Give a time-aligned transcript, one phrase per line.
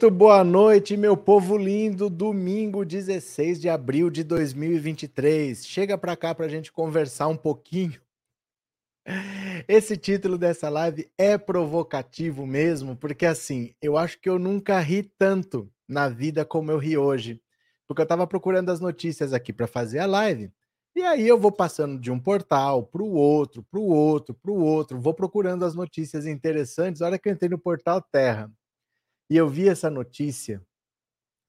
[0.00, 2.08] Muito boa noite, meu povo lindo.
[2.08, 5.66] Domingo 16 de abril de 2023.
[5.66, 8.00] Chega para cá para a gente conversar um pouquinho.
[9.66, 15.02] Esse título dessa live é provocativo mesmo, porque assim, eu acho que eu nunca ri
[15.02, 17.42] tanto na vida como eu ri hoje.
[17.84, 20.52] Porque eu estava procurando as notícias aqui para fazer a live.
[20.94, 24.52] E aí eu vou passando de um portal para o outro, para o outro, para
[24.52, 27.02] o outro, vou procurando as notícias interessantes.
[27.02, 28.48] A hora que eu entrei no portal Terra,
[29.30, 30.62] e eu vi essa notícia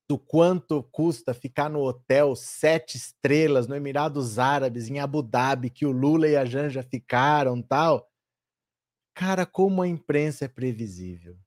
[0.09, 5.86] do quanto custa ficar no hotel sete estrelas no Emirados Árabes, em Abu Dhabi, que
[5.86, 8.09] o Lula e a Janja ficaram tal.
[9.16, 11.38] Cara, como a imprensa é previsível.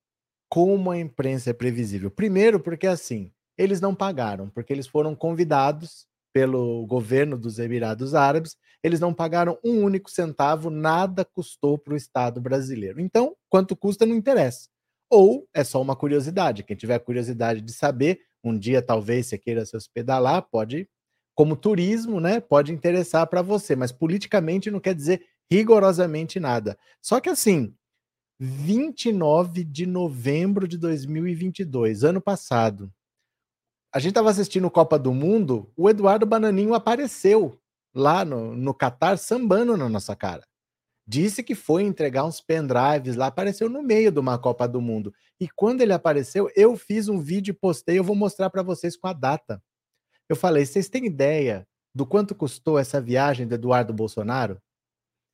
[0.48, 2.08] Como a imprensa é previsível.
[2.08, 8.56] Primeiro, porque assim, eles não pagaram, porque eles foram convidados pelo governo dos Emirados Árabes,
[8.82, 13.00] eles não pagaram um único centavo, nada custou para o Estado brasileiro.
[13.00, 14.71] Então, quanto custa não interessa
[15.12, 16.62] ou é só uma curiosidade.
[16.62, 20.88] Quem tiver curiosidade de saber, um dia talvez você queira se hospedar lá, pode,
[21.34, 22.40] como turismo, né?
[22.40, 26.78] Pode interessar para você, mas politicamente não quer dizer rigorosamente nada.
[27.02, 27.74] Só que assim,
[28.40, 32.90] 29 de novembro de 2022, ano passado,
[33.94, 37.60] a gente estava assistindo Copa do Mundo, o Eduardo Bananinho apareceu
[37.94, 40.42] lá no, no Catar sambando na nossa cara
[41.12, 45.12] disse que foi entregar uns pendrives lá, apareceu no meio de uma Copa do Mundo.
[45.38, 48.96] E quando ele apareceu, eu fiz um vídeo e postei, eu vou mostrar para vocês
[48.96, 49.62] com a data.
[50.26, 54.58] Eu falei: vocês têm ideia do quanto custou essa viagem do Eduardo Bolsonaro?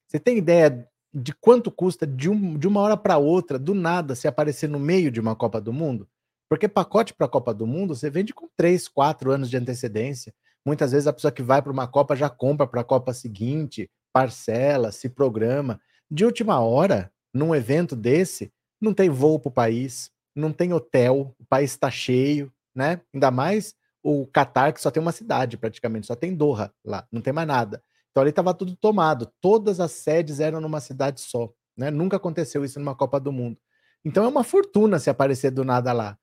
[0.09, 0.85] Você tem ideia
[1.15, 4.81] de quanto custa de, um, de uma hora para outra, do nada, se aparecer no
[4.81, 6.09] meio de uma Copa do Mundo?
[6.49, 10.35] Porque pacote para a Copa do Mundo você vende com três, quatro anos de antecedência.
[10.67, 13.89] Muitas vezes a pessoa que vai para uma Copa já compra para a Copa seguinte,
[14.13, 15.81] parcela, se programa.
[16.11, 21.35] De última hora, num evento desse, não tem voo para o país, não tem hotel,
[21.39, 23.01] o país está cheio, né?
[23.13, 27.21] Ainda mais o Catar, que só tem uma cidade praticamente, só tem Doha lá, não
[27.21, 27.83] tem mais nada.
[28.11, 31.91] Então ali estava tudo tomado, todas as sedes eram numa cidade só, né?
[31.91, 33.59] Nunca aconteceu isso numa Copa do Mundo.
[34.05, 36.19] Então é uma fortuna se aparecer do nada lá.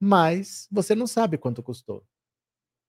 [0.00, 2.04] Mas você não sabe quanto custou.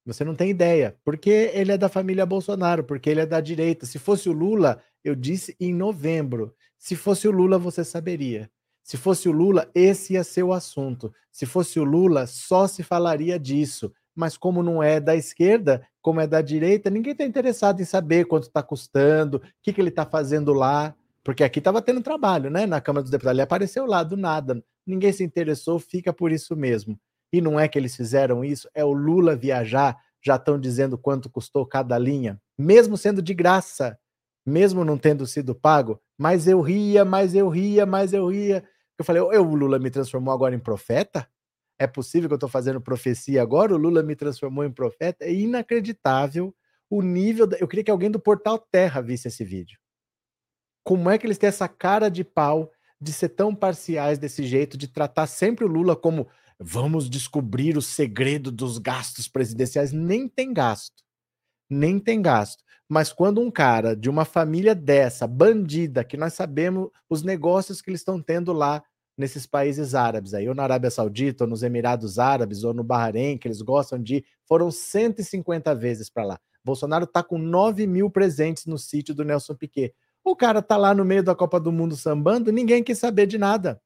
[0.05, 3.85] Você não tem ideia, porque ele é da família Bolsonaro, porque ele é da direita.
[3.85, 6.53] Se fosse o Lula, eu disse em novembro.
[6.77, 8.49] Se fosse o Lula, você saberia.
[8.83, 11.13] Se fosse o Lula, esse ia ser o assunto.
[11.31, 13.93] Se fosse o Lula, só se falaria disso.
[14.13, 18.25] Mas como não é da esquerda, como é da direita, ninguém está interessado em saber
[18.25, 20.93] quanto está custando, o que, que ele está fazendo lá.
[21.23, 22.65] Porque aqui estava tendo trabalho, né?
[22.65, 23.37] Na Câmara dos Deputados.
[23.37, 24.61] Ele apareceu lá do nada.
[24.85, 26.99] Ninguém se interessou, fica por isso mesmo.
[27.33, 31.31] E não é que eles fizeram isso, é o Lula viajar, já estão dizendo quanto
[31.31, 33.97] custou cada linha, mesmo sendo de graça,
[34.45, 38.63] mesmo não tendo sido pago, mas eu ria, mas eu ria, mas eu ria.
[38.99, 41.27] Eu falei, o Lula me transformou agora em profeta?
[41.79, 43.73] É possível que eu estou fazendo profecia agora?
[43.73, 45.25] O Lula me transformou em profeta?
[45.25, 46.53] É inacreditável
[46.89, 47.47] o nível.
[47.47, 47.57] Da...
[47.57, 49.79] Eu queria que alguém do Portal Terra visse esse vídeo.
[50.83, 54.77] Como é que eles têm essa cara de pau de ser tão parciais desse jeito,
[54.77, 56.27] de tratar sempre o Lula como
[56.59, 59.91] vamos descobrir o segredo dos gastos presidenciais.
[59.91, 61.03] Nem tem gasto.
[61.69, 62.63] Nem tem gasto.
[62.87, 67.89] Mas quando um cara de uma família dessa, bandida, que nós sabemos os negócios que
[67.89, 68.83] eles estão tendo lá
[69.17, 73.37] nesses países árabes, aí, ou na Arábia Saudita, ou nos Emirados Árabes, ou no Bahrein,
[73.37, 76.39] que eles gostam de ir, foram 150 vezes para lá.
[76.63, 79.93] Bolsonaro está com 9 mil presentes no sítio do Nelson Piquet.
[80.23, 83.37] O cara tá lá no meio da Copa do Mundo sambando, ninguém quis saber de
[83.37, 83.81] nada.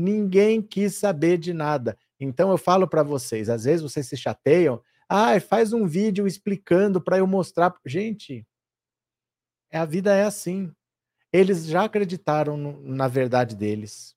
[0.00, 1.94] Ninguém quis saber de nada.
[2.18, 7.02] Então eu falo para vocês, às vezes vocês se chateiam, ah, faz um vídeo explicando
[7.02, 7.74] para eu mostrar.
[7.84, 8.46] Gente,
[9.70, 10.72] a vida é assim.
[11.30, 14.14] Eles já acreditaram no, na verdade deles.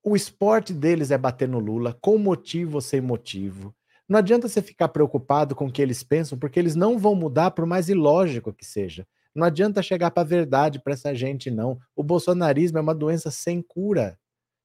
[0.00, 3.74] O esporte deles é bater no Lula, com motivo ou sem motivo.
[4.08, 7.50] Não adianta você ficar preocupado com o que eles pensam, porque eles não vão mudar,
[7.50, 9.06] por mais ilógico que seja.
[9.34, 11.80] Não adianta chegar para a verdade para essa gente, não.
[11.96, 14.19] O bolsonarismo é uma doença sem cura.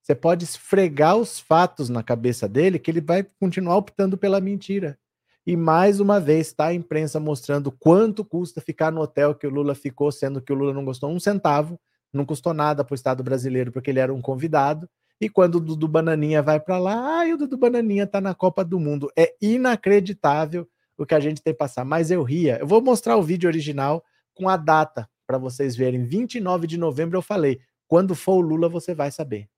[0.06, 5.00] Você pode esfregar os fatos na cabeça dele que ele vai continuar optando pela mentira.
[5.48, 9.50] E mais uma vez está a imprensa mostrando quanto custa ficar no hotel que o
[9.50, 11.80] Lula ficou, sendo que o Lula não gostou um centavo,
[12.14, 14.88] não custou nada para o Estado brasileiro porque ele era um convidado.
[15.20, 18.64] E quando o Dudu Bananinha vai para lá, ah, o Dudu Bananinha está na Copa
[18.64, 19.12] do Mundo.
[19.18, 20.70] É inacreditável
[21.00, 21.84] o que a gente tem que passar.
[21.84, 22.60] Mas eu ria.
[22.60, 24.04] Eu vou mostrar o vídeo original
[24.36, 26.04] com a data para vocês verem.
[26.04, 27.60] 29 de novembro eu falei.
[27.88, 29.50] Quando for o Lula, você vai saber.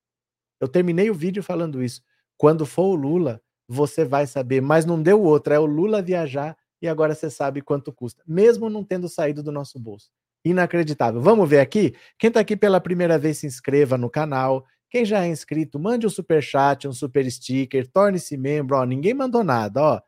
[0.59, 2.01] Eu terminei o vídeo falando isso.
[2.37, 5.55] Quando for o Lula, você vai saber, mas não deu outra.
[5.55, 9.51] É o Lula viajar e agora você sabe quanto custa, mesmo não tendo saído do
[9.51, 10.09] nosso bolso.
[10.45, 11.19] Inacreditável.
[11.19, 11.95] Vamos ver aqui?
[12.17, 14.63] Quem está aqui pela primeira vez, se inscreva no canal.
[14.89, 18.77] Quem já é inscrito, mande um super chat, um super sticker, torne-se membro.
[18.77, 20.01] Ó, ninguém mandou nada, ó.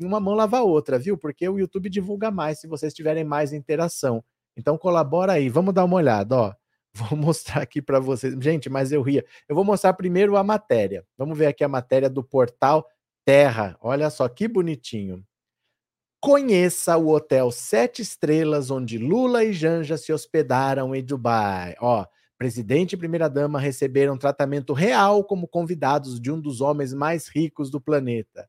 [0.00, 1.16] Uma mão lava a outra, viu?
[1.16, 4.24] Porque o YouTube divulga mais se vocês tiverem mais interação.
[4.56, 5.48] Então colabora aí.
[5.48, 6.54] Vamos dar uma olhada, ó.
[6.94, 8.34] Vou mostrar aqui para vocês.
[8.40, 9.24] Gente, mas eu ria.
[9.48, 11.04] Eu vou mostrar primeiro a matéria.
[11.18, 12.86] Vamos ver aqui a matéria do portal
[13.24, 13.76] Terra.
[13.80, 15.24] Olha só que bonitinho.
[16.20, 21.74] Conheça o hotel Sete Estrelas onde Lula e Janja se hospedaram em Dubai.
[21.80, 22.06] Ó,
[22.38, 27.80] presidente e primeira-dama receberam tratamento real como convidados de um dos homens mais ricos do
[27.80, 28.48] planeta.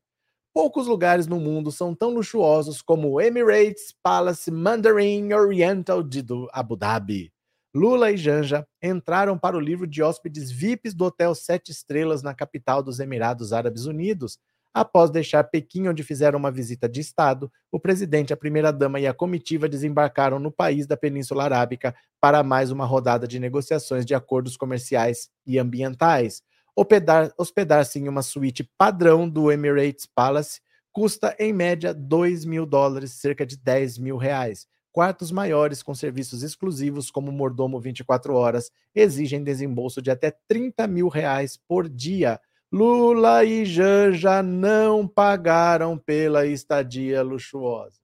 [0.54, 6.76] Poucos lugares no mundo são tão luxuosos como o Emirates Palace Mandarin Oriental de Abu
[6.76, 7.30] Dhabi.
[7.76, 12.34] Lula e Janja entraram para o livro de hóspedes VIPs do Hotel Sete Estrelas na
[12.34, 14.38] capital dos Emirados Árabes Unidos,
[14.76, 19.14] Após deixar Pequim, onde fizeram uma visita de Estado, o presidente, a primeira-dama e a
[19.14, 24.54] comitiva desembarcaram no país da Península Arábica para mais uma rodada de negociações de acordos
[24.54, 26.42] comerciais e ambientais.
[26.76, 30.60] Hospedar-se em uma suíte padrão do Emirates Palace
[30.92, 34.66] custa, em média, 2 mil dólares, cerca de 10 mil reais.
[34.96, 41.08] Quartos maiores, com serviços exclusivos, como mordomo 24 horas, exigem desembolso de até 30 mil
[41.08, 42.40] reais por dia.
[42.72, 48.00] Lula e Janja não pagaram pela estadia luxuosa.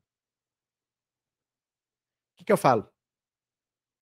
[2.35, 2.83] O que, que eu falo?
[2.83, 2.89] O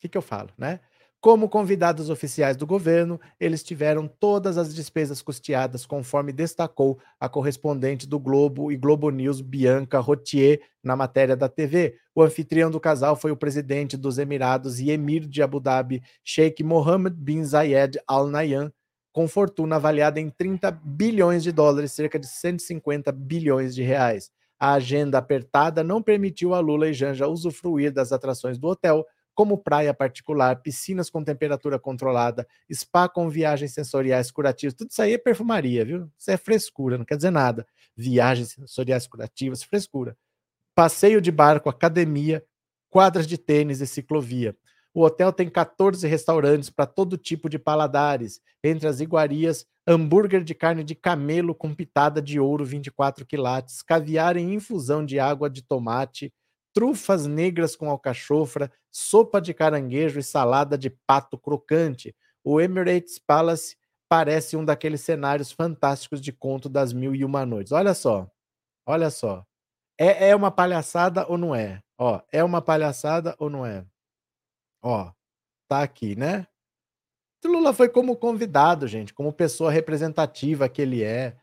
[0.00, 0.80] que, que eu falo, né?
[1.20, 8.06] Como convidados oficiais do governo, eles tiveram todas as despesas custeadas, conforme destacou a correspondente
[8.06, 11.94] do Globo e Globo News, Bianca Rotier, na matéria da TV.
[12.14, 16.64] O anfitrião do casal foi o presidente dos Emirados e emir de Abu Dhabi, Sheikh
[16.64, 18.72] Mohammed bin Zayed Al Nahyan,
[19.12, 24.30] com fortuna avaliada em 30 bilhões de dólares, cerca de 150 bilhões de reais.
[24.58, 29.04] A agenda apertada não permitiu a Lula e Janja usufruir das atrações do hotel,
[29.40, 34.74] como praia particular, piscinas com temperatura controlada, spa com viagens sensoriais curativas.
[34.74, 36.10] Tudo isso aí é perfumaria, viu?
[36.18, 37.66] Isso é frescura, não quer dizer nada.
[37.96, 40.14] Viagens sensoriais curativas, frescura.
[40.74, 42.44] Passeio de barco, academia,
[42.90, 44.54] quadras de tênis e ciclovia.
[44.92, 48.42] O hotel tem 14 restaurantes para todo tipo de paladares.
[48.62, 54.36] Entre as iguarias, hambúrguer de carne de camelo com pitada de ouro 24 quilates, caviar
[54.36, 56.30] em infusão de água de tomate,
[56.72, 62.14] trufas negras com alcachofra, sopa de caranguejo e salada de pato crocante.
[62.44, 63.76] O Emirates Palace
[64.08, 67.72] parece um daqueles cenários fantásticos de conto das mil e uma noites.
[67.72, 68.30] Olha só,
[68.86, 69.44] olha só.
[69.98, 71.82] É, é uma palhaçada ou não é?
[71.98, 73.84] Ó, é uma palhaçada ou não é?
[74.82, 75.12] Ó,
[75.68, 76.46] tá aqui, né.
[77.44, 81.36] Lula foi como convidado, gente, como pessoa representativa que ele é.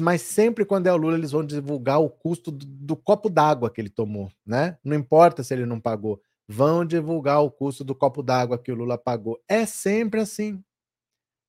[0.00, 3.70] Mas sempre quando é o Lula, eles vão divulgar o custo do, do copo d'água
[3.70, 4.78] que ele tomou, né?
[4.82, 8.74] Não importa se ele não pagou, vão divulgar o custo do copo d'água que o
[8.74, 9.42] Lula pagou.
[9.48, 10.62] É sempre assim.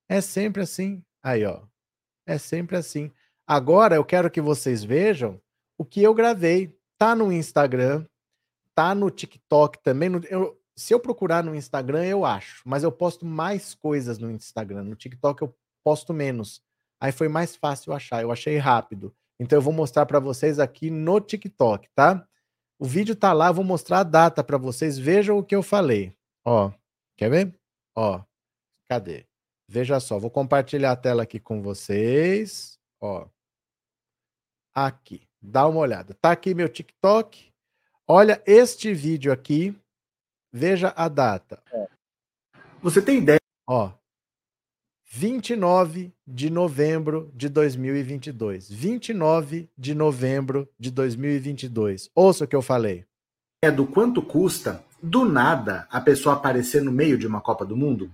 [0.09, 1.03] É sempre assim.
[1.21, 1.61] Aí, ó.
[2.25, 3.11] É sempre assim.
[3.45, 5.39] Agora eu quero que vocês vejam
[5.77, 6.77] o que eu gravei.
[6.97, 8.05] Tá no Instagram,
[8.73, 10.09] tá no TikTok também.
[10.09, 14.31] No, eu, se eu procurar no Instagram, eu acho, mas eu posto mais coisas no
[14.31, 14.83] Instagram.
[14.83, 16.61] No TikTok eu posto menos.
[17.03, 19.13] Aí foi mais fácil achar, eu achei rápido.
[19.37, 22.25] Então eu vou mostrar para vocês aqui no TikTok, tá?
[22.79, 24.97] O vídeo tá lá, vou mostrar a data para vocês.
[24.97, 26.15] Vejam o que eu falei.
[26.45, 26.71] Ó,
[27.17, 27.59] quer ver?
[27.95, 28.23] Ó,
[28.87, 29.25] cadê?
[29.67, 32.79] Veja só, vou compartilhar a tela aqui com vocês.
[33.01, 33.27] Ó,
[34.73, 36.13] aqui, dá uma olhada.
[36.13, 37.51] Tá aqui meu TikTok.
[38.07, 39.75] Olha este vídeo aqui
[40.55, 41.63] Veja a data.
[42.79, 43.39] Você tem ideia?
[43.67, 43.91] Ó,
[45.15, 48.67] 29 de novembro de 2022.
[48.67, 52.09] 29 de novembro de 2022.
[52.15, 53.05] Ouça o que eu falei.
[53.61, 57.77] É do quanto custa, do nada, a pessoa aparecer no meio de uma Copa do
[57.77, 58.11] Mundo?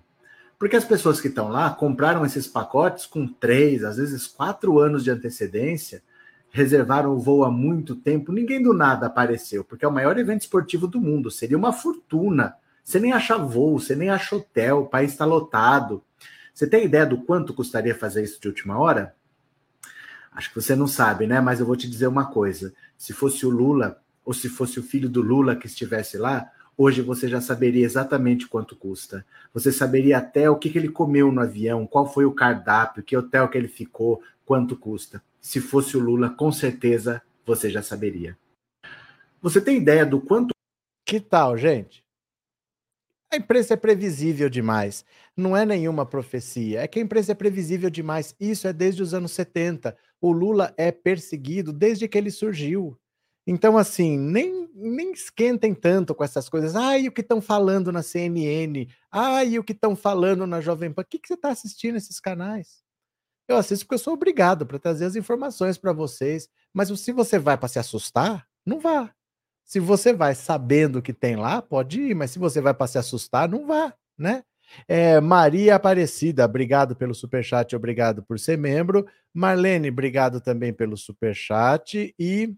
[0.59, 5.01] Porque as pessoas que estão lá compraram esses pacotes com três, às vezes quatro anos
[5.01, 6.03] de antecedência
[6.51, 10.41] reservaram o voo há muito tempo, ninguém do nada apareceu, porque é o maior evento
[10.41, 12.55] esportivo do mundo, seria uma fortuna.
[12.83, 16.03] Você nem acha voo, você nem acha hotel, o país está lotado.
[16.59, 19.15] Você tem ideia do quanto custaria fazer isso de última hora?
[20.29, 21.39] Acho que você não sabe, né?
[21.39, 24.83] Mas eu vou te dizer uma coisa: se fosse o Lula, ou se fosse o
[24.83, 29.25] filho do Lula que estivesse lá, hoje você já saberia exatamente quanto custa.
[29.53, 33.15] Você saberia até o que, que ele comeu no avião, qual foi o cardápio, que
[33.15, 35.23] hotel que ele ficou, quanto custa.
[35.39, 38.37] Se fosse o Lula, com certeza você já saberia.
[39.41, 40.49] Você tem ideia do quanto.
[41.05, 42.03] Que tal, gente?
[43.31, 45.05] A imprensa é previsível demais.
[45.37, 46.81] Não é nenhuma profecia.
[46.81, 48.35] É que a imprensa é previsível demais.
[48.39, 49.95] Isso é desde os anos 70.
[50.19, 52.97] O Lula é perseguido desde que ele surgiu.
[53.45, 56.75] Então, assim, nem, nem esquentem tanto com essas coisas.
[56.75, 58.87] Ai, o que estão falando na CNN?
[59.11, 61.03] Ai, o que estão falando na Jovem Pan?
[61.03, 62.83] O que, que você está assistindo esses canais?
[63.47, 66.49] Eu assisto porque eu sou obrigado para trazer as informações para vocês.
[66.73, 69.13] Mas se você vai para se assustar, não vá.
[69.69, 72.15] Se você vai sabendo o que tem lá, pode ir.
[72.15, 74.43] Mas se você vai para se assustar, não vá, né?
[74.87, 79.05] É, Maria Aparecida, obrigado pelo superchat, obrigado por ser membro.
[79.31, 82.15] Marlene, obrigado também pelo superchat.
[82.17, 82.51] E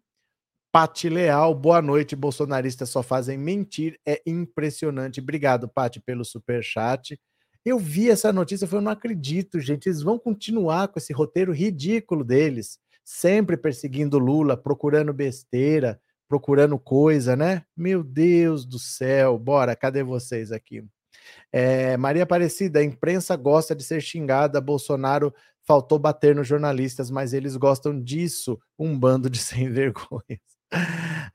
[0.71, 2.15] Pati Leal, boa noite.
[2.15, 5.19] Bolsonaristas só fazem mentir, é impressionante.
[5.19, 7.19] Obrigado, Pati, pelo superchat.
[7.65, 9.89] Eu vi essa notícia, eu falei, não acredito, gente.
[9.89, 15.99] Eles vão continuar com esse roteiro ridículo deles, sempre perseguindo Lula, procurando besteira,
[16.31, 17.65] procurando coisa, né?
[17.75, 20.81] Meu Deus do céu, bora, cadê vocês aqui?
[21.51, 25.33] É, Maria Aparecida, a imprensa gosta de ser xingada, Bolsonaro
[25.67, 30.39] faltou bater nos jornalistas, mas eles gostam disso, um bando de sem vergonhas.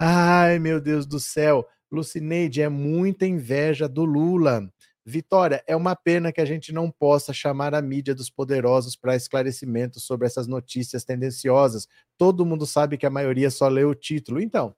[0.01, 1.67] Ai, meu Deus do céu.
[1.93, 4.67] Lucineide, é muita inveja do Lula.
[5.05, 9.15] Vitória, é uma pena que a gente não possa chamar a mídia dos poderosos para
[9.15, 11.87] esclarecimento sobre essas notícias tendenciosas.
[12.17, 14.41] Todo mundo sabe que a maioria só lê o título.
[14.41, 14.75] Então,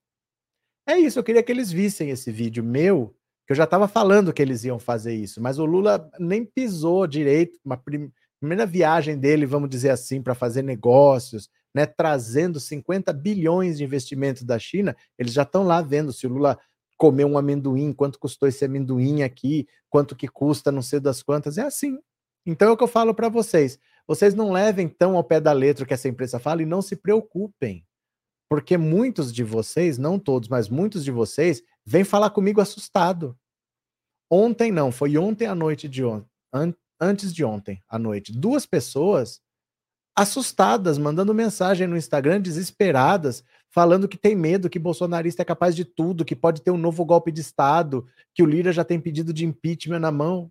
[0.88, 1.18] é isso.
[1.18, 3.14] Eu queria que eles vissem esse vídeo meu,
[3.46, 7.06] que eu já estava falando que eles iam fazer isso, mas o Lula nem pisou
[7.06, 7.58] direito.
[7.64, 13.78] Uma prim primeira viagem dele, vamos dizer assim, para fazer negócios, né, trazendo 50 bilhões
[13.78, 14.96] de investimentos da China.
[15.18, 16.56] Eles já estão lá vendo se o Lula
[16.96, 21.58] comer um amendoim, quanto custou esse amendoim aqui, quanto que custa, não sei das quantas,
[21.58, 21.98] é assim.
[22.46, 23.78] Então é o que eu falo para vocês.
[24.06, 26.80] Vocês não levem tão ao pé da letra o que essa empresa fala e não
[26.80, 27.84] se preocupem.
[28.48, 33.36] Porque muitos de vocês, não todos, mas muitos de vocês, vêm falar comigo assustado.
[34.30, 38.32] Ontem não, foi ontem à noite de ontem, an antes de ontem à noite.
[38.32, 39.40] Duas pessoas
[40.16, 45.84] assustadas, mandando mensagem no Instagram, desesperadas, falando que tem medo, que bolsonarista é capaz de
[45.84, 49.32] tudo, que pode ter um novo golpe de Estado, que o Lira já tem pedido
[49.32, 50.50] de impeachment na mão.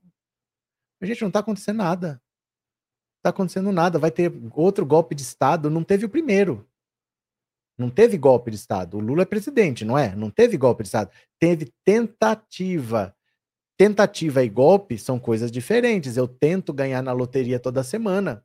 [1.02, 2.08] Gente não está acontecendo nada.
[2.08, 4.00] Não está acontecendo nada.
[4.00, 5.70] Vai ter outro golpe de Estado.
[5.70, 6.67] Não teve o primeiro.
[7.78, 8.98] Não teve golpe de Estado.
[8.98, 10.16] O Lula é presidente, não é?
[10.16, 11.12] Não teve golpe de Estado.
[11.40, 13.14] Teve tentativa.
[13.78, 16.18] Tentativa e golpe são coisas diferentes.
[16.18, 18.44] Eu tento ganhar na loteria toda semana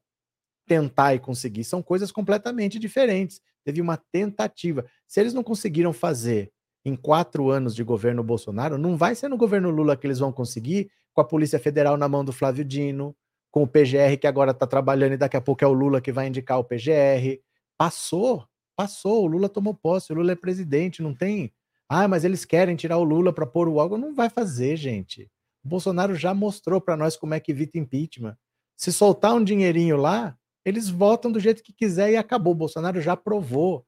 [0.67, 3.41] tentar e conseguir são coisas completamente diferentes.
[3.65, 4.85] Teve uma tentativa.
[5.07, 6.53] Se eles não conseguiram fazer
[6.85, 10.33] em quatro anos de governo Bolsonaro, não vai ser no governo Lula que eles vão
[10.33, 13.15] conseguir, com a Polícia Federal na mão do Flávio Dino,
[13.51, 16.11] com o PGR que agora está trabalhando e daqui a pouco é o Lula que
[16.11, 17.41] vai indicar o PGR.
[17.79, 18.45] Passou,
[18.76, 19.25] passou.
[19.25, 21.52] O Lula tomou posse, o Lula é presidente, não tem.
[21.88, 23.99] Ah, mas eles querem tirar o Lula para pôr o algo.
[23.99, 25.31] Não vai fazer, gente.
[25.64, 28.37] O Bolsonaro já mostrou para nós como é que evita impeachment.
[28.76, 32.52] Se soltar um dinheirinho lá, eles votam do jeito que quiser e acabou.
[32.52, 33.85] O Bolsonaro já provou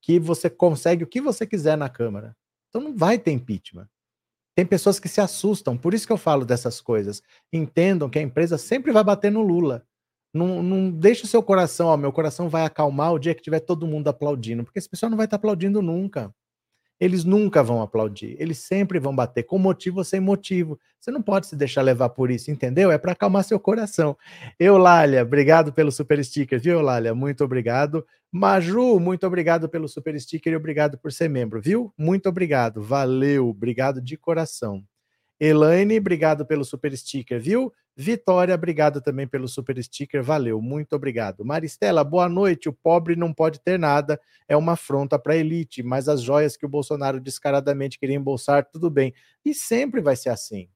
[0.00, 2.36] que você consegue o que você quiser na Câmara.
[2.68, 3.88] Então não vai ter impeachment.
[4.54, 7.22] Tem pessoas que se assustam, por isso que eu falo dessas coisas.
[7.52, 9.86] Entendam que a empresa sempre vai bater no Lula.
[10.32, 13.60] Não, não deixe o seu coração, ó, meu coração vai acalmar o dia que tiver
[13.60, 16.32] todo mundo aplaudindo, porque esse pessoal não vai estar aplaudindo nunca
[17.00, 20.78] eles nunca vão aplaudir, eles sempre vão bater, com motivo ou sem motivo.
[20.98, 22.90] Você não pode se deixar levar por isso, entendeu?
[22.90, 24.16] É para acalmar seu coração.
[24.58, 27.14] Eulália, obrigado pelo super sticker, viu, Eulália?
[27.14, 28.04] Muito obrigado.
[28.32, 31.92] Maju, muito obrigado pelo super sticker e obrigado por ser membro, viu?
[31.96, 34.82] Muito obrigado, valeu, obrigado de coração.
[35.40, 37.72] Elaine, obrigado pelo super sticker, viu?
[37.96, 41.44] Vitória, obrigado também pelo super sticker, valeu, muito obrigado.
[41.44, 42.68] Maristela, boa noite.
[42.68, 46.56] O pobre não pode ter nada, é uma afronta para a elite, mas as joias
[46.56, 49.14] que o Bolsonaro descaradamente queria embolsar, tudo bem.
[49.44, 50.68] E sempre vai ser assim.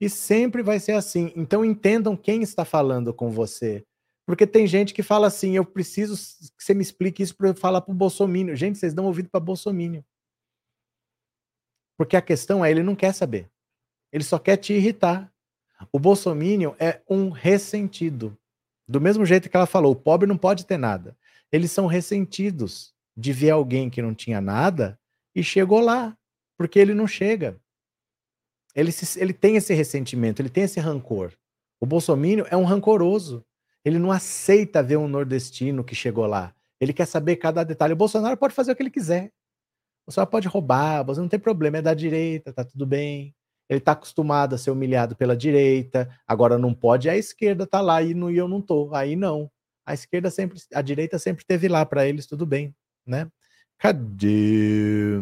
[0.00, 1.32] E sempre vai ser assim.
[1.34, 3.84] Então entendam quem está falando com você.
[4.26, 6.14] Porque tem gente que fala assim: eu preciso
[6.56, 8.54] que você me explique isso para eu falar para o Bolsonaro.
[8.56, 10.04] Gente, vocês dão ouvido para Bolsonaro.
[11.96, 13.48] Porque a questão é: ele não quer saber.
[14.16, 15.30] Ele só quer te irritar.
[15.92, 18.34] O bolsominion é um ressentido.
[18.88, 21.14] Do mesmo jeito que ela falou, o pobre não pode ter nada.
[21.52, 24.98] Eles são ressentidos de ver alguém que não tinha nada
[25.34, 26.16] e chegou lá,
[26.56, 27.60] porque ele não chega.
[28.74, 31.34] Ele, se, ele tem esse ressentimento, ele tem esse rancor.
[31.78, 33.44] O bolsominion é um rancoroso.
[33.84, 36.54] Ele não aceita ver um nordestino que chegou lá.
[36.80, 37.92] Ele quer saber cada detalhe.
[37.92, 39.26] O Bolsonaro pode fazer o que ele quiser.
[39.26, 43.36] O Bolsonaro pode roubar, você não tem problema, é da direita, tá tudo bem.
[43.68, 48.02] Ele está acostumado a ser humilhado pela direita, agora não pode, a esquerda tá lá
[48.02, 48.94] e, não, e eu não tô.
[48.94, 49.50] Aí não.
[49.84, 52.74] A esquerda sempre, a direita sempre teve lá para eles, tudo bem,
[53.06, 53.28] né?
[53.78, 55.18] Cadê?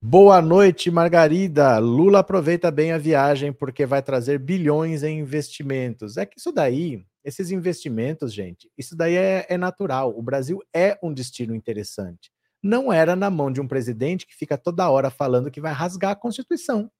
[0.00, 1.78] Boa noite, Margarida.
[1.78, 6.16] Lula aproveita bem a viagem porque vai trazer bilhões em investimentos.
[6.16, 10.16] É que isso daí, esses investimentos, gente, isso daí é, é natural.
[10.16, 12.30] O Brasil é um destino interessante.
[12.62, 16.10] não era na mão de um presidente que fica toda hora falando que vai rasgar
[16.12, 16.90] a Constituição.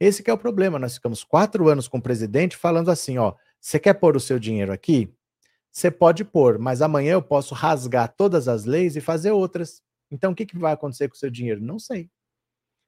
[0.00, 0.78] Esse é o problema.
[0.78, 4.38] Nós ficamos quatro anos com o presidente falando assim: ó, você quer pôr o seu
[4.38, 5.12] dinheiro aqui?
[5.70, 9.82] Você pode pôr, mas amanhã eu posso rasgar todas as leis e fazer outras.
[10.10, 11.60] Então o que, que vai acontecer com o seu dinheiro?
[11.60, 12.08] Não sei.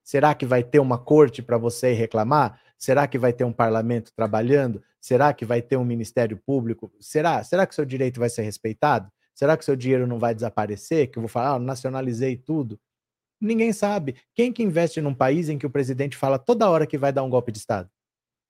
[0.04, 2.60] Será que vai ter uma corte para você reclamar?
[2.78, 4.80] Será que vai ter um parlamento trabalhando?
[5.00, 6.92] Será que vai ter um ministério público?
[7.00, 7.42] Será?
[7.42, 9.10] Será que seu direito vai ser respeitado?
[9.34, 11.10] Será que seu dinheiro não vai desaparecer?
[11.10, 12.78] Que eu vou falar, ah, nacionalizei tudo.
[13.40, 14.16] Ninguém sabe.
[14.34, 17.22] Quem que investe num país em que o presidente fala toda hora que vai dar
[17.22, 17.90] um golpe de Estado?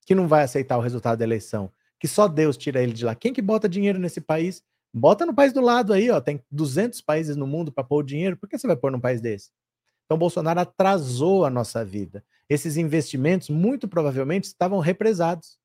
[0.07, 1.71] Que não vai aceitar o resultado da eleição?
[1.99, 3.15] Que só Deus tira ele de lá?
[3.15, 4.63] Quem que bota dinheiro nesse país?
[4.95, 6.21] Bota no país do lado aí, ó.
[6.21, 8.37] Tem 200 países no mundo para pôr dinheiro.
[8.37, 9.51] Por que você vai pôr num país desse?
[10.05, 12.25] Então, Bolsonaro atrasou a nossa vida.
[12.49, 15.59] Esses investimentos, muito provavelmente, estavam represados.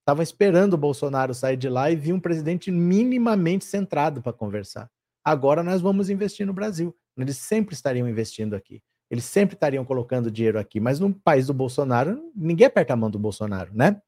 [0.00, 4.90] Estavam esperando o Bolsonaro sair de lá e vir um presidente minimamente centrado para conversar.
[5.24, 6.96] Agora nós vamos investir no Brasil.
[7.16, 8.82] Eles sempre estariam investindo aqui.
[9.10, 10.80] Eles sempre estariam colocando dinheiro aqui.
[10.80, 14.00] Mas no país do Bolsonaro, ninguém aperta a mão do Bolsonaro, né?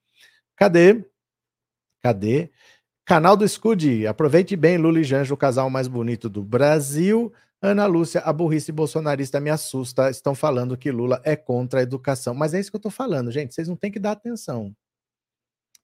[0.56, 1.04] Cadê?
[2.02, 2.50] Cadê?
[3.04, 4.06] Canal do Scud.
[4.06, 7.30] Aproveite bem, Lula e Janjo, o casal mais bonito do Brasil.
[7.60, 10.08] Ana Lúcia, a burrice bolsonarista me assusta.
[10.08, 12.34] Estão falando que Lula é contra a educação.
[12.34, 13.54] Mas é isso que eu estou falando, gente.
[13.54, 14.74] Vocês não têm que dar atenção.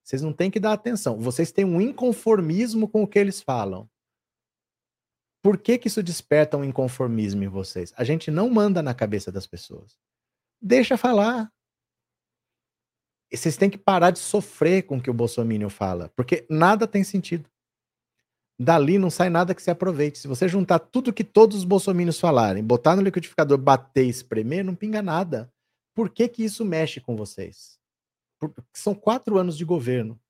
[0.02, 1.18] Vocês não têm que dar atenção.
[1.18, 3.88] Vocês têm um inconformismo com o que eles falam.
[5.42, 7.92] Por que, que isso desperta um inconformismo em vocês?
[7.96, 9.98] A gente não manda na cabeça das pessoas.
[10.60, 11.50] Deixa falar.
[13.32, 16.86] E vocês têm que parar de sofrer com o que o Bolsonaro fala, porque nada
[16.86, 17.48] tem sentido.
[18.58, 20.18] Dali não sai nada que se aproveite.
[20.18, 24.62] Se você juntar tudo que todos os bolsominions falarem, botar no liquidificador, bater e espremer,
[24.62, 25.50] não pinga nada.
[25.94, 27.78] Por que que isso mexe com vocês?
[28.74, 30.20] São quatro anos de governo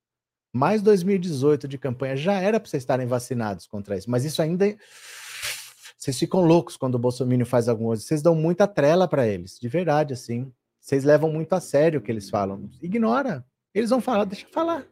[0.52, 4.76] mais 2018 de campanha, já era para vocês estarem vacinados contra isso, mas isso ainda.
[5.96, 9.58] Vocês ficam loucos quando o Bolsonaro faz alguma coisa, vocês dão muita trela para eles,
[9.60, 10.50] de verdade, assim.
[10.80, 12.68] Vocês levam muito a sério o que eles falam.
[12.80, 13.44] Ignora.
[13.74, 14.86] Eles vão falar, deixa falar.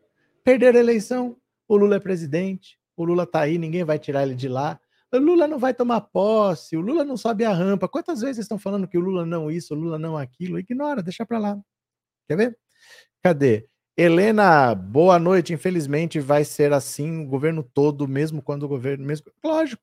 [0.44, 4.34] Perder a eleição, o Lula é presidente, o Lula tá aí, ninguém vai tirar ele
[4.34, 4.78] de lá.
[5.12, 7.88] O Lula não vai tomar posse, o Lula não sobe a rampa.
[7.88, 10.58] Quantas vezes estão falando que o Lula não isso, o Lula não aquilo?
[10.58, 11.58] Ignora, deixa para lá.
[12.28, 12.58] Quer ver?
[13.22, 13.66] Cadê?
[14.00, 15.52] Helena, boa noite.
[15.52, 19.04] Infelizmente vai ser assim o governo todo, mesmo quando o governo.
[19.04, 19.82] Mesmo, lógico.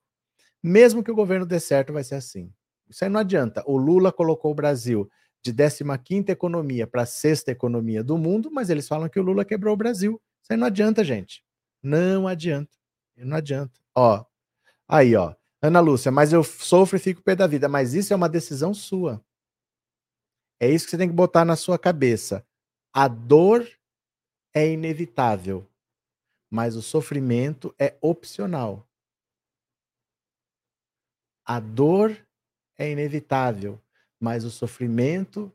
[0.64, 2.50] Mesmo que o governo dê certo, vai ser assim.
[2.90, 3.62] Isso aí não adianta.
[3.68, 5.10] O Lula colocou o Brasil
[5.44, 9.74] de 15 economia para sexta economia do mundo, mas eles falam que o Lula quebrou
[9.74, 10.22] o Brasil.
[10.42, 11.44] Isso aí não adianta, gente.
[11.84, 12.72] Não adianta.
[13.18, 13.78] Não adianta.
[13.94, 14.24] Ó,
[14.88, 15.36] aí, ó.
[15.62, 17.68] Ana Lúcia, mas eu sofro e fico pé da vida.
[17.68, 19.22] Mas isso é uma decisão sua.
[20.58, 22.46] É isso que você tem que botar na sua cabeça.
[22.94, 23.68] A dor
[24.56, 25.70] é inevitável,
[26.50, 28.88] mas o sofrimento é opcional.
[31.46, 32.18] A dor
[32.78, 33.80] é inevitável,
[34.18, 35.52] mas o sofrimento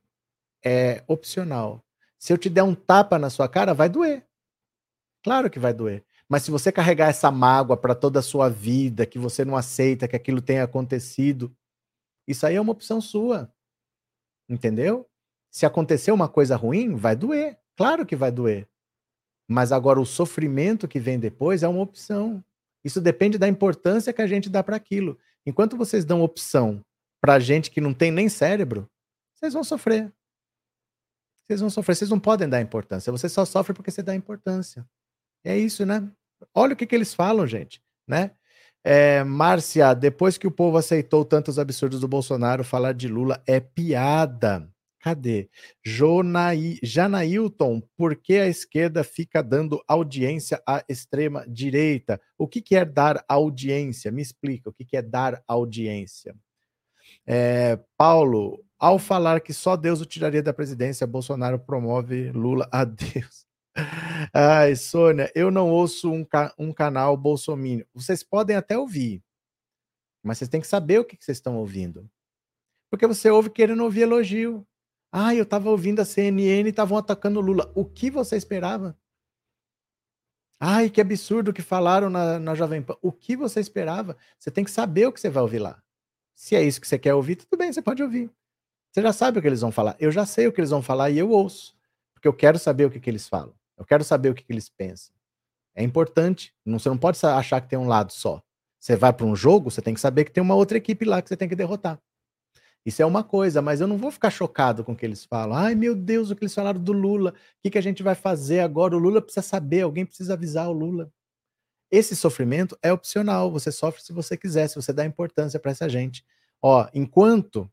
[0.63, 1.83] é opcional.
[2.19, 4.27] Se eu te der um tapa na sua cara, vai doer.
[5.25, 6.05] Claro que vai doer.
[6.29, 10.07] Mas se você carregar essa mágoa para toda a sua vida, que você não aceita
[10.07, 11.57] que aquilo tenha acontecido,
[12.29, 13.53] isso aí é uma opção sua.
[14.49, 15.09] Entendeu?
[15.51, 17.59] Se acontecer uma coisa ruim, vai doer.
[17.77, 18.70] Claro que vai doer.
[19.51, 22.41] Mas agora o sofrimento que vem depois é uma opção.
[22.85, 25.19] Isso depende da importância que a gente dá para aquilo.
[25.45, 26.81] Enquanto vocês dão opção
[27.21, 28.89] para gente que não tem nem cérebro,
[29.35, 30.13] vocês vão sofrer.
[31.43, 31.97] Vocês vão sofrer.
[31.97, 33.11] Vocês não podem dar importância.
[33.11, 34.87] Você só sofre porque você dá importância.
[35.45, 36.09] É isso, né?
[36.55, 38.31] Olha o que, que eles falam, gente, né?
[38.85, 43.59] É, Márcia, depois que o povo aceitou tantos absurdos do Bolsonaro, falar de Lula é
[43.59, 44.71] piada.
[45.01, 45.49] Cadê?
[45.83, 52.21] Jonai, Janailton, por que a esquerda fica dando audiência à extrema direita?
[52.37, 54.13] O que, que é dar audiência?
[54.13, 56.37] Me explica, o que, é dar audiência?
[57.27, 62.85] É, Paulo, ao falar que só Deus o tiraria da presidência, Bolsonaro promove Lula a
[62.85, 63.47] Deus.
[64.35, 67.87] Ai, Sônia, eu não ouço um, ca um canal bolsominion.
[67.95, 69.23] Vocês podem até ouvir,
[70.23, 72.07] mas vocês têm que saber o que, que vocês estão ouvindo.
[72.91, 74.67] Porque você ouve querendo ouvir elogio.
[75.13, 77.71] Ah, eu estava ouvindo a CNN e estavam atacando o Lula.
[77.75, 78.97] O que você esperava?
[80.59, 82.97] Ai, que absurdo que falaram na, na Jovem Pan.
[83.01, 84.17] O que você esperava?
[84.39, 85.83] Você tem que saber o que você vai ouvir lá.
[86.35, 88.31] Se é isso que você quer ouvir, tudo bem, você pode ouvir.
[88.93, 89.97] Você já sabe o que eles vão falar.
[89.99, 91.77] Eu já sei o que eles vão falar e eu ouço.
[92.13, 93.55] Porque eu quero saber o que, que eles falam.
[93.79, 95.15] Eu quero saber o que, que eles pensam.
[95.75, 96.55] É importante.
[96.65, 98.43] Não, você não pode achar que tem um lado só.
[98.79, 101.23] Você vai para um jogo, você tem que saber que tem uma outra equipe lá
[101.23, 101.99] que você tem que derrotar.
[102.85, 105.57] Isso é uma coisa, mas eu não vou ficar chocado com o que eles falam.
[105.57, 107.31] Ai, meu Deus, o que eles falaram do Lula.
[107.31, 108.97] O que, que a gente vai fazer agora?
[108.97, 111.13] O Lula precisa saber, alguém precisa avisar o Lula.
[111.91, 113.51] Esse sofrimento é opcional.
[113.51, 116.25] Você sofre se você quiser, se você dá importância para essa gente.
[116.63, 117.71] Ó, enquanto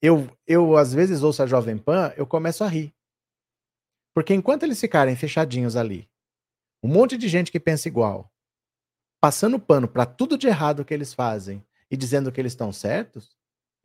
[0.00, 2.94] eu, eu às vezes ouço a Jovem Pan, eu começo a rir.
[4.14, 6.08] Porque enquanto eles ficarem fechadinhos ali,
[6.82, 8.32] um monte de gente que pensa igual,
[9.20, 13.36] passando pano para tudo de errado que eles fazem e dizendo que eles estão certos,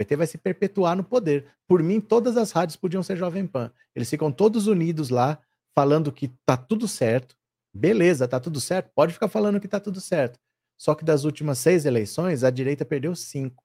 [0.01, 1.45] PT vai se perpetuar no poder.
[1.67, 3.71] Por mim, todas as rádios podiam ser Jovem Pan.
[3.95, 5.39] Eles ficam todos unidos lá,
[5.75, 7.35] falando que tá tudo certo.
[7.73, 8.91] Beleza, tá tudo certo?
[8.95, 10.39] Pode ficar falando que tá tudo certo.
[10.77, 13.63] Só que das últimas seis eleições, a direita perdeu cinco.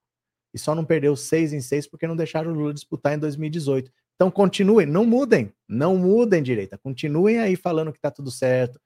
[0.52, 3.90] E só não perdeu seis em seis porque não deixaram o Lula disputar em 2018.
[4.14, 6.78] Então continuem, não mudem, não mudem direita.
[6.78, 8.78] Continuem aí falando que tá tudo certo.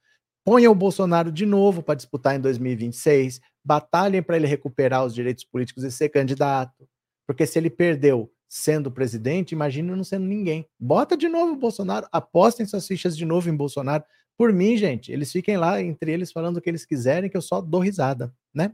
[0.45, 3.41] Ponham o Bolsonaro de novo para disputar em 2026.
[3.65, 6.89] Batalhem para ele recuperar os direitos políticos e ser candidato.
[7.31, 10.67] Porque se ele perdeu sendo presidente, imagina não sendo ninguém.
[10.77, 14.03] Bota de novo o Bolsonaro, apostem suas fichas de novo em Bolsonaro.
[14.37, 17.41] Por mim, gente, eles fiquem lá entre eles falando o que eles quiserem, que eu
[17.41, 18.73] só dou risada, né?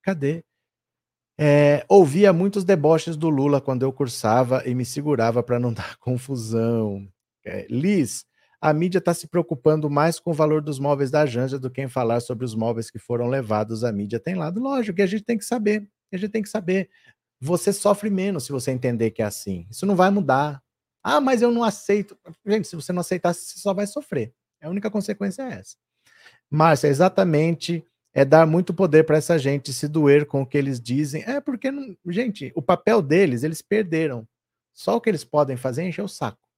[0.00, 0.44] Cadê?
[1.36, 5.96] É, ouvia muitos deboches do Lula quando eu cursava e me segurava para não dar
[5.96, 7.04] confusão.
[7.44, 8.24] É, Liz,
[8.60, 11.82] a mídia está se preocupando mais com o valor dos móveis da Janja do que
[11.82, 14.20] em falar sobre os móveis que foram levados à mídia.
[14.20, 15.84] Tem lado, lógico, que a gente tem que saber.
[16.12, 16.88] A gente tem que saber
[17.40, 19.66] você sofre menos se você entender que é assim.
[19.70, 20.62] Isso não vai mudar.
[21.02, 22.18] Ah, mas eu não aceito.
[22.44, 24.34] Gente, se você não aceitar, você só vai sofrer.
[24.60, 25.76] A única consequência é essa.
[26.50, 30.80] Márcia, exatamente é dar muito poder para essa gente se doer com o que eles
[30.80, 31.22] dizem.
[31.22, 31.96] É porque, não...
[32.08, 34.26] gente, o papel deles, eles perderam.
[34.74, 36.48] Só o que eles podem fazer é encher o saco.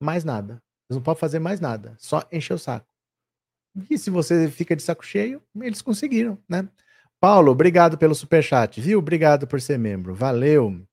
[0.00, 0.62] Mais nada.
[0.88, 1.94] Eles não podem fazer mais nada.
[1.98, 2.86] Só encher o saco.
[3.88, 6.68] E se você fica de saco cheio, eles conseguiram, né?
[7.24, 8.98] Paulo, obrigado pelo superchat, viu?
[8.98, 10.14] Obrigado por ser membro.
[10.14, 10.86] Valeu.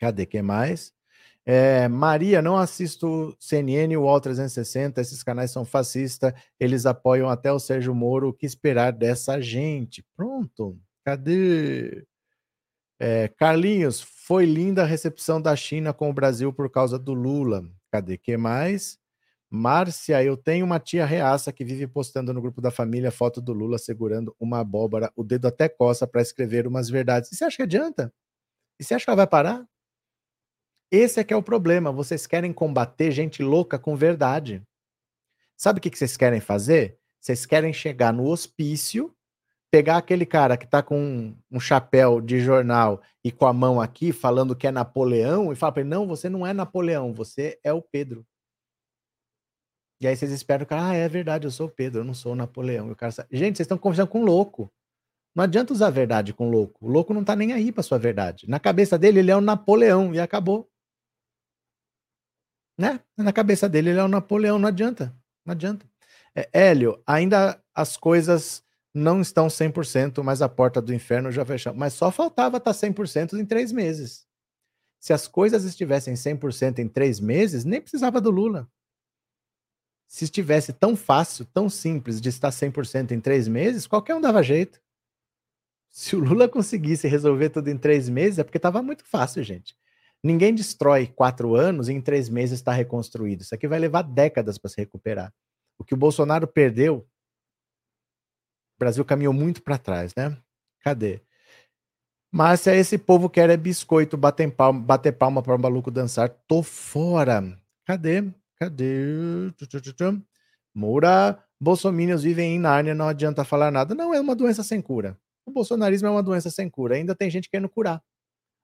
[0.00, 0.92] Cadê quem mais?
[1.46, 7.52] É, Maria, não assisto CNN e UOL 360, esses canais são fascistas, eles apoiam até
[7.52, 8.30] o Sérgio Moro.
[8.30, 10.04] O que esperar dessa gente?
[10.16, 12.04] Pronto, cadê?
[12.98, 17.64] É, Carlinhos, foi linda a recepção da China com o Brasil por causa do Lula.
[17.92, 18.98] Cadê que mais?
[19.56, 23.52] Márcia, eu tenho uma tia reaça que vive postando no grupo da família foto do
[23.52, 27.30] Lula segurando uma abóbora, o dedo até coça para escrever umas verdades.
[27.30, 28.12] E você acha que adianta?
[28.80, 29.64] E você acha que ela vai parar?
[30.90, 31.92] Esse é que é o problema.
[31.92, 34.60] Vocês querem combater gente louca com verdade.
[35.56, 36.98] Sabe o que vocês querem fazer?
[37.20, 39.14] Vocês querem chegar no hospício,
[39.70, 44.10] pegar aquele cara que está com um, chapéu de jornal e com a mão aqui
[44.10, 47.72] falando que é Napoleão e falar para ele: não, você não é Napoleão, você é
[47.72, 48.26] o Pedro.
[50.00, 52.32] E aí vocês esperam que, ah, é verdade, eu sou o Pedro, eu não sou
[52.32, 52.88] o Napoleão.
[52.88, 54.70] E o cara Gente, vocês estão conversando com um louco.
[55.34, 56.84] Não adianta usar a verdade com louco.
[56.84, 58.48] O louco não tá nem aí para sua verdade.
[58.48, 60.68] Na cabeça dele, ele é o Napoleão e acabou.
[62.78, 63.00] Né?
[63.16, 65.14] Na cabeça dele, ele é o Napoleão, não adianta.
[65.44, 65.86] Não adianta.
[66.36, 71.74] É, Hélio, ainda as coisas não estão 100%, mas a porta do inferno já fechou.
[71.74, 74.26] Mas só faltava estar 100% em três meses.
[75.00, 78.68] Se as coisas estivessem 100% em três meses, nem precisava do Lula
[80.06, 84.42] se estivesse tão fácil, tão simples de estar 100% em três meses, qualquer um dava
[84.42, 84.80] jeito.
[85.90, 89.76] Se o Lula conseguisse resolver tudo em três meses, é porque estava muito fácil, gente.
[90.22, 93.42] Ninguém destrói quatro anos e em três meses está reconstruído.
[93.42, 95.32] Isso aqui vai levar décadas para se recuperar.
[95.78, 97.06] O que o Bolsonaro perdeu,
[98.76, 100.36] o Brasil caminhou muito para trás, né?
[100.80, 101.20] Cadê?
[102.32, 106.28] Márcia, esse povo quer é biscoito, bater palma, bater palma para o maluco dançar.
[106.48, 107.56] Tô fora.
[107.84, 108.24] Cadê?
[108.56, 109.52] Cadê?
[110.74, 113.94] Moura, bolsominions vivem em Nárnia, não adianta falar nada.
[113.94, 115.18] Não é uma doença sem cura.
[115.46, 116.96] O bolsonarismo é uma doença sem cura.
[116.96, 118.02] Ainda tem gente querendo curar.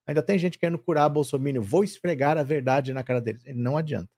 [0.06, 1.62] Ainda tem gente querendo curar Bolsonaro.
[1.62, 3.42] Vou esfregar a verdade na cara deles.
[3.54, 4.08] Não adianta.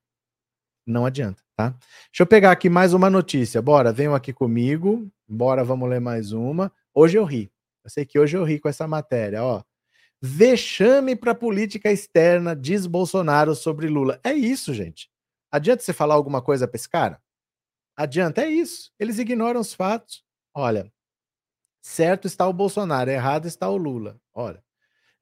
[0.87, 1.71] Não adianta, tá?
[1.71, 3.63] Deixa eu pegar aqui mais uma notícia.
[3.63, 5.09] Bora, venham aqui comigo.
[5.29, 6.73] Bora, vamos ler mais uma.
[6.95, 7.53] Hoje eu ri.
[7.85, 9.63] Eu sei que hoje eu ri com essa matéria, ó.
[10.21, 14.21] Vexame para política externa, diz Bolsonaro sobre Lula.
[14.25, 15.12] É isso, gente.
[15.53, 17.21] Adianta você falar alguma coisa para esse cara?
[17.95, 18.91] Adianta, é isso.
[18.99, 20.25] Eles ignoram os fatos.
[20.55, 20.91] Olha,
[21.83, 24.19] certo está o Bolsonaro, errado está o Lula.
[24.33, 24.65] Olha,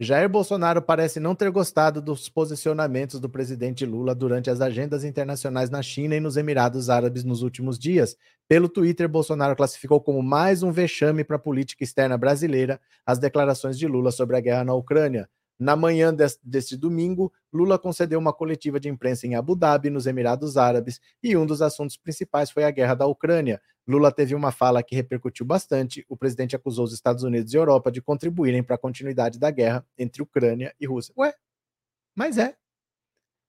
[0.03, 5.69] Jair Bolsonaro parece não ter gostado dos posicionamentos do presidente Lula durante as agendas internacionais
[5.69, 8.17] na China e nos Emirados Árabes nos últimos dias.
[8.49, 13.79] Pelo Twitter, Bolsonaro classificou como mais um vexame para a política externa brasileira as declarações
[13.79, 15.29] de Lula sobre a guerra na Ucrânia.
[15.61, 16.11] Na manhã
[16.43, 21.37] deste domingo, Lula concedeu uma coletiva de imprensa em Abu Dhabi, nos Emirados Árabes, e
[21.37, 23.61] um dos assuntos principais foi a guerra da Ucrânia.
[23.87, 26.03] Lula teve uma fala que repercutiu bastante.
[26.09, 29.87] O presidente acusou os Estados Unidos e Europa de contribuírem para a continuidade da guerra
[29.99, 31.13] entre Ucrânia e Rússia.
[31.19, 31.35] Ué,
[32.17, 32.57] mas é.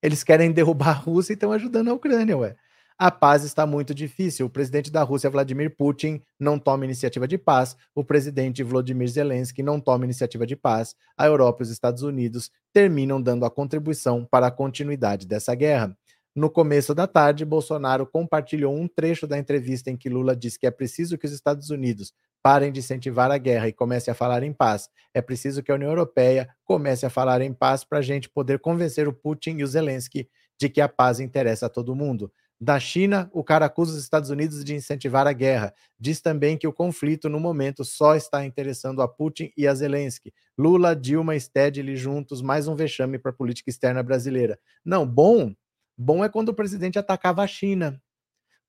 [0.04, 2.58] Eles querem derrubar a Rússia e estão ajudando a Ucrânia, ué.
[3.02, 4.46] A paz está muito difícil.
[4.46, 7.76] O presidente da Rússia, Vladimir Putin, não toma iniciativa de paz.
[7.96, 10.96] O presidente Vladimir Zelensky não toma iniciativa de paz.
[11.18, 15.98] A Europa e os Estados Unidos terminam dando a contribuição para a continuidade dessa guerra.
[16.36, 20.68] No começo da tarde, Bolsonaro compartilhou um trecho da entrevista em que Lula disse que
[20.68, 24.44] é preciso que os Estados Unidos parem de incentivar a guerra e comecem a falar
[24.44, 24.88] em paz.
[25.12, 28.60] É preciso que a União Europeia comece a falar em paz para a gente poder
[28.60, 32.32] convencer o Putin e o Zelensky de que a paz interessa a todo mundo.
[32.63, 35.74] Da China, o cara acusa os Estados Unidos de incentivar a guerra.
[36.00, 40.32] Diz também que o conflito, no momento, só está interessando a Putin e a Zelensky.
[40.56, 44.60] Lula, Dilma e Stedley juntos, mais um vexame para a política externa brasileira.
[44.86, 45.56] Não, bom,
[45.97, 48.00] bom é quando o presidente atacava a China.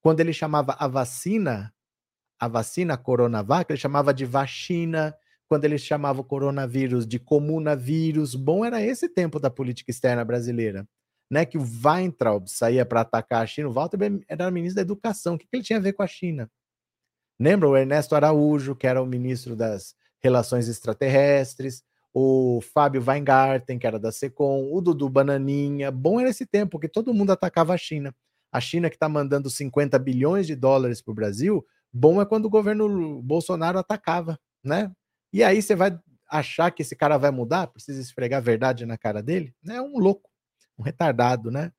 [0.00, 1.72] Quando ele chamava a vacina,
[2.40, 5.14] a vacina Coronavac, ele chamava de vacina.
[5.48, 10.88] Quando ele chamava o coronavírus de comunavírus, bom era esse tempo da política externa brasileira
[11.32, 13.96] né, que o Weintraub saía para atacar a China, o Walter
[14.28, 15.34] era ministro da Educação.
[15.34, 16.46] O que, que ele tinha a ver com a China?
[17.40, 23.86] Lembra o Ernesto Araújo, que era o ministro das Relações Extraterrestres, o Fábio Weingarten, que
[23.86, 25.90] era da SECOM, o Dudu Bananinha.
[25.90, 28.14] Bom era esse tempo, porque todo mundo atacava a China.
[28.52, 32.44] A China que está mandando 50 bilhões de dólares para o Brasil, bom é quando
[32.44, 34.92] o governo Bolsonaro atacava, né?
[35.32, 37.68] E aí você vai achar que esse cara vai mudar?
[37.68, 39.54] Precisa esfregar a verdade na cara dele?
[39.66, 40.31] É um louco
[40.82, 41.72] um retardado, né?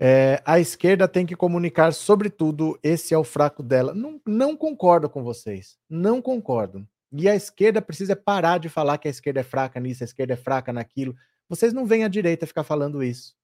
[0.00, 3.94] É, a esquerda tem que comunicar sobre tudo, esse é o fraco dela.
[3.94, 6.84] Não, não concordo com vocês, não concordo.
[7.12, 10.32] E a esquerda precisa parar de falar que a esquerda é fraca nisso, a esquerda
[10.32, 11.14] é fraca naquilo.
[11.48, 13.34] Vocês não veem a direita ficar falando isso.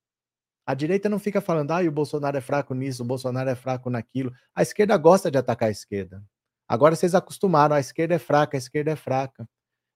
[0.66, 3.88] A direita não fica falando, ah, o Bolsonaro é fraco nisso, o Bolsonaro é fraco
[3.88, 4.32] naquilo.
[4.54, 6.22] A esquerda gosta de atacar a esquerda.
[6.66, 9.48] Agora vocês acostumaram, a esquerda é fraca, a esquerda é fraca.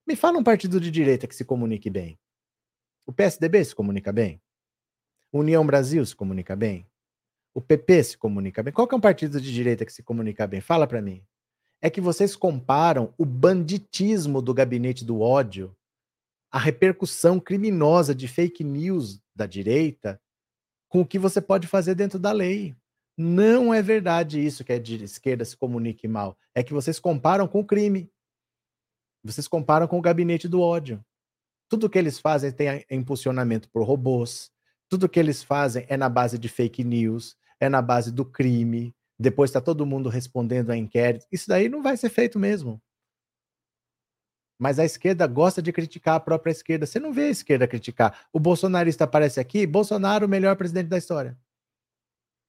[0.07, 2.19] Me fala um partido de direita que se comunique bem.
[3.07, 4.41] O PSDB se comunica bem?
[5.33, 6.87] União Brasil se comunica bem?
[7.55, 8.73] O PP se comunica bem?
[8.73, 10.61] Qual que é um partido de direita que se comunica bem?
[10.61, 11.25] Fala para mim.
[11.81, 15.77] É que vocês comparam o banditismo do gabinete do ódio,
[16.51, 20.21] a repercussão criminosa de fake news da direita,
[20.89, 22.77] com o que você pode fazer dentro da lei.
[23.17, 26.37] Não é verdade isso que a esquerda se comunique mal.
[26.55, 28.11] É que vocês comparam com o crime.
[29.25, 31.05] Vocês comparam com o gabinete do ódio.
[31.73, 34.53] Tudo que eles fazem tem impulsionamento por robôs.
[34.91, 38.95] Tudo que eles fazem é na base de fake news, é na base do crime.
[39.19, 41.27] Depois está todo mundo respondendo a inquérito.
[41.33, 42.79] Isso daí não vai ser feito mesmo.
[44.59, 46.85] Mas a esquerda gosta de criticar a própria esquerda.
[46.85, 48.27] Você não vê a esquerda criticar.
[48.31, 51.39] O bolsonarista aparece aqui, Bolsonaro, o melhor presidente da história.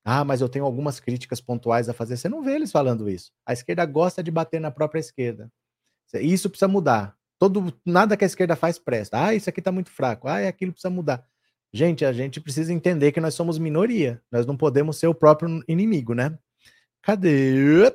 [0.04, 2.18] Ah, mas eu tenho algumas críticas pontuais a fazer.
[2.18, 3.32] Você não vê eles falando isso.
[3.46, 5.50] A esquerda gosta de bater na própria esquerda.
[6.14, 7.18] Isso precisa mudar.
[7.43, 9.21] Todo, nada que a esquerda faz presta.
[9.21, 10.29] Ah, isso aqui está muito fraco.
[10.29, 11.27] Ah, aquilo precisa mudar.
[11.73, 14.21] Gente, a gente precisa entender que nós somos minoria.
[14.32, 16.39] Nós não podemos ser o próprio inimigo, né?
[17.01, 17.93] Cadê?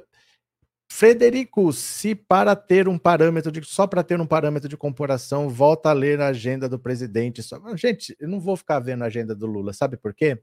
[0.93, 5.89] Frederico, se para ter um parâmetro de só para ter um parâmetro de comparação, volta
[5.89, 7.43] a ler a agenda do presidente.
[7.43, 7.59] Só...
[7.75, 10.39] Gente, eu não vou ficar vendo a agenda do Lula, sabe por quê?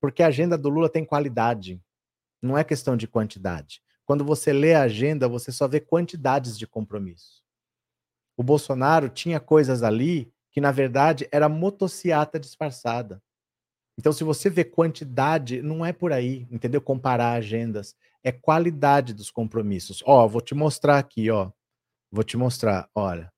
[0.00, 1.78] Porque a agenda do Lula tem qualidade,
[2.40, 3.82] não é questão de quantidade.
[4.06, 7.46] Quando você lê a agenda, você só vê quantidades de compromisso.
[8.38, 13.20] O Bolsonaro tinha coisas ali que, na verdade, era motociata disfarçada.
[13.98, 16.80] Então, se você vê quantidade, não é por aí, entendeu?
[16.80, 17.96] Comparar agendas.
[18.22, 20.04] É qualidade dos compromissos.
[20.06, 21.50] Ó, vou te mostrar aqui, ó.
[22.12, 23.32] Vou te mostrar, olha.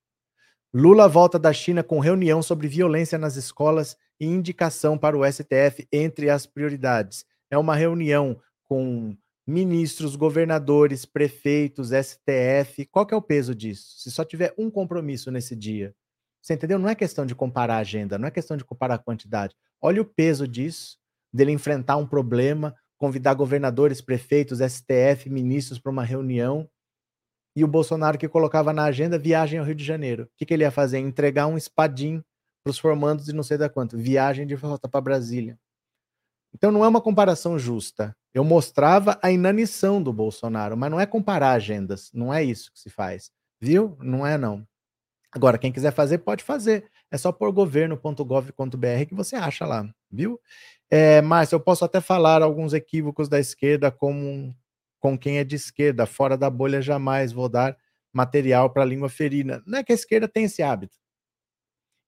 [0.72, 5.88] Lula volta da China com reunião sobre violência nas escolas e indicação para o STF
[5.90, 7.24] entre as prioridades.
[7.50, 9.16] É uma reunião com
[9.50, 12.86] ministros, governadores, prefeitos, STF.
[12.86, 13.98] Qual que é o peso disso?
[13.98, 15.94] Se só tiver um compromisso nesse dia.
[16.40, 16.78] Você entendeu?
[16.78, 19.54] Não é questão de comparar a agenda, não é questão de comparar a quantidade.
[19.82, 20.96] Olha o peso disso,
[21.32, 26.68] dele enfrentar um problema, convidar governadores, prefeitos, STF, ministros para uma reunião.
[27.54, 30.24] E o Bolsonaro que colocava na agenda viagem ao Rio de Janeiro.
[30.24, 30.98] O que, que ele ia fazer?
[30.98, 32.22] Entregar um espadim
[32.62, 33.98] para os formandos de não sei da quanto.
[33.98, 35.58] Viagem de volta para Brasília.
[36.54, 38.16] Então não é uma comparação justa.
[38.32, 42.78] Eu mostrava a inanição do Bolsonaro, mas não é comparar agendas, não é isso que
[42.78, 43.32] se faz.
[43.60, 43.96] Viu?
[44.00, 44.66] Não é não.
[45.32, 46.90] Agora, quem quiser fazer, pode fazer.
[47.10, 50.40] É só por governo.gov.br que você acha lá, viu?
[50.88, 54.54] É, Márcio, eu posso até falar alguns equívocos da esquerda com,
[54.98, 56.06] com quem é de esquerda.
[56.06, 57.76] Fora da bolha, jamais vou dar
[58.12, 59.62] material para a língua ferina.
[59.66, 60.96] Não é que a esquerda tem esse hábito.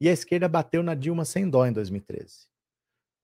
[0.01, 2.49] E a esquerda bateu na Dilma sem dó em 2013.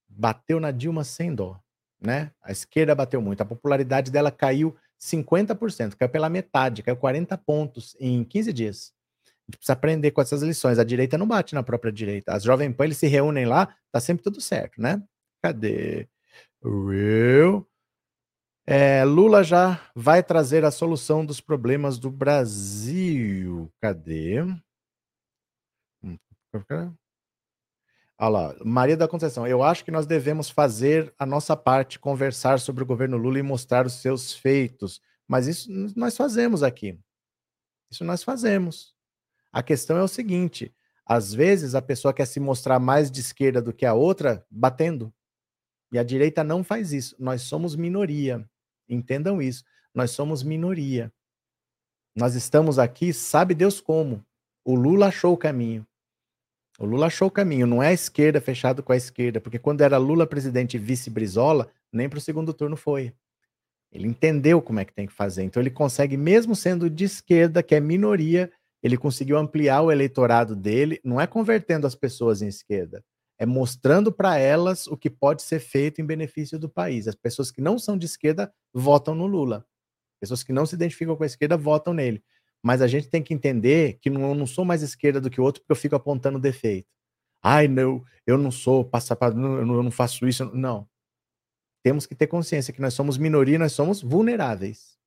[0.08, 1.61] Bateu na Dilma sem dó
[2.00, 2.30] né?
[2.42, 3.40] A esquerda bateu muito.
[3.40, 8.92] A popularidade dela caiu 50%, caiu pela metade, caiu 40 pontos em 15 dias.
[9.26, 10.78] A gente precisa aprender com essas lições.
[10.78, 12.32] A direita não bate na própria direita.
[12.32, 15.02] As Jovem Pan, eles se reúnem lá, tá sempre tudo certo, né?
[15.42, 16.08] Cadê?
[16.62, 17.66] Eu
[18.66, 23.72] É, Lula já vai trazer a solução dos problemas do Brasil.
[23.80, 24.44] Cadê?
[28.20, 32.59] Olha lá, Maria da Conceição, eu acho que nós devemos fazer a nossa parte, conversar
[32.59, 35.00] sobre o governo Lula e mostrar os seus feitos.
[35.26, 36.98] Mas isso nós fazemos aqui.
[37.88, 38.92] Isso nós fazemos.
[39.52, 40.74] A questão é o seguinte:
[41.07, 45.14] às vezes a pessoa quer se mostrar mais de esquerda do que a outra, batendo.
[45.92, 47.14] E a direita não faz isso.
[47.18, 48.44] Nós somos minoria.
[48.88, 49.64] Entendam isso.
[49.94, 51.12] Nós somos minoria.
[52.16, 54.26] Nós estamos aqui, sabe Deus como.
[54.64, 55.87] O Lula achou o caminho.
[56.78, 57.66] O Lula achou o caminho.
[57.66, 61.10] Não é a esquerda fechado com a esquerda, porque quando era Lula presidente e vice
[61.10, 63.12] Brizola, nem para o segundo turno foi.
[63.90, 65.42] Ele entendeu como é que tem que fazer.
[65.42, 68.50] Então ele consegue, mesmo sendo de esquerda, que é minoria,
[68.82, 73.02] ele conseguiu ampliar o eleitorado dele, não é convertendo as pessoas em esquerda,
[73.38, 77.08] é mostrando para elas o que pode ser feito em benefício do país.
[77.08, 79.66] As pessoas que não são de esquerda votam no Lula.
[80.20, 82.22] Pessoas que não se identificam com a esquerda votam nele.
[82.62, 85.40] Mas a gente tem que entender que não, eu não sou mais esquerda do que
[85.40, 86.88] o outro porque eu fico apontando defeito.
[87.42, 90.44] Ai, não, eu não sou passapado, eu não faço isso.
[90.55, 90.88] Não.
[91.83, 94.99] Temos que ter consciência que nós somos minoria, nós somos vulneráveis.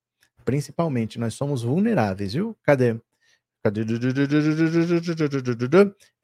[0.46, 2.58] Principalmente, nós somos vulneráveis, viu?
[2.64, 3.00] Cadê?
[3.64, 3.82] Cadê?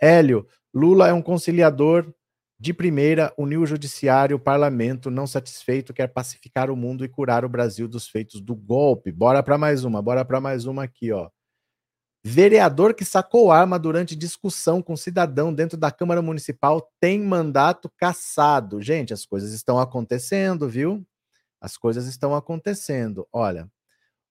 [0.01, 2.11] Hélio, Lula é um conciliador
[2.59, 7.45] de primeira, uniu o judiciário, o parlamento, não satisfeito, quer pacificar o mundo e curar
[7.45, 9.11] o Brasil dos feitos do golpe.
[9.11, 11.29] Bora para mais uma, bora para mais uma aqui, ó.
[12.23, 18.81] Vereador que sacou arma durante discussão com cidadão dentro da Câmara Municipal tem mandato cassado.
[18.81, 21.05] Gente, as coisas estão acontecendo, viu?
[21.61, 23.27] As coisas estão acontecendo.
[23.31, 23.69] Olha,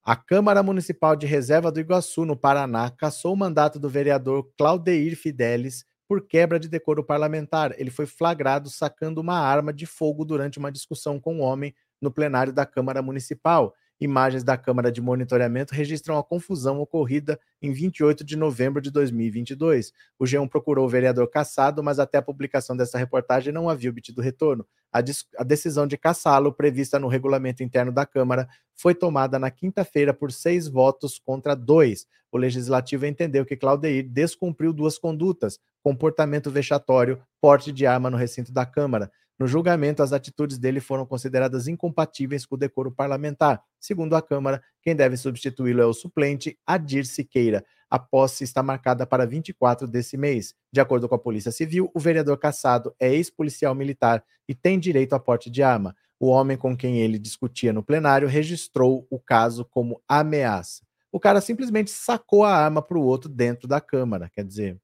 [0.05, 5.17] a Câmara Municipal de Reserva do Iguaçu, no Paraná, cassou o mandato do vereador Claudeir
[5.17, 7.75] Fidelis por quebra de decoro parlamentar.
[7.79, 12.11] Ele foi flagrado sacando uma arma de fogo durante uma discussão com um homem no
[12.11, 13.75] plenário da Câmara Municipal.
[13.99, 19.91] Imagens da Câmara de Monitoramento registram a confusão ocorrida em 28 de novembro de 2022.
[20.19, 24.21] O G1 procurou o vereador caçado, mas até a publicação dessa reportagem não havia obtido
[24.21, 24.67] retorno.
[24.93, 24.99] A,
[25.39, 30.31] a decisão de caçá-lo, prevista no regulamento interno da Câmara, foi tomada na quinta-feira por
[30.31, 32.07] seis votos contra dois.
[32.31, 38.53] O Legislativo entendeu que Claudeir descumpriu duas condutas: comportamento vexatório, porte de arma no recinto
[38.53, 39.11] da Câmara.
[39.39, 43.63] No julgamento, as atitudes dele foram consideradas incompatíveis com o decoro parlamentar.
[43.79, 47.65] Segundo a Câmara, quem deve substituí-lo é o suplente Adir Siqueira.
[47.91, 50.55] A posse está marcada para 24 desse mês.
[50.73, 55.13] De acordo com a Polícia Civil, o vereador caçado é ex-policial militar e tem direito
[55.13, 55.95] a porte de arma.
[56.19, 60.83] O homem com quem ele discutia no plenário registrou o caso como ameaça.
[61.13, 64.31] O cara simplesmente sacou a arma para o outro dentro da Câmara.
[64.33, 64.81] Quer dizer,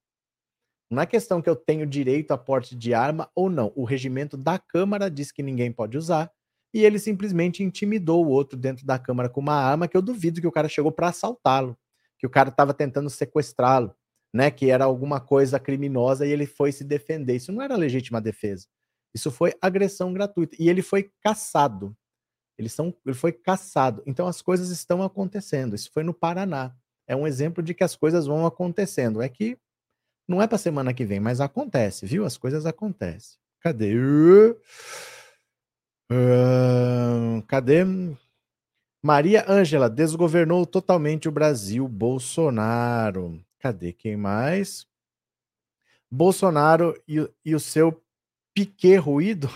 [0.93, 3.73] não é questão que eu tenho direito a porte de arma ou não.
[3.75, 6.31] O regimento da Câmara diz que ninguém pode usar.
[6.75, 10.41] E ele simplesmente intimidou o outro dentro da Câmara com uma arma que eu duvido
[10.41, 11.79] que o cara chegou para assaltá-lo.
[12.19, 13.95] Que o cara estava tentando sequestrá-lo,
[14.35, 14.51] né?
[14.51, 17.37] Que era alguma coisa criminosa e ele foi se defender.
[17.37, 18.67] Isso não era legítima defesa.
[19.15, 20.57] Isso foi agressão gratuita.
[20.59, 21.97] E ele foi caçado.
[22.59, 24.03] Eles são, ele foi caçado.
[24.07, 25.75] Então as coisas estão acontecendo.
[25.75, 26.75] Isso foi no Paraná.
[27.07, 29.23] É um exemplo de que as coisas vão acontecendo.
[29.23, 29.59] É que
[30.29, 32.25] não é para semana que vem, mas acontece, viu?
[32.25, 33.39] As coisas acontecem.
[33.61, 33.95] Cadê?
[36.11, 37.85] Uh, cadê?
[39.03, 41.89] Maria Ângela desgovernou totalmente o Brasil.
[41.89, 43.41] Bolsonaro.
[43.59, 44.87] Cadê quem mais?
[46.11, 48.03] Bolsonaro e, e o seu
[48.55, 49.49] piquet ruído.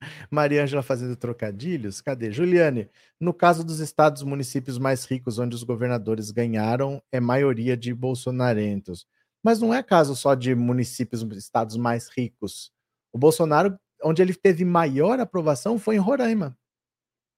[0.30, 2.00] Maria Ângela fazendo trocadilhos.
[2.00, 2.30] Cadê?
[2.30, 7.94] Juliane, no caso dos estados municípios mais ricos, onde os governadores ganharam, é maioria de
[7.94, 9.06] bolsonarentos.
[9.44, 12.72] Mas não é caso só de municípios, estados mais ricos.
[13.12, 16.56] O Bolsonaro, onde ele teve maior aprovação, foi em Roraima.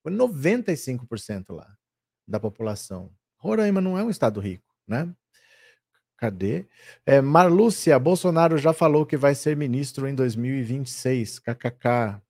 [0.04, 1.68] Foi 95% lá
[2.26, 3.10] da população.
[3.36, 5.12] Roraima não é um estado rico, né?
[6.16, 6.66] Cadê?
[7.04, 11.40] É, Marlúcia, Bolsonaro já falou que vai ser ministro em 2026.
[11.40, 12.22] KKK.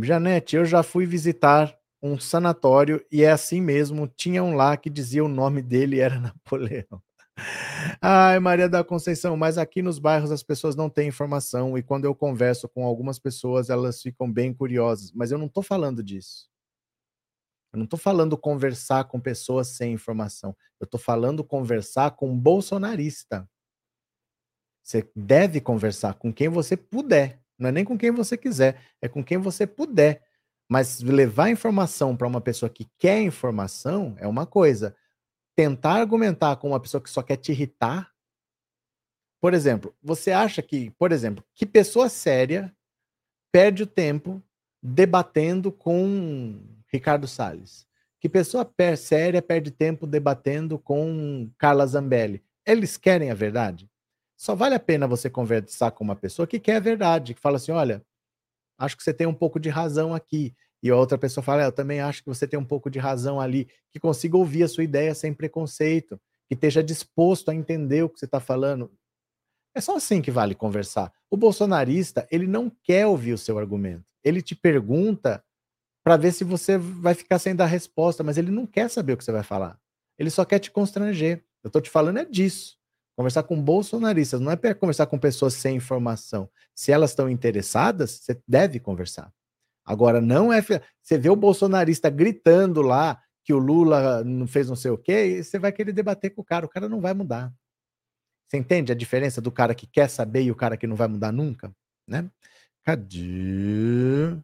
[0.00, 4.08] Janete, eu já fui visitar um sanatório e é assim mesmo.
[4.08, 7.02] Tinha um lá que dizia o nome dele era Napoleão.
[8.00, 12.04] Ai, Maria da Conceição, mas aqui nos bairros as pessoas não têm informação e quando
[12.04, 15.12] eu converso com algumas pessoas, elas ficam bem curiosas.
[15.12, 16.48] Mas eu não estou falando disso.
[17.72, 20.54] Eu não estou falando conversar com pessoas sem informação.
[20.78, 23.48] Eu estou falando conversar com um bolsonarista.
[24.82, 27.40] Você deve conversar com quem você puder.
[27.58, 30.22] Não é nem com quem você quiser, é com quem você puder.
[30.68, 34.94] Mas levar informação para uma pessoa que quer informação é uma coisa
[35.54, 38.12] tentar argumentar com uma pessoa que só quer te irritar.
[39.40, 42.74] Por exemplo, você acha que, por exemplo, que pessoa séria
[43.50, 44.42] perde o tempo
[44.82, 46.60] debatendo com
[46.92, 47.86] Ricardo Salles.
[48.20, 52.42] Que pessoa séria perde tempo debatendo com Carla Zambelli?
[52.64, 53.90] Eles querem a verdade?
[54.36, 57.56] Só vale a pena você conversar com uma pessoa que quer a verdade, que fala
[57.56, 58.04] assim: olha,
[58.78, 60.54] acho que você tem um pouco de razão aqui.
[60.82, 62.98] E a outra pessoa fala: é, eu também acho que você tem um pouco de
[62.98, 63.68] razão ali.
[63.92, 68.18] Que consiga ouvir a sua ideia sem preconceito, que esteja disposto a entender o que
[68.18, 68.90] você está falando.
[69.74, 71.12] É só assim que vale conversar.
[71.30, 74.04] O bolsonarista, ele não quer ouvir o seu argumento.
[74.22, 75.42] Ele te pergunta
[76.04, 79.16] para ver se você vai ficar sem dar resposta, mas ele não quer saber o
[79.16, 79.78] que você vai falar.
[80.18, 81.44] Ele só quer te constranger.
[81.62, 82.76] Eu estou te falando é disso.
[83.16, 86.50] Conversar com bolsonaristas não é para conversar com pessoas sem informação.
[86.74, 89.32] Se elas estão interessadas, você deve conversar.
[89.84, 90.62] Agora, não é.
[90.62, 95.42] Você vê o bolsonarista gritando lá que o Lula não fez não sei o quê,
[95.42, 96.66] você vai querer debater com o cara.
[96.66, 97.52] O cara não vai mudar.
[98.46, 101.08] Você entende a diferença do cara que quer saber e o cara que não vai
[101.08, 101.74] mudar nunca?
[102.06, 102.30] Né?
[102.84, 104.36] Cadê?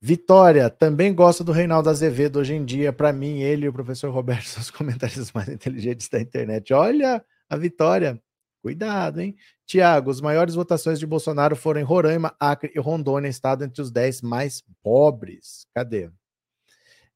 [0.00, 2.92] Vitória, também gosta do Reinaldo Azevedo hoje em dia.
[2.92, 6.72] Para mim, ele e o professor Roberto são os comentários mais inteligentes da internet.
[6.72, 8.20] Olha a Vitória.
[8.62, 9.36] Cuidado, hein?
[9.66, 13.90] Tiago, as maiores votações de Bolsonaro foram em Roraima, Acre e Rondônia, estado entre os
[13.90, 15.66] 10 mais pobres.
[15.74, 16.10] Cadê?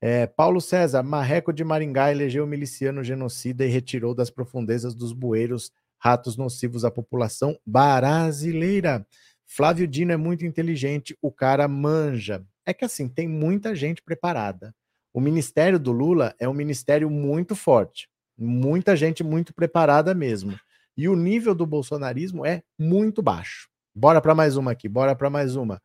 [0.01, 5.71] É, Paulo César, Marreco de Maringá elegeu miliciano genocida e retirou das profundezas dos bueiros
[5.99, 9.07] ratos nocivos à população brasileira.
[9.47, 12.45] Flávio Dino é muito inteligente, o cara manja.
[12.67, 14.75] É que assim, tem muita gente preparada.
[15.13, 20.59] O ministério do Lula é um ministério muito forte, muita gente muito preparada mesmo.
[20.97, 23.69] E o nível do bolsonarismo é muito baixo.
[23.95, 25.81] Bora para mais uma aqui, bora para mais uma.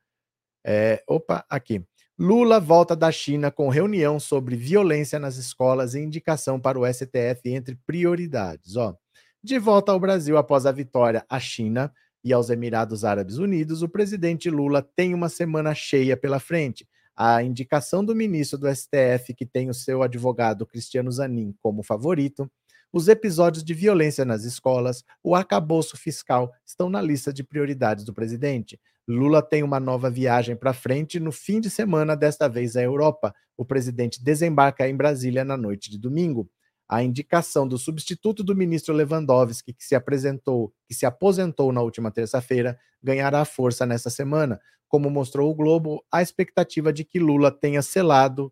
[0.65, 1.83] É, opa, aqui.
[2.19, 7.41] Lula volta da China com reunião sobre violência nas escolas e indicação para o STF
[7.45, 8.75] entre prioridades.
[8.75, 8.95] Ó,
[9.43, 11.93] de volta ao Brasil após a vitória à China
[12.23, 16.87] e aos Emirados Árabes Unidos, o presidente Lula tem uma semana cheia pela frente.
[17.15, 22.51] A indicação do ministro do STF, que tem o seu advogado Cristiano Zanin como favorito,
[22.91, 28.13] os episódios de violência nas escolas, o arcabouço fiscal estão na lista de prioridades do
[28.13, 28.79] presidente.
[29.07, 33.33] Lula tem uma nova viagem para frente no fim de semana, desta vez à Europa.
[33.55, 36.49] O presidente desembarca em Brasília na noite de domingo.
[36.89, 42.11] A indicação do substituto do ministro Lewandowski, que se apresentou, que se aposentou na última
[42.11, 44.59] terça-feira, ganhará força nessa semana.
[44.87, 48.51] Como mostrou o Globo, a expectativa de que Lula tenha selado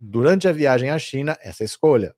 [0.00, 2.14] durante a viagem à China essa escolha.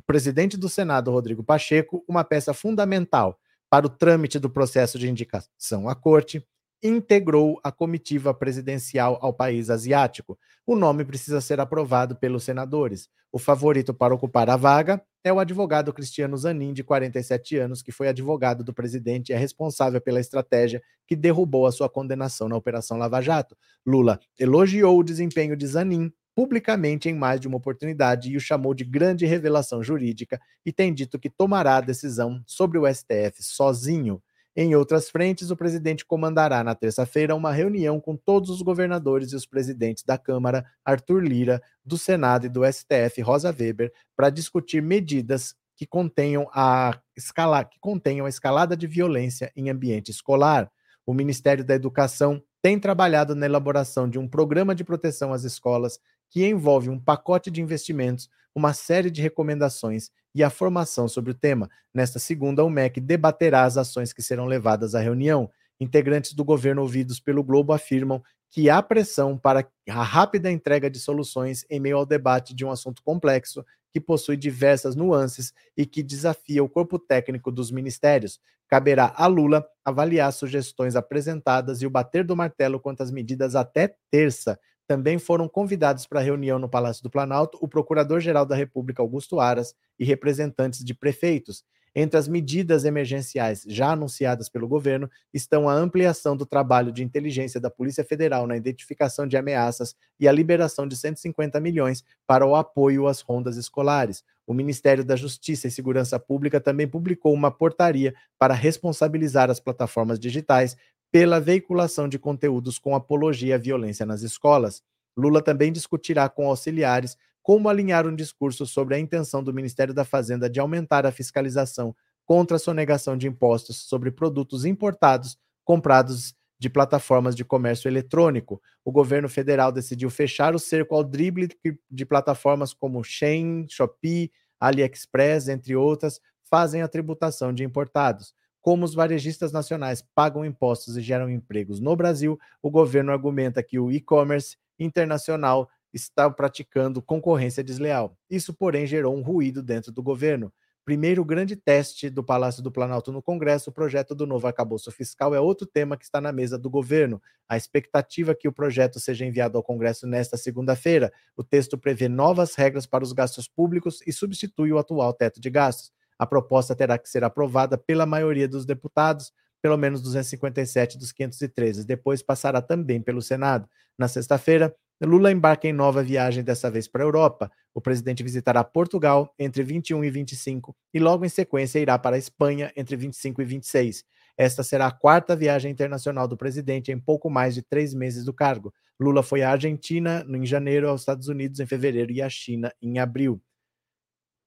[0.00, 3.38] O presidente do Senado, Rodrigo Pacheco, uma peça fundamental
[3.68, 6.42] para o trâmite do processo de indicação à corte,
[6.82, 10.38] integrou a comitiva presidencial ao país asiático.
[10.66, 13.10] O nome precisa ser aprovado pelos senadores.
[13.30, 17.92] O favorito para ocupar a vaga é o advogado Cristiano Zanin, de 47 anos, que
[17.92, 22.56] foi advogado do presidente e é responsável pela estratégia que derrubou a sua condenação na
[22.56, 23.54] Operação Lava Jato.
[23.86, 26.10] Lula elogiou o desempenho de Zanin
[26.40, 30.94] publicamente em mais de uma oportunidade e o chamou de grande revelação jurídica e tem
[30.94, 34.22] dito que tomará a decisão sobre o STF sozinho.
[34.56, 39.36] Em outras frentes, o presidente comandará na terça-feira uma reunião com todos os governadores e
[39.36, 44.80] os presidentes da Câmara, Arthur Lira, do Senado e do STF, Rosa Weber, para discutir
[44.80, 50.72] medidas que contenham a escala, que contenham a escalada de violência em ambiente escolar.
[51.04, 55.98] O Ministério da Educação tem trabalhado na elaboração de um programa de proteção às escolas
[56.30, 61.34] que envolve um pacote de investimentos, uma série de recomendações e a formação sobre o
[61.34, 61.68] tema.
[61.92, 65.50] Nesta segunda, o MEC debaterá as ações que serão levadas à reunião.
[65.80, 70.98] Integrantes do governo ouvidos pelo Globo afirmam que há pressão para a rápida entrega de
[70.98, 76.02] soluções em meio ao debate de um assunto complexo que possui diversas nuances e que
[76.02, 78.40] desafia o corpo técnico dos ministérios.
[78.68, 83.96] Caberá a Lula avaliar sugestões apresentadas e o bater do martelo quanto às medidas até
[84.10, 84.58] terça.
[84.90, 89.38] Também foram convidados para a reunião no Palácio do Planalto o Procurador-Geral da República, Augusto
[89.38, 91.62] Aras, e representantes de prefeitos.
[91.94, 97.60] Entre as medidas emergenciais já anunciadas pelo governo estão a ampliação do trabalho de inteligência
[97.60, 102.56] da Polícia Federal na identificação de ameaças e a liberação de 150 milhões para o
[102.56, 104.24] apoio às rondas escolares.
[104.44, 110.18] O Ministério da Justiça e Segurança Pública também publicou uma portaria para responsabilizar as plataformas
[110.18, 110.76] digitais
[111.10, 114.82] pela veiculação de conteúdos com apologia à violência nas escolas.
[115.16, 120.04] Lula também discutirá com auxiliares como alinhar um discurso sobre a intenção do Ministério da
[120.04, 121.94] Fazenda de aumentar a fiscalização
[122.24, 128.60] contra a sonegação de impostos sobre produtos importados comprados de plataformas de comércio eletrônico.
[128.84, 131.48] O governo federal decidiu fechar o cerco ao drible
[131.90, 134.30] de plataformas como Shein, Shopee,
[134.60, 138.34] AliExpress, entre outras, fazem a tributação de importados.
[138.60, 143.78] Como os varejistas nacionais pagam impostos e geram empregos no Brasil, o governo argumenta que
[143.78, 148.16] o e-commerce internacional está praticando concorrência desleal.
[148.28, 150.52] Isso, porém, gerou um ruído dentro do governo.
[150.84, 155.34] Primeiro grande teste do Palácio do Planalto no Congresso, o projeto do novo arcabouço fiscal
[155.34, 157.22] é outro tema que está na mesa do governo.
[157.48, 161.12] A expectativa é que o projeto seja enviado ao Congresso nesta segunda-feira.
[161.36, 165.50] O texto prevê novas regras para os gastos públicos e substitui o atual teto de
[165.50, 165.92] gastos.
[166.20, 171.86] A proposta terá que ser aprovada pela maioria dos deputados, pelo menos 257 dos 513.
[171.86, 173.66] Depois passará também pelo Senado.
[173.98, 177.50] Na sexta-feira, Lula embarca em nova viagem, dessa vez para a Europa.
[177.72, 182.18] O presidente visitará Portugal entre 21 e 25 e logo em sequência irá para a
[182.18, 184.04] Espanha entre 25 e 26.
[184.36, 188.34] Esta será a quarta viagem internacional do presidente em pouco mais de três meses do
[188.34, 188.74] cargo.
[189.00, 192.98] Lula foi à Argentina em janeiro, aos Estados Unidos em fevereiro e à China em
[192.98, 193.40] abril.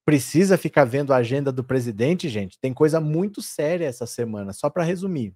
[0.06, 2.60] Precisa ficar vendo a agenda do presidente, gente?
[2.60, 5.34] Tem coisa muito séria essa semana, só para resumir.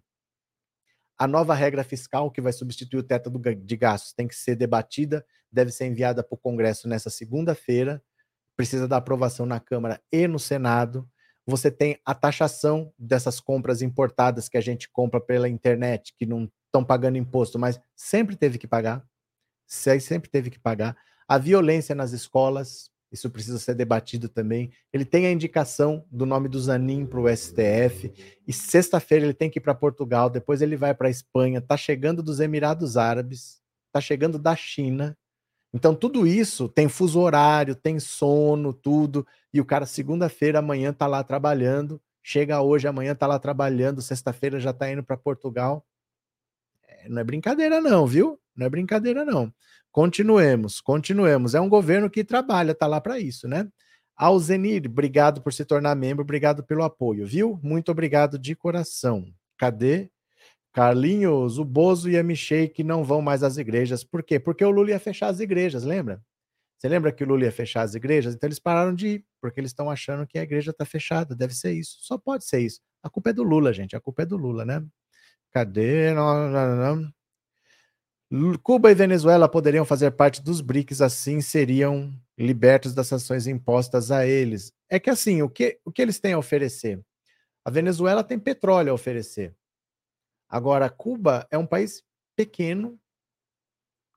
[1.18, 5.26] A nova regra fiscal que vai substituir o teto de gastos tem que ser debatida,
[5.51, 8.03] deve ser enviada para o Congresso nessa segunda-feira,
[8.55, 11.09] precisa da aprovação na Câmara e no Senado.
[11.45, 16.51] Você tem a taxação dessas compras importadas que a gente compra pela internet, que não
[16.65, 19.03] estão pagando imposto, mas sempre teve que pagar.
[19.65, 20.95] Sempre teve que pagar.
[21.28, 24.72] A violência nas escolas, isso precisa ser debatido também.
[24.91, 28.12] Ele tem a indicação do nome do Zanin para o STF,
[28.45, 31.78] e sexta-feira ele tem que ir para Portugal, depois ele vai para a Espanha, está
[31.78, 35.18] chegando dos Emirados Árabes, está chegando da China.
[35.74, 41.08] Então, tudo isso tem fuso horário, tem sono, tudo, e o cara, segunda-feira, amanhã, está
[41.08, 45.86] lá trabalhando, chega hoje, amanhã está lá trabalhando, sexta-feira já está indo para Portugal.
[46.88, 48.39] É, não é brincadeira, não, viu?
[48.55, 49.53] Não é brincadeira, não.
[49.98, 51.56] Continuemos, continuemos.
[51.56, 53.68] É um governo que trabalha, tá lá para isso, né?
[54.16, 57.60] Alzenir, obrigado por se tornar membro, obrigado pelo apoio, viu?
[57.64, 59.26] Muito obrigado de coração.
[59.58, 60.12] Cadê?
[60.72, 64.04] Carlinhos, o Bozo e a Michelle não vão mais às igrejas.
[64.04, 64.39] Por quê?
[64.39, 66.22] Porque o Lula ia fechar as igrejas, lembra?
[66.78, 68.36] Você lembra que o Lula ia fechar as igrejas?
[68.36, 71.36] Então eles pararam de ir, porque eles estão achando que a igreja está fechada.
[71.36, 71.98] Deve ser isso.
[72.02, 72.82] Só pode ser isso.
[73.02, 73.95] A culpa é do Lula, gente.
[73.95, 74.86] A culpa é do Lula, né?
[75.52, 76.14] Cadê?
[76.14, 77.16] Não, não, não.
[78.62, 84.26] Cuba e Venezuela poderiam fazer parte dos BRICS, assim seriam libertos das sanções impostas a
[84.26, 84.74] eles.
[84.90, 87.02] É que assim, o que, o que eles têm a oferecer?
[87.64, 89.56] A Venezuela tem petróleo a oferecer.
[90.50, 92.04] Agora, Cuba é um país
[92.36, 93.00] pequeno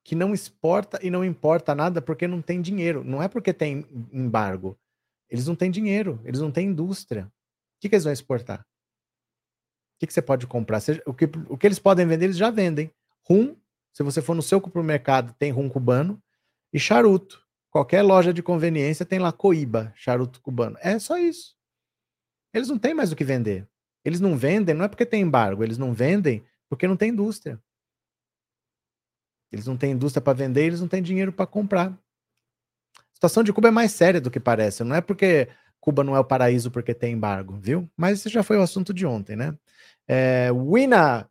[0.03, 3.03] que não exporta e não importa nada porque não tem dinheiro.
[3.03, 4.77] Não é porque tem embargo.
[5.29, 7.25] Eles não têm dinheiro, eles não têm indústria.
[7.25, 8.61] O que, que eles vão exportar?
[8.61, 10.81] O que, que você pode comprar?
[11.05, 12.91] O que, o que eles podem vender, eles já vendem.
[13.23, 13.55] Rum
[13.93, 16.21] se você for no seu supermercado, tem rum cubano
[16.73, 17.41] e charuto.
[17.69, 20.77] Qualquer loja de conveniência tem lá coíba, charuto cubano.
[20.81, 21.55] É só isso.
[22.53, 23.67] Eles não têm mais o que vender.
[24.03, 27.61] Eles não vendem, não é porque tem embargo, eles não vendem porque não tem indústria.
[29.51, 31.91] Eles não têm indústria para vender, eles não têm dinheiro para comprar.
[32.97, 34.83] A situação de Cuba é mais séria do que parece.
[34.83, 37.89] Não é porque Cuba não é o paraíso porque tem embargo, viu?
[37.95, 39.57] Mas esse já foi o assunto de ontem, né?
[40.07, 41.29] É, Wina,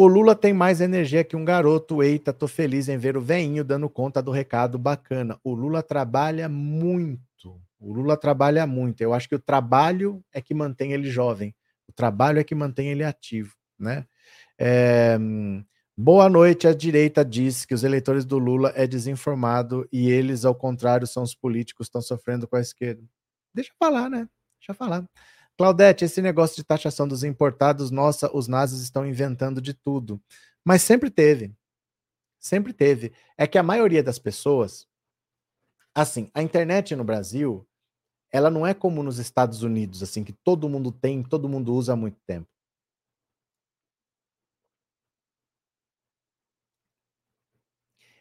[0.00, 2.02] o Lula tem mais energia que um garoto.
[2.02, 5.38] Eita, tô feliz em ver o veinho dando conta do recado bacana.
[5.42, 7.60] O Lula trabalha muito.
[7.80, 9.00] O Lula trabalha muito.
[9.00, 11.52] Eu acho que o trabalho é que mantém ele jovem.
[11.88, 14.06] O trabalho é que mantém ele ativo, né?
[14.56, 15.18] É...
[15.96, 16.68] Boa noite.
[16.68, 21.24] A direita diz que os eleitores do Lula é desinformado e eles, ao contrário, são
[21.24, 23.02] os políticos que estão sofrendo com a esquerda.
[23.52, 24.28] Deixa eu falar, né?
[24.60, 25.04] Deixa eu falar.
[25.58, 30.22] Claudete, esse negócio de taxação dos importados, nossa, os nazis estão inventando de tudo.
[30.64, 31.52] Mas sempre teve.
[32.40, 33.12] Sempre teve.
[33.36, 34.86] É que a maioria das pessoas.
[35.94, 37.66] Assim, a internet no Brasil,
[38.32, 41.94] ela não é como nos Estados Unidos, assim, que todo mundo tem, todo mundo usa
[41.94, 42.48] há muito tempo.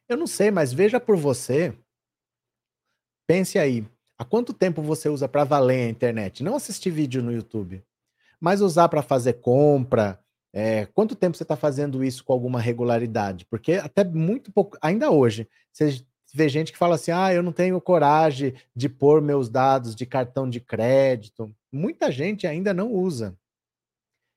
[0.10, 1.78] Eu não sei, mas veja por você.
[3.28, 3.86] Pense aí.
[4.18, 6.44] Há quanto tempo você usa para valer a internet?
[6.44, 7.84] Não assistir vídeo no YouTube,
[8.40, 10.20] mas usar para fazer compra.
[10.52, 13.46] É, quanto tempo você está fazendo isso com alguma regularidade?
[13.46, 16.04] Porque até muito pouco, ainda hoje, você
[16.34, 20.06] vê gente que fala assim: ah, eu não tenho coragem de pôr meus dados de
[20.06, 21.54] cartão de crédito.
[21.72, 23.38] Muita gente ainda não usa.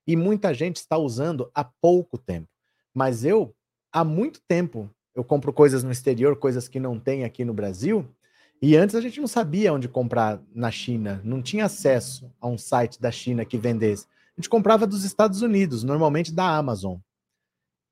[0.07, 2.49] E muita gente está usando há pouco tempo.
[2.93, 3.55] Mas eu,
[3.93, 8.07] há muito tempo, eu compro coisas no exterior, coisas que não tem aqui no Brasil,
[8.63, 12.59] e antes a gente não sabia onde comprar na China, não tinha acesso a um
[12.59, 14.07] site da China que vendesse.
[14.37, 16.99] A gente comprava dos Estados Unidos, normalmente da Amazon.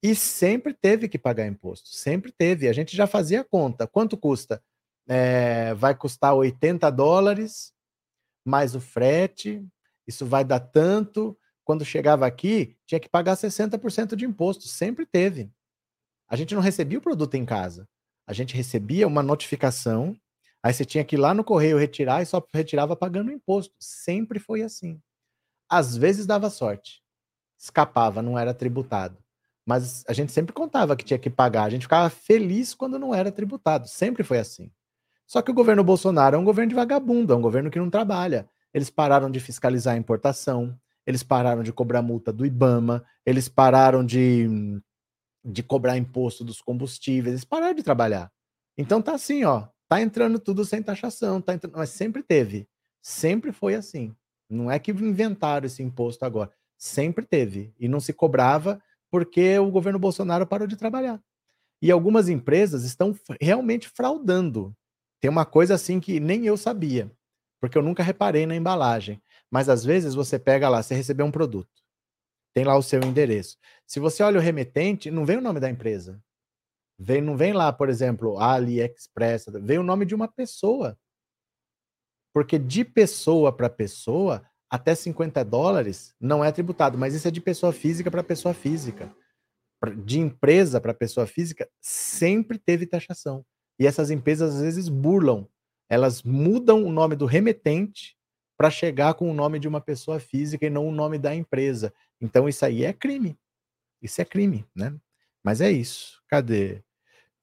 [0.03, 2.69] E sempre teve que pagar imposto, sempre teve.
[2.69, 3.87] A gente já fazia conta.
[3.87, 4.63] Quanto custa?
[5.09, 7.73] É, vai custar 80 dólares,
[8.45, 9.67] mais o frete,
[10.07, 11.37] isso vai dar tanto.
[11.65, 15.51] Quando chegava aqui, tinha que pagar 60% de imposto, sempre teve.
[16.29, 17.89] A gente não recebia o produto em casa.
[18.27, 20.15] A gente recebia uma notificação,
[20.63, 23.75] aí você tinha que ir lá no correio retirar e só retirava pagando imposto.
[23.79, 25.01] Sempre foi assim.
[25.69, 27.03] Às vezes dava sorte,
[27.59, 29.19] escapava, não era tributado.
[29.67, 31.65] Mas a gente sempre contava que tinha que pagar.
[31.65, 33.87] A gente ficava feliz quando não era tributado.
[33.87, 34.71] Sempre foi assim.
[35.27, 37.91] Só que o governo Bolsonaro é um governo de vagabundo, é um governo que não
[37.91, 38.49] trabalha.
[38.73, 40.75] Eles pararam de fiscalizar a importação,
[41.07, 44.49] eles pararam de cobrar multa do IBAMA, eles pararam de,
[45.45, 48.33] de cobrar imposto dos combustíveis, eles pararam de trabalhar.
[48.77, 52.69] Então tá assim, ó, tá entrando tudo sem taxação, tá entrando, mas sempre teve.
[53.01, 54.15] Sempre foi assim.
[54.49, 56.51] Não é que inventaram esse imposto agora.
[56.77, 57.73] Sempre teve.
[57.79, 61.21] E não se cobrava porque o governo Bolsonaro parou de trabalhar.
[61.81, 64.75] E algumas empresas estão realmente fraudando.
[65.21, 67.11] Tem uma coisa assim que nem eu sabia,
[67.61, 69.21] porque eu nunca reparei na embalagem.
[69.51, 71.83] Mas às vezes você pega lá, você recebeu um produto,
[72.53, 73.57] tem lá o seu endereço.
[73.87, 76.23] Se você olha o remetente, não vem o nome da empresa.
[76.99, 80.99] Vem, não vem lá, por exemplo, AliExpress, vem o nome de uma pessoa.
[82.35, 87.41] Porque de pessoa para pessoa, até 50 dólares não é tributado, mas isso é de
[87.41, 89.15] pessoa física para pessoa física.
[90.05, 93.45] De empresa para pessoa física, sempre teve taxação.
[93.79, 95.49] E essas empresas às vezes burlam.
[95.89, 98.17] Elas mudam o nome do remetente
[98.57, 101.95] para chegar com o nome de uma pessoa física e não o nome da empresa.
[102.21, 103.39] Então isso aí é crime.
[104.03, 104.95] Isso é crime, né?
[105.45, 106.21] Mas é isso.
[106.29, 106.83] Cadê?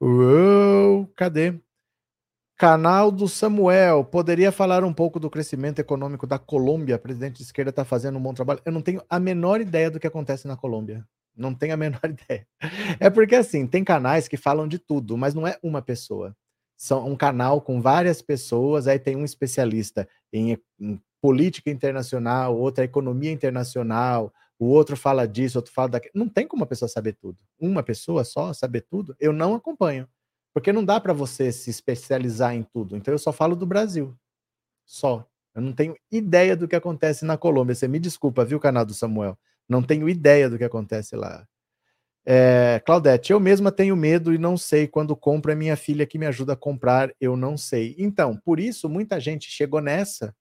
[0.07, 1.59] Uou, cadê?
[2.55, 6.93] Canal do Samuel, poderia falar um pouco do crescimento econômico da Colômbia?
[6.93, 8.61] A presidente de esquerda está fazendo um bom trabalho.
[8.63, 11.03] Eu não tenho a menor ideia do que acontece na Colômbia.
[11.35, 12.45] Não tenho a menor ideia.
[12.99, 16.37] É porque, assim, tem canais que falam de tudo, mas não é uma pessoa.
[16.77, 22.83] São um canal com várias pessoas, aí tem um especialista em, em política internacional, outra
[22.83, 26.13] economia internacional, o outro fala disso, outro fala daquilo.
[26.15, 27.37] Não tem como uma pessoa saber tudo.
[27.59, 30.07] Uma pessoa só saber tudo, eu não acompanho.
[30.53, 32.95] Porque não dá para você se especializar em tudo.
[32.95, 34.15] Então eu só falo do Brasil.
[34.85, 35.27] Só.
[35.53, 37.75] Eu não tenho ideia do que acontece na Colômbia.
[37.75, 39.37] Você me desculpa, viu, canal do Samuel?
[39.67, 41.45] Não tenho ideia do que acontece lá.
[42.25, 45.51] É, Claudete, eu mesma tenho medo e não sei quando compro.
[45.51, 47.95] É minha filha que me ajuda a comprar, eu não sei.
[47.97, 50.35] Então, por isso, muita gente chegou nessa,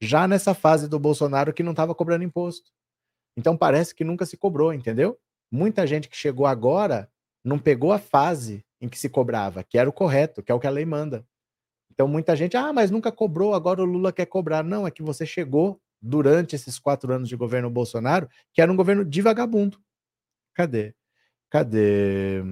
[0.00, 2.70] já nessa fase do Bolsonaro que não estava cobrando imposto.
[3.40, 5.18] Então, parece que nunca se cobrou, entendeu?
[5.50, 7.10] Muita gente que chegou agora
[7.42, 10.60] não pegou a fase em que se cobrava, que era o correto, que é o
[10.60, 11.26] que a lei manda.
[11.90, 14.62] Então muita gente, ah, mas nunca cobrou, agora o Lula quer cobrar.
[14.62, 18.76] Não, é que você chegou durante esses quatro anos de governo Bolsonaro, que era um
[18.76, 19.78] governo de vagabundo.
[20.54, 20.94] Cadê?
[21.50, 22.42] Cadê?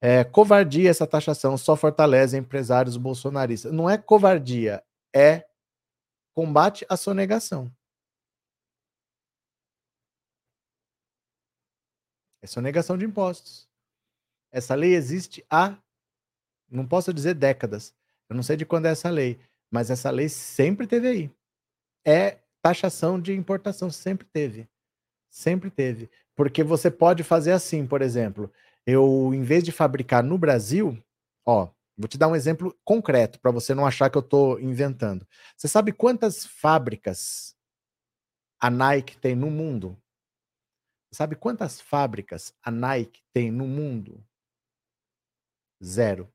[0.00, 3.72] É, covardia essa taxação só fortalece empresários bolsonaristas.
[3.72, 4.82] Não é covardia,
[5.14, 5.44] é
[6.34, 7.70] combate à sonegação.
[12.42, 13.68] É sonegação de impostos.
[14.50, 15.76] Essa lei existe há,
[16.70, 17.94] não posso dizer décadas.
[18.28, 19.38] Eu não sei de quando é essa lei,
[19.70, 21.30] mas essa lei sempre teve aí.
[22.04, 24.68] É taxação de importação, sempre teve.
[25.30, 26.10] Sempre teve.
[26.34, 28.50] Porque você pode fazer assim, por exemplo,
[28.86, 30.98] eu, em vez de fabricar no Brasil,
[31.46, 35.26] ó, vou te dar um exemplo concreto para você não achar que eu estou inventando.
[35.56, 37.54] Você sabe quantas fábricas
[38.58, 39.96] a Nike tem no mundo?
[41.12, 44.24] Sabe quantas fábricas a Nike tem no mundo?
[45.82, 46.32] Zero.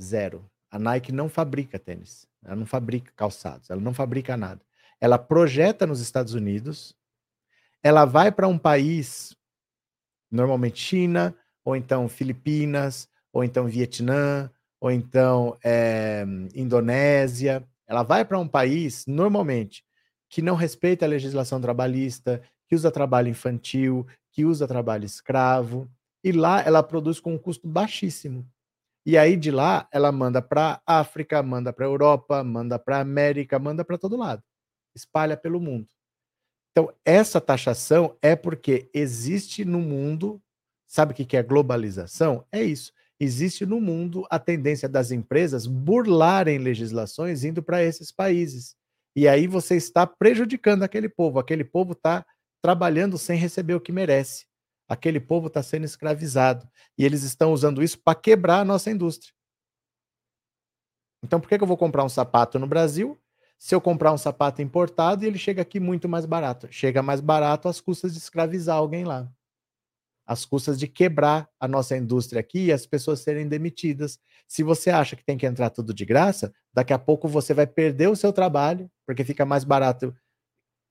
[0.00, 0.50] Zero.
[0.70, 2.26] A Nike não fabrica tênis.
[2.44, 3.70] Ela não fabrica calçados.
[3.70, 4.60] Ela não fabrica nada.
[5.00, 6.96] Ela projeta nos Estados Unidos.
[7.82, 9.36] Ela vai para um país,
[10.30, 16.24] normalmente China, ou então Filipinas, ou então Vietnã, ou então é,
[16.54, 17.66] Indonésia.
[17.86, 19.84] Ela vai para um país, normalmente,
[20.28, 22.42] que não respeita a legislação trabalhista,
[22.74, 25.88] que usa trabalho infantil, que usa trabalho escravo,
[26.24, 28.44] e lá ela produz com um custo baixíssimo.
[29.06, 33.84] E aí de lá ela manda para África, manda para Europa, manda para América, manda
[33.84, 34.42] para todo lado.
[34.94, 35.86] Espalha pelo mundo.
[36.72, 40.42] Então, essa taxação é porque existe no mundo,
[40.88, 42.44] sabe o que é globalização?
[42.50, 42.92] É isso.
[43.20, 48.74] Existe no mundo a tendência das empresas burlarem legislações indo para esses países.
[49.14, 51.38] E aí você está prejudicando aquele povo.
[51.38, 52.26] Aquele povo está
[52.64, 54.46] trabalhando sem receber o que merece
[54.88, 56.68] aquele povo está sendo escravizado.
[56.96, 59.32] E eles estão usando isso para quebrar a nossa indústria.
[61.22, 63.20] Então, por que, que eu vou comprar um sapato no Brasil
[63.58, 66.68] se eu comprar um sapato importado e ele chega aqui muito mais barato?
[66.70, 69.30] Chega mais barato às custas de escravizar alguém lá.
[70.26, 74.18] Às custas de quebrar a nossa indústria aqui e as pessoas serem demitidas.
[74.48, 77.66] Se você acha que tem que entrar tudo de graça, daqui a pouco você vai
[77.66, 80.14] perder o seu trabalho, porque fica mais barato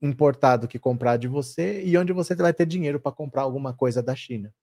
[0.04, 4.04] importado que comprar de você e onde você vai ter dinheiro para comprar alguma coisa
[4.04, 4.54] da China.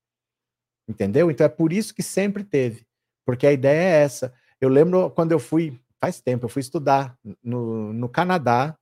[0.87, 1.31] Entendeu?
[1.31, 2.87] Então é por isso que sempre teve.
[3.25, 4.33] Porque a ideia é essa.
[4.61, 8.77] Eu lembro quando eu fui, faz tempo, eu fui estudar no, no Canadá,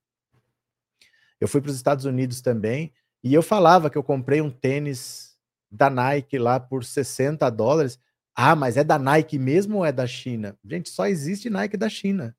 [1.41, 2.93] eu fui para os Estados Unidos também,
[3.23, 5.37] e eu falava que eu comprei um tênis
[5.71, 8.01] da Nike lá por 60 dólares.
[8.35, 10.57] Ah, mas é da Nike mesmo ou é da China?
[10.65, 12.37] Gente, só existe Nike da China.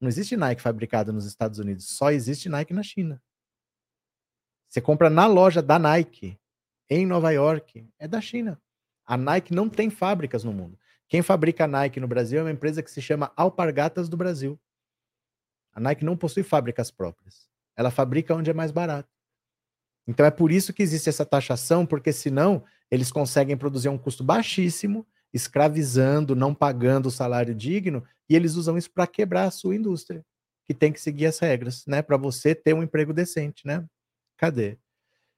[0.00, 3.22] Não existe Nike fabricada nos Estados Unidos, só existe Nike na China.
[4.68, 6.38] Você compra na loja da Nike,
[6.88, 8.60] em Nova York, é da China.
[9.04, 10.78] A Nike não tem fábricas no mundo.
[11.08, 14.60] Quem fabrica a Nike no Brasil é uma empresa que se chama Alpargatas do Brasil.
[15.72, 17.48] A Nike não possui fábricas próprias.
[17.74, 19.08] Ela fabrica onde é mais barato.
[20.06, 24.24] Então é por isso que existe essa taxação, porque senão eles conseguem produzir um custo
[24.24, 29.74] baixíssimo, escravizando, não pagando o salário digno, e eles usam isso para quebrar a sua
[29.74, 30.24] indústria,
[30.64, 32.02] que tem que seguir as regras, né?
[32.02, 33.84] Para você ter um emprego decente, né?
[34.36, 34.78] Cadê?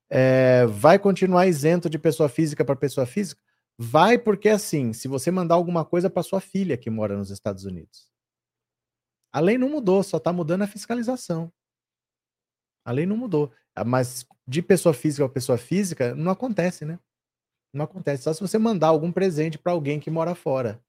[0.09, 3.41] É, vai continuar isento de pessoa física para pessoa física?
[3.79, 7.65] Vai porque assim, se você mandar alguma coisa para sua filha que mora nos Estados
[7.65, 8.11] Unidos.
[9.33, 11.53] A lei não mudou, só está mudando a fiscalização.
[12.85, 13.53] A lei não mudou.
[13.87, 16.99] Mas de pessoa física para pessoa física, não acontece, né?
[17.73, 18.25] Não acontece.
[18.25, 20.81] Só se você mandar algum presente para alguém que mora fora.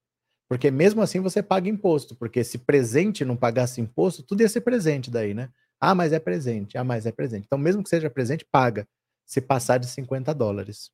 [0.50, 2.16] Porque mesmo assim você paga imposto.
[2.16, 5.50] Porque se presente não pagasse imposto, tudo ia ser presente daí, né?
[5.80, 6.78] Ah, mas é presente.
[6.78, 7.46] Ah, mas é presente.
[7.46, 8.88] Então, mesmo que seja presente, paga.
[9.26, 10.92] Se passar de 50 dólares.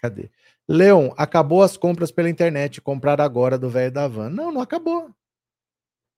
[0.00, 0.30] Cadê?
[0.68, 2.80] Leon, acabou as compras pela internet.
[2.80, 4.30] Comprar agora do velho da van.
[4.30, 5.10] Não, não acabou.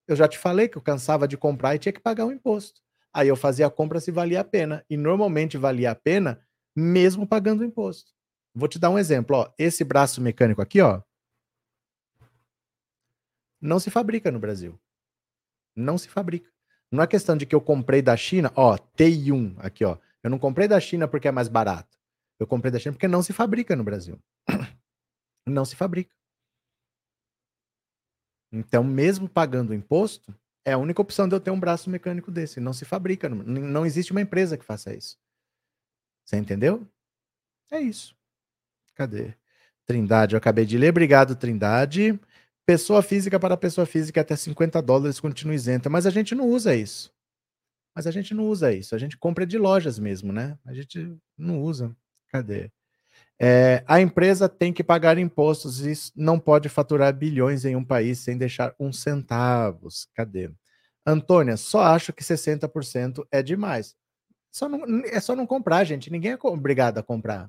[0.08, 2.80] Eu já te falei que eu cansava de comprar e tinha que pagar o imposto.
[3.12, 4.84] Aí eu fazia a compra se valia a pena.
[4.88, 6.40] E normalmente valia a pena
[6.74, 8.12] mesmo pagando o imposto.
[8.54, 9.36] Vou te dar um exemplo.
[9.36, 9.52] Ó.
[9.58, 11.02] Esse braço mecânico aqui, ó,
[13.60, 14.78] não se fabrica no Brasil.
[15.74, 16.50] Não se fabrica.
[16.90, 19.98] Não é questão de que eu comprei da China, ó, T1 aqui, ó.
[20.22, 21.98] Eu não comprei da China porque é mais barato.
[22.38, 24.18] Eu comprei da China porque não se fabrica no Brasil.
[25.46, 26.14] Não se fabrica.
[28.52, 32.60] Então, mesmo pagando imposto, é a única opção de eu ter um braço mecânico desse.
[32.60, 35.18] Não se fabrica, não existe uma empresa que faça isso.
[36.22, 36.86] Você entendeu?
[37.70, 38.14] É isso.
[38.98, 39.32] Cadê?
[39.86, 40.90] Trindade, eu acabei de ler.
[40.90, 42.18] Obrigado, Trindade.
[42.66, 46.74] Pessoa física para pessoa física até 50 dólares continua isenta, mas a gente não usa
[46.74, 47.14] isso.
[47.94, 48.96] Mas a gente não usa isso.
[48.96, 50.58] A gente compra de lojas mesmo, né?
[50.66, 51.96] A gente não usa.
[52.28, 52.72] Cadê?
[53.40, 58.18] É, a empresa tem que pagar impostos e não pode faturar bilhões em um país
[58.18, 60.08] sem deixar um centavos.
[60.12, 60.50] Cadê?
[61.06, 63.94] Antônia, só acho que 60% é demais.
[64.50, 66.10] Só não, é só não comprar, gente.
[66.10, 67.48] Ninguém é obrigado a comprar.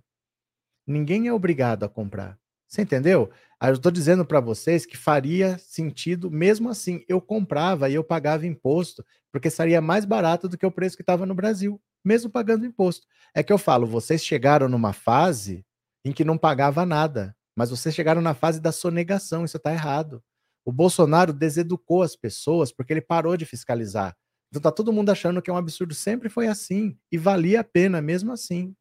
[0.89, 2.35] Ninguém é obrigado a comprar.
[2.67, 3.29] Você entendeu?
[3.61, 8.47] Eu estou dizendo para vocês que faria sentido, mesmo assim, eu comprava e eu pagava
[8.47, 12.65] imposto, porque seria mais barato do que o preço que estava no Brasil, mesmo pagando
[12.65, 13.05] imposto.
[13.35, 15.63] É que eu falo, vocês chegaram numa fase
[16.03, 17.35] em que não pagava nada.
[17.55, 20.23] Mas vocês chegaram na fase da sonegação, isso está errado.
[20.65, 24.15] O Bolsonaro deseducou as pessoas porque ele parou de fiscalizar.
[24.49, 25.93] Então tá todo mundo achando que é um absurdo.
[25.93, 26.97] Sempre foi assim.
[27.11, 28.75] E valia a pena mesmo assim.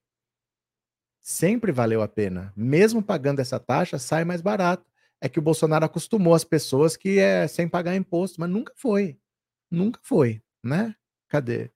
[1.29, 2.55] Sempre valeu a pena.
[2.57, 4.91] Mesmo pagando essa taxa, sai mais barato.
[5.21, 9.19] É que o Bolsonaro acostumou as pessoas que é sem pagar imposto, mas nunca foi.
[9.71, 10.95] Nunca foi, né?
[11.29, 11.71] Cadê?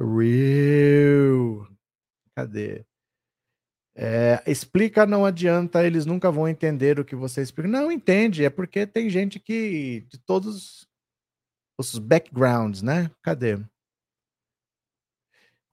[0.00, 1.68] Real.
[2.34, 2.86] Cadê?
[3.94, 7.68] É, explica não adianta, eles nunca vão entender o que você explica.
[7.68, 10.88] Não entende, é porque tem gente que de todos
[11.76, 13.10] os backgrounds, né?
[13.22, 13.58] Cadê?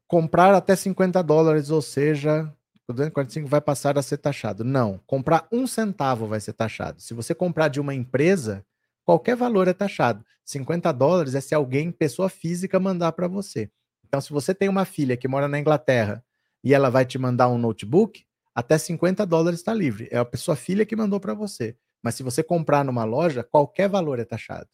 [0.05, 2.53] Comprar até 50 dólares, ou seja,
[2.87, 4.63] o 245 vai passar a ser taxado.
[4.63, 7.01] Não, comprar um centavo vai ser taxado.
[7.01, 8.65] Se você comprar de uma empresa,
[9.03, 10.23] qualquer valor é taxado.
[10.43, 13.69] 50 dólares é se alguém, pessoa física, mandar para você.
[14.07, 16.23] Então, se você tem uma filha que mora na Inglaterra
[16.63, 18.23] e ela vai te mandar um notebook,
[18.53, 20.07] até 50 dólares está livre.
[20.11, 21.75] É a pessoa filha que mandou para você.
[22.01, 24.69] Mas se você comprar numa loja, qualquer valor é taxado.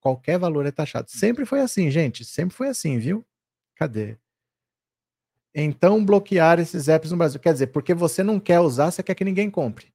[0.00, 1.10] Qualquer valor é taxado.
[1.10, 2.24] Sempre foi assim, gente.
[2.24, 3.26] Sempre foi assim, viu?
[3.74, 4.18] Cadê?
[5.54, 7.40] Então, bloquear esses apps no Brasil.
[7.40, 9.92] Quer dizer, porque você não quer usar, você quer que ninguém compre.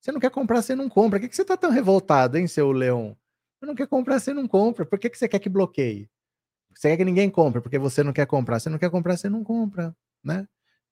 [0.00, 1.18] Você não quer comprar, você não compra.
[1.18, 3.16] Por que, que você está tão revoltado, hein, seu leão?
[3.60, 4.86] Você não quer comprar, você não compra.
[4.86, 6.08] Por que, que você quer que bloqueie?
[6.74, 8.60] Você quer que ninguém compre, porque você não quer comprar.
[8.60, 10.46] Você não quer comprar, você não compra né?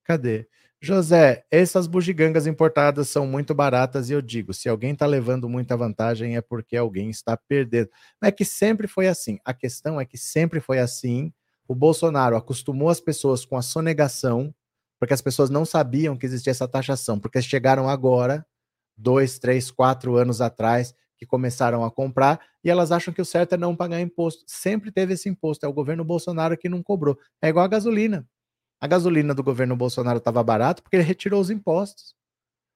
[0.05, 0.49] Cadê?
[0.81, 5.77] José, essas bugigangas importadas são muito baratas e eu digo, se alguém está levando muita
[5.77, 7.91] vantagem é porque alguém está perdendo.
[8.23, 9.39] É que sempre foi assim.
[9.45, 11.33] A questão é que sempre foi assim.
[11.69, 14.55] O Bolsonaro acostumou as pessoas com a sonegação,
[14.99, 18.45] porque as pessoas não sabiam que existia essa taxação, porque chegaram agora,
[18.97, 23.55] dois, três, quatro anos atrás, que começaram a comprar e elas acham que o certo
[23.55, 24.45] é não pagar imposto.
[24.47, 27.19] Sempre teve esse imposto, é o governo Bolsonaro que não cobrou.
[27.43, 28.27] É igual a gasolina.
[28.81, 32.14] A gasolina do governo Bolsonaro estava barata porque ele retirou os impostos.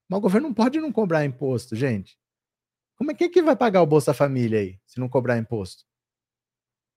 [0.09, 2.19] Mas o governo não pode não cobrar imposto, gente.
[2.97, 5.85] Como é que, que vai pagar o Bolsa Família aí, se não cobrar imposto?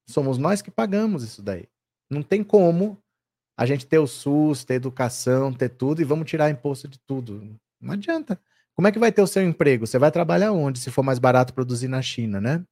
[0.10, 1.68] Somos nós que pagamos isso daí.
[2.16, 2.98] Não tem como
[3.58, 7.56] a gente ter o SUS, ter educação, ter tudo e vamos tirar imposto de tudo.
[7.80, 8.40] Não adianta.
[8.76, 9.88] Como é que vai ter o seu emprego?
[9.88, 12.64] Você vai trabalhar onde se for mais barato produzir na China, né?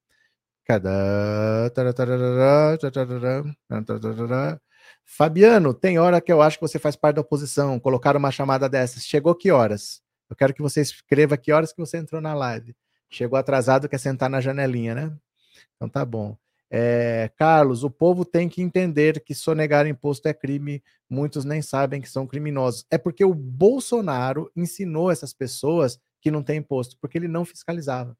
[5.06, 7.80] Fabiano, tem hora que eu acho que você faz parte da oposição.
[7.80, 9.06] Colocar uma chamada dessas.
[9.06, 10.02] Chegou que horas?
[10.30, 12.76] Eu quero que você escreva que horas que você entrou na live.
[13.10, 15.18] Chegou atrasado, quer sentar na janelinha, né?
[15.76, 16.38] Então tá bom.
[16.76, 22.02] É, Carlos, o povo tem que entender que sonegar imposto é crime, muitos nem sabem
[22.02, 22.84] que são criminosos.
[22.90, 28.18] É porque o Bolsonaro ensinou essas pessoas que não tem imposto, porque ele não fiscalizava.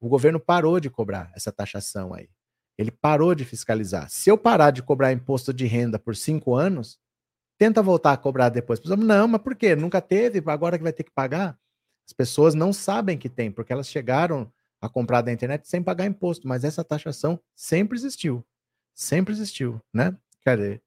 [0.00, 2.28] O governo parou de cobrar essa taxação aí.
[2.76, 4.10] Ele parou de fiscalizar.
[4.10, 6.98] Se eu parar de cobrar imposto de renda por cinco anos,
[7.56, 8.80] tenta voltar a cobrar depois.
[8.82, 9.76] Não, mas por quê?
[9.76, 11.56] Nunca teve, agora que vai ter que pagar?
[12.04, 14.52] As pessoas não sabem que tem, porque elas chegaram
[14.84, 18.44] a comprar da internet sem pagar imposto, mas essa taxação sempre existiu.
[18.94, 20.14] Sempre existiu, né?
[20.44, 20.80] Cadê?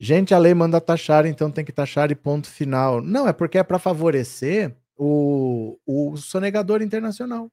[0.00, 3.00] Gente, a lei manda taxar, então tem que taxar e ponto final.
[3.00, 7.48] Não, é porque é para favorecer o, o sonegador internacional.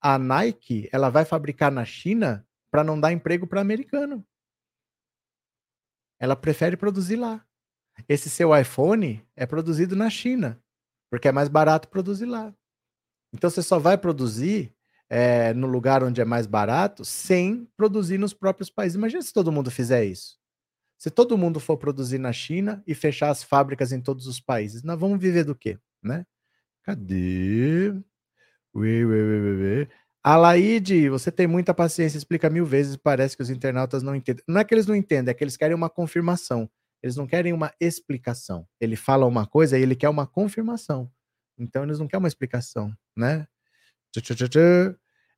[0.00, 4.26] A Nike, ela vai fabricar na China para não dar emprego para americano.
[6.18, 7.44] Ela prefere produzir lá.
[8.08, 10.58] Esse seu iPhone é produzido na China,
[11.10, 12.54] porque é mais barato produzir lá.
[13.34, 14.72] Então você só vai produzir
[15.10, 18.94] é, no lugar onde é mais barato sem produzir nos próprios países.
[18.94, 20.38] Imagina se todo mundo fizer isso.
[20.96, 24.84] Se todo mundo for produzir na China e fechar as fábricas em todos os países,
[24.84, 25.78] nós vamos viver do quê?
[26.02, 26.24] Né?
[26.84, 27.90] Cadê?
[28.72, 29.88] Ui, ui, ui, ui.
[30.22, 34.42] Alaide, você tem muita paciência, explica mil vezes, parece que os internautas não entendem.
[34.48, 36.70] Não é que eles não entendem, é que eles querem uma confirmação.
[37.02, 38.66] Eles não querem uma explicação.
[38.80, 41.10] Ele fala uma coisa e ele quer uma confirmação.
[41.58, 43.46] Então eles não querem uma explicação, né?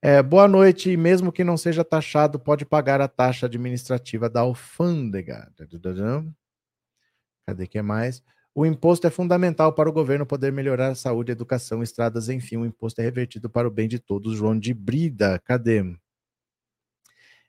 [0.03, 5.51] É, boa noite, mesmo que não seja taxado, pode pagar a taxa administrativa da alfândega.
[7.47, 8.23] Cadê que mais?
[8.55, 12.67] O imposto é fundamental para o governo poder melhorar a saúde, educação, estradas, enfim, o
[12.67, 14.37] imposto é revertido para o bem de todos.
[14.37, 15.85] João de Brida, cadê?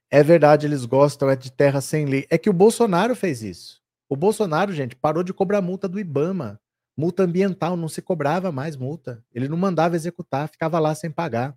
[0.10, 2.26] É verdade, eles gostam é de terra sem lei.
[2.30, 3.82] É que o Bolsonaro fez isso.
[4.10, 6.60] O Bolsonaro, gente, parou de cobrar multa do Ibama.
[6.98, 9.24] Multa ambiental, não se cobrava mais multa.
[9.32, 11.56] Ele não mandava executar, ficava lá sem pagar.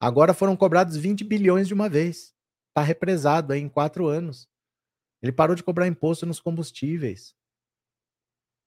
[0.00, 2.32] Agora foram cobrados 20 bilhões de uma vez.
[2.68, 4.48] Está represado aí em quatro anos.
[5.20, 7.34] Ele parou de cobrar imposto nos combustíveis.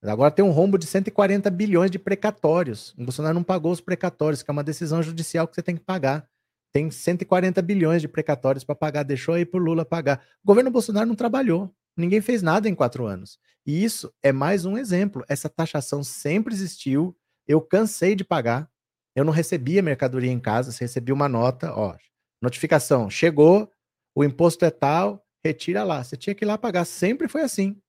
[0.04, 2.94] Agora tem um rombo de 140 bilhões de precatórios.
[2.98, 5.84] O Bolsonaro não pagou os precatórios, que é uma decisão judicial que você tem que
[5.84, 6.28] pagar.
[6.74, 10.22] Tem 140 bilhões de precatórios para pagar, deixou aí para o Lula pagar.
[10.44, 11.74] O governo Bolsonaro não trabalhou.
[11.96, 13.40] Ninguém fez nada em quatro anos.
[13.66, 15.24] E isso é mais um exemplo.
[15.28, 17.18] Essa taxação sempre existiu.
[17.48, 18.70] Eu cansei de pagar.
[19.16, 21.96] Eu não recebia mercadoria em casa, você recebia uma nota, ó,
[22.42, 23.72] notificação, chegou,
[24.16, 26.04] o imposto é tal, retira lá.
[26.04, 26.86] Você tinha que ir lá pagar.
[26.86, 27.80] Sempre foi assim.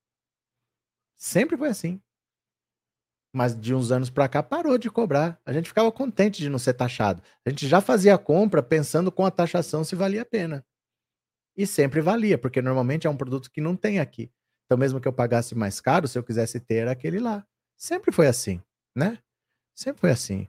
[1.16, 2.01] Sempre foi assim.
[3.35, 5.41] Mas de uns anos para cá parou de cobrar.
[5.45, 7.22] A gente ficava contente de não ser taxado.
[7.45, 10.64] A gente já fazia a compra pensando com a taxação se valia a pena.
[11.57, 14.31] E sempre valia, porque normalmente é um produto que não tem aqui.
[14.75, 17.47] Então, mesmo que eu pagasse mais caro, se eu quisesse ter, aquele lá.
[17.77, 18.61] Sempre foi assim,
[18.93, 19.18] né?
[19.72, 20.49] Sempre foi assim.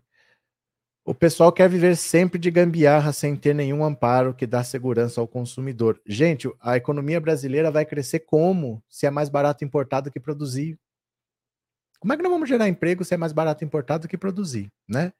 [1.05, 5.27] O pessoal quer viver sempre de gambiarra sem ter nenhum amparo que dá segurança ao
[5.27, 6.01] consumidor.
[6.07, 8.83] Gente, a economia brasileira vai crescer como?
[8.89, 10.75] Se é mais barato importado que produzir.
[11.99, 15.13] Como é que não vamos gerar emprego se é mais barato importado que produzir, né?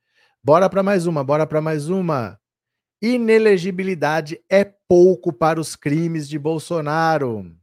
[0.43, 2.39] Bora para mais uma, bora para mais uma.
[2.99, 7.55] Inelegibilidade é pouco para os crimes de Bolsonaro.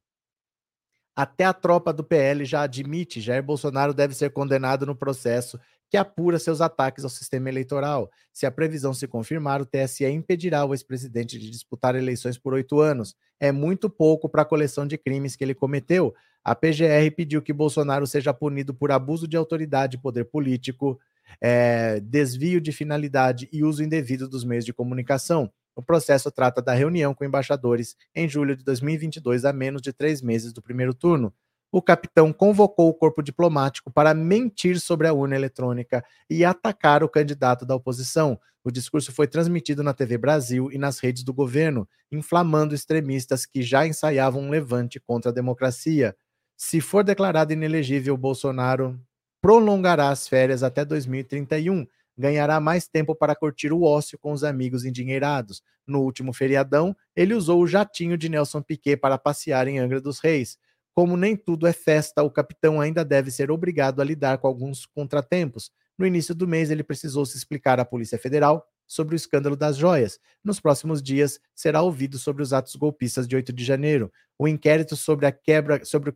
[1.15, 5.59] Até a tropa do PL já admite, Jair Bolsonaro deve ser condenado no processo
[5.93, 8.11] que apura seus ataques ao sistema eleitoral.
[8.33, 12.81] Se a previsão se confirmar, o TSE impedirá o ex-presidente de disputar eleições por oito
[12.81, 13.15] anos.
[13.39, 16.15] É muito pouco para a coleção de crimes que ele cometeu.
[16.43, 20.99] A PGR pediu que Bolsonaro seja punido por abuso de autoridade e poder político,
[21.39, 25.53] é, desvio de finalidade e uso indevido dos meios de comunicação.
[25.75, 30.21] O processo trata da reunião com embaixadores em julho de 2022, a menos de três
[30.21, 31.33] meses do primeiro turno.
[31.71, 37.09] O capitão convocou o corpo diplomático para mentir sobre a urna eletrônica e atacar o
[37.09, 38.39] candidato da oposição.
[38.63, 43.63] O discurso foi transmitido na TV Brasil e nas redes do governo, inflamando extremistas que
[43.63, 46.15] já ensaiavam um levante contra a democracia.
[46.59, 49.01] Se for declarado inelegível, Bolsonaro
[49.41, 51.87] prolongará as férias até 2031.
[52.17, 55.63] Ganhará mais tempo para curtir o ócio com os amigos endinheirados.
[55.87, 60.19] No último feriadão, ele usou o jatinho de Nelson Piquet para passear em Angra dos
[60.19, 60.59] Reis.
[60.95, 64.85] Como nem tudo é festa, o capitão ainda deve ser obrigado a lidar com alguns
[64.85, 65.71] contratempos.
[65.99, 69.77] No início do mês, ele precisou se explicar à Polícia Federal sobre o escândalo das
[69.77, 70.19] joias.
[70.45, 74.13] Nos próximos dias, será ouvido sobre os atos golpistas de 8 de janeiro.
[74.39, 76.15] O inquérito sobre, a quebra, sobre o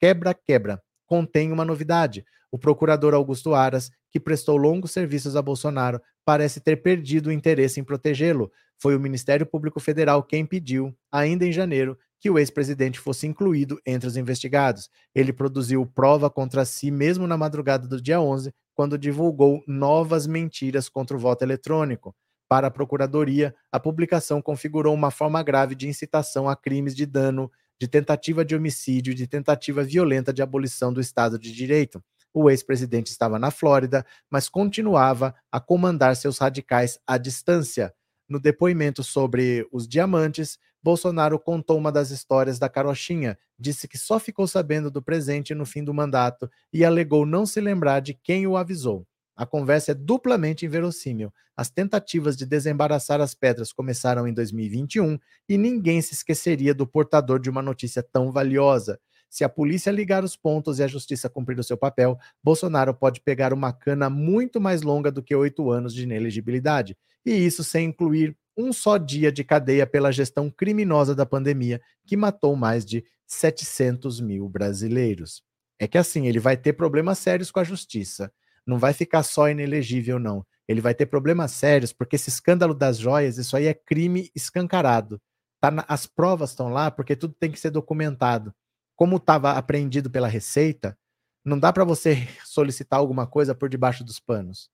[0.00, 2.24] quebra-quebra contém uma novidade.
[2.50, 7.80] O procurador Augusto Aras, que prestou longos serviços a Bolsonaro, parece ter perdido o interesse
[7.80, 8.50] em protegê-lo.
[8.78, 13.78] Foi o Ministério Público Federal quem pediu, ainda em janeiro, que o ex-presidente fosse incluído
[13.84, 14.88] entre os investigados.
[15.14, 20.88] Ele produziu prova contra si mesmo na madrugada do dia 11, quando divulgou novas mentiras
[20.88, 22.14] contra o voto eletrônico.
[22.48, 27.50] Para a Procuradoria, a publicação configurou uma forma grave de incitação a crimes de dano,
[27.80, 32.02] de tentativa de homicídio de tentativa violenta de abolição do Estado de Direito.
[32.32, 37.94] O ex-presidente estava na Flórida, mas continuava a comandar seus radicais à distância.
[38.28, 44.18] No depoimento sobre os diamantes, Bolsonaro contou uma das histórias da carochinha, disse que só
[44.18, 48.46] ficou sabendo do presente no fim do mandato e alegou não se lembrar de quem
[48.46, 49.06] o avisou.
[49.36, 51.32] A conversa é duplamente inverossímil.
[51.56, 55.18] As tentativas de desembaraçar as pedras começaram em 2021
[55.48, 58.98] e ninguém se esqueceria do portador de uma notícia tão valiosa.
[59.28, 63.20] Se a polícia ligar os pontos e a justiça cumprir o seu papel, Bolsonaro pode
[63.20, 66.96] pegar uma cana muito mais longa do que oito anos de inelegibilidade.
[67.26, 72.16] E isso sem incluir um só dia de cadeia pela gestão criminosa da pandemia, que
[72.16, 75.42] matou mais de 700 mil brasileiros.
[75.80, 78.32] É que assim, ele vai ter problemas sérios com a justiça.
[78.66, 80.44] Não vai ficar só inelegível, não.
[80.66, 85.20] Ele vai ter problemas sérios, porque esse escândalo das joias, isso aí é crime escancarado.
[85.60, 88.54] Tá na, as provas estão lá, porque tudo tem que ser documentado.
[88.96, 90.96] Como estava apreendido pela Receita,
[91.44, 94.70] não dá para você solicitar alguma coisa por debaixo dos panos.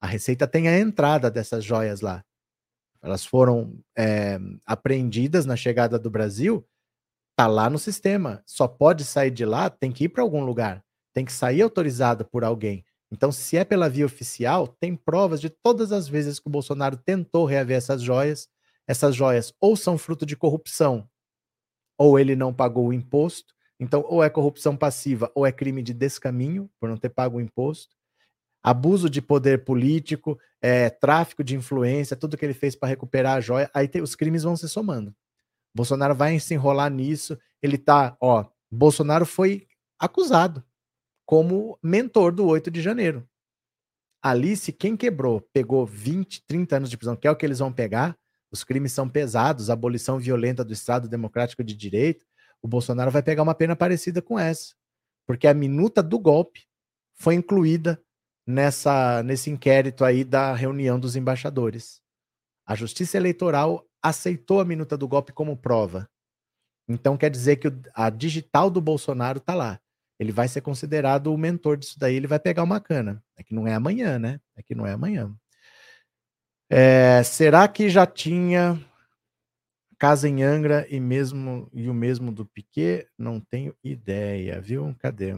[0.00, 2.24] A Receita tem a entrada dessas joias lá.
[3.02, 6.66] Elas foram é, apreendidas na chegada do Brasil,
[7.36, 8.42] tá lá no sistema.
[8.44, 12.24] Só pode sair de lá, tem que ir para algum lugar, tem que sair autorizada
[12.24, 12.84] por alguém.
[13.12, 16.96] Então, se é pela via oficial, tem provas de todas as vezes que o Bolsonaro
[16.96, 18.48] tentou reaver essas joias.
[18.86, 21.08] Essas joias ou são fruto de corrupção,
[21.96, 23.54] ou ele não pagou o imposto.
[23.78, 27.40] Então, ou é corrupção passiva, ou é crime de descaminho, por não ter pago o
[27.40, 27.94] imposto
[28.62, 33.40] abuso de poder político, é, tráfico de influência, tudo que ele fez para recuperar a
[33.40, 35.14] joia, aí tem, os crimes vão se somando.
[35.74, 37.38] Bolsonaro vai se enrolar nisso.
[37.62, 39.66] Ele tá, ó, Bolsonaro foi
[39.98, 40.64] acusado
[41.30, 43.24] como mentor do 8 de janeiro.
[44.20, 47.72] Alice, quem quebrou, pegou 20, 30 anos de prisão, que é o que eles vão
[47.72, 48.18] pegar.
[48.50, 52.26] Os crimes são pesados, abolição violenta do Estado Democrático de Direito.
[52.60, 54.74] O Bolsonaro vai pegar uma pena parecida com essa,
[55.24, 56.66] porque a minuta do golpe
[57.14, 58.02] foi incluída
[58.44, 62.00] nessa nesse inquérito aí da reunião dos embaixadores.
[62.66, 66.10] A Justiça Eleitoral aceitou a minuta do golpe como prova.
[66.88, 69.80] Então quer dizer que a digital do Bolsonaro está lá.
[70.20, 73.24] Ele vai ser considerado o mentor disso daí, ele vai pegar uma cana.
[73.38, 74.38] É que não é amanhã, né?
[74.54, 75.34] É que não é amanhã.
[76.68, 78.78] É, será que já tinha
[79.98, 83.08] casa em Angra e mesmo e o mesmo do Piquet?
[83.16, 84.94] Não tenho ideia, viu?
[84.98, 85.34] Cadê?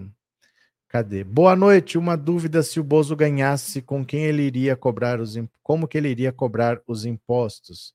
[0.89, 1.22] Cadê?
[1.22, 1.97] Boa noite.
[1.97, 6.09] Uma dúvida se o Bozo ganhasse, com quem ele iria cobrar os como que ele
[6.09, 7.95] iria cobrar os impostos?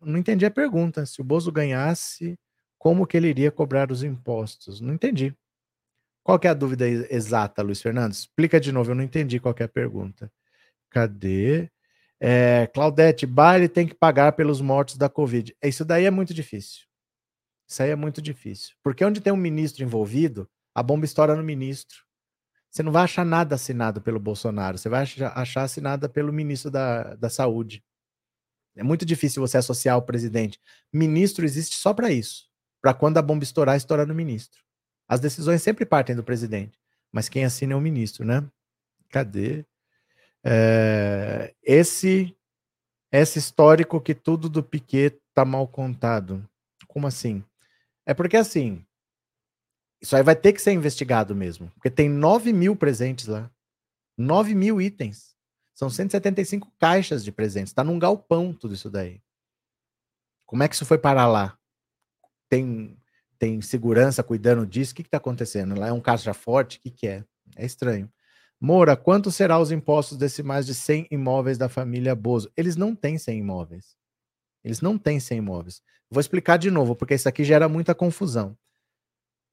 [0.00, 1.06] Não entendi a pergunta.
[1.06, 2.36] Se o Bozo ganhasse,
[2.76, 4.80] como que ele iria cobrar os impostos?
[4.80, 5.32] Não entendi.
[6.24, 8.12] Qual é a dúvida exata, Luiz Fernando?
[8.12, 10.32] Explica de novo, eu não entendi qual é a pergunta.
[10.90, 11.70] Cadê?
[12.18, 15.54] É, Claudete, baile tem que pagar pelos mortos da Covid.
[15.62, 16.86] Isso daí é muito difícil.
[17.68, 18.74] Isso aí é muito difícil.
[18.82, 21.98] Porque onde tem um ministro envolvido, a bomba estoura no ministro.
[22.70, 27.14] Você não vai achar nada assinado pelo Bolsonaro, você vai achar assinada pelo ministro da,
[27.16, 27.84] da Saúde.
[28.74, 30.58] É muito difícil você associar o presidente.
[30.90, 32.48] Ministro existe só para isso.
[32.80, 34.63] Para quando a bomba estourar, estourar no ministro.
[35.08, 36.78] As decisões sempre partem do presidente,
[37.12, 38.44] mas quem assina é o ministro, né?
[39.10, 39.64] Cadê?
[40.42, 42.36] É, esse
[43.12, 46.44] esse histórico que tudo do Piquet tá mal contado.
[46.88, 47.44] Como assim?
[48.04, 48.84] É porque assim,
[50.00, 53.50] isso aí vai ter que ser investigado mesmo, porque tem 9 mil presentes lá.
[54.18, 55.34] 9 mil itens.
[55.74, 57.70] São 175 caixas de presentes.
[57.70, 59.20] Está num galpão tudo isso daí.
[60.46, 61.58] Como é que isso foi parar lá?
[62.48, 62.96] Tem,
[63.44, 64.92] tem segurança cuidando disso?
[64.92, 65.78] O que está acontecendo?
[65.78, 66.78] Lá é um caixa forte?
[66.78, 67.24] O que, que é?
[67.56, 68.10] É estranho.
[68.58, 72.50] Moura, quanto será os impostos desse mais de 100 imóveis da família Bozo?
[72.56, 73.96] Eles não têm 100 imóveis.
[74.64, 75.82] Eles não têm 100 imóveis.
[76.10, 78.56] Vou explicar de novo, porque isso aqui gera muita confusão.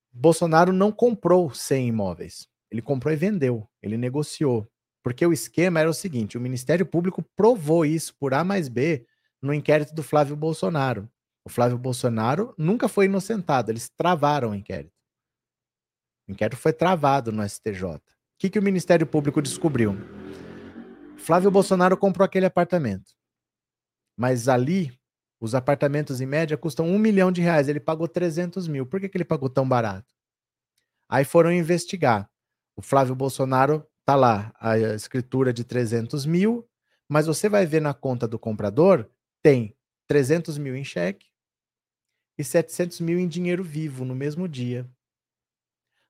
[0.10, 2.48] Bolsonaro não comprou 100 imóveis.
[2.72, 3.68] Ele comprou e vendeu.
[3.84, 4.72] Ele negociou.
[5.04, 9.06] Porque o esquema era o seguinte: o Ministério Público provou isso por A mais B
[9.42, 11.10] no inquérito do Flávio Bolsonaro.
[11.44, 14.94] O Flávio Bolsonaro nunca foi inocentado, eles travaram o inquérito.
[16.28, 17.84] O inquérito foi travado no STJ.
[17.86, 18.02] O
[18.38, 19.96] que, que o Ministério Público descobriu?
[21.18, 23.12] Flávio Bolsonaro comprou aquele apartamento.
[24.16, 24.98] Mas ali,
[25.40, 27.68] os apartamentos em média custam um milhão de reais.
[27.68, 28.86] Ele pagou 300 mil.
[28.86, 30.14] Por que, que ele pagou tão barato?
[31.10, 32.30] Aí foram investigar.
[32.76, 36.68] O Flávio Bolsonaro tá lá, a escritura de 300 mil,
[37.10, 39.10] mas você vai ver na conta do comprador,
[39.44, 39.76] tem
[40.08, 41.31] 300 mil em cheque
[42.38, 44.90] e 700 mil em dinheiro vivo no mesmo dia.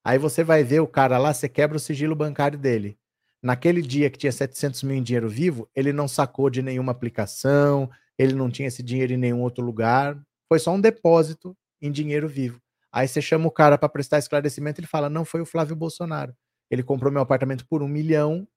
[0.04, 2.98] Aí você vai ver o cara lá, você quebra o sigilo bancário dele.
[3.42, 7.90] Naquele dia que tinha 700 mil em dinheiro vivo, ele não sacou de nenhuma aplicação,
[8.18, 12.28] ele não tinha esse dinheiro em nenhum outro lugar, foi só um depósito em dinheiro
[12.28, 12.62] vivo.
[12.92, 16.36] Aí você chama o cara para prestar esclarecimento, ele fala: não, foi o Flávio Bolsonaro.
[16.70, 18.48] Ele comprou meu apartamento por um milhão,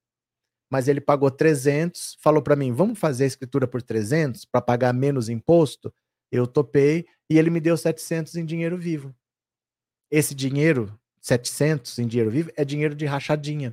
[0.70, 4.92] mas ele pagou 300, falou para mim: vamos fazer a escritura por 300 para pagar
[4.92, 5.92] menos imposto?
[6.34, 9.14] Eu topei e ele me deu 700 em dinheiro vivo.
[10.10, 13.72] Esse dinheiro, 700 em dinheiro vivo, é dinheiro de rachadinha.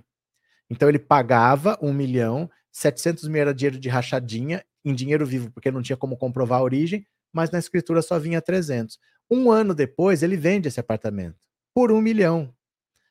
[0.69, 5.71] Então ele pagava um milhão, 700 mil era dinheiro de rachadinha em dinheiro vivo, porque
[5.71, 7.03] não tinha como comprovar a origem,
[7.33, 8.99] mas na escritura só vinha 300.
[9.27, 11.35] Um ano depois, ele vende esse apartamento
[11.73, 12.53] por um milhão.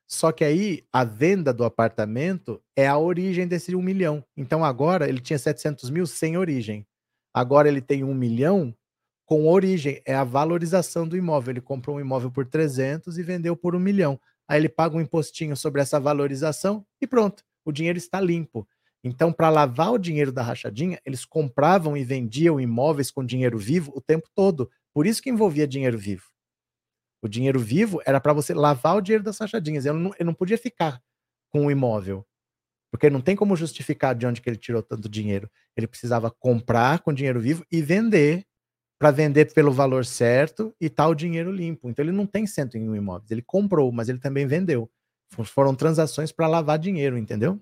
[0.06, 4.24] Só que aí a venda do apartamento é a origem desse um milhão.
[4.36, 6.86] Então agora ele tinha 700 mil sem origem.
[7.34, 8.72] Agora ele tem um milhão
[9.30, 10.02] com origem.
[10.04, 11.52] É a valorização do imóvel.
[11.52, 14.20] Ele comprou um imóvel por 300 e vendeu por um milhão.
[14.48, 18.66] Aí ele paga um impostinho sobre essa valorização e pronto o dinheiro está limpo.
[19.04, 23.92] Então, para lavar o dinheiro da rachadinha, eles compravam e vendiam imóveis com dinheiro vivo
[23.94, 24.68] o tempo todo.
[24.92, 26.24] Por isso que envolvia dinheiro vivo.
[27.22, 29.86] O dinheiro vivo era para você lavar o dinheiro das rachadinhas.
[29.86, 31.00] Eu não, eu não podia ficar
[31.50, 32.26] com o imóvel.
[32.90, 35.48] Porque não tem como justificar de onde que ele tirou tanto dinheiro.
[35.76, 38.44] Ele precisava comprar com dinheiro vivo e vender
[39.00, 41.88] para vender pelo valor certo e tal dinheiro limpo.
[41.88, 43.30] Então ele não tem 101 imóveis.
[43.30, 44.90] Ele comprou, mas ele também vendeu.
[45.46, 47.58] Foram transações para lavar dinheiro, entendeu?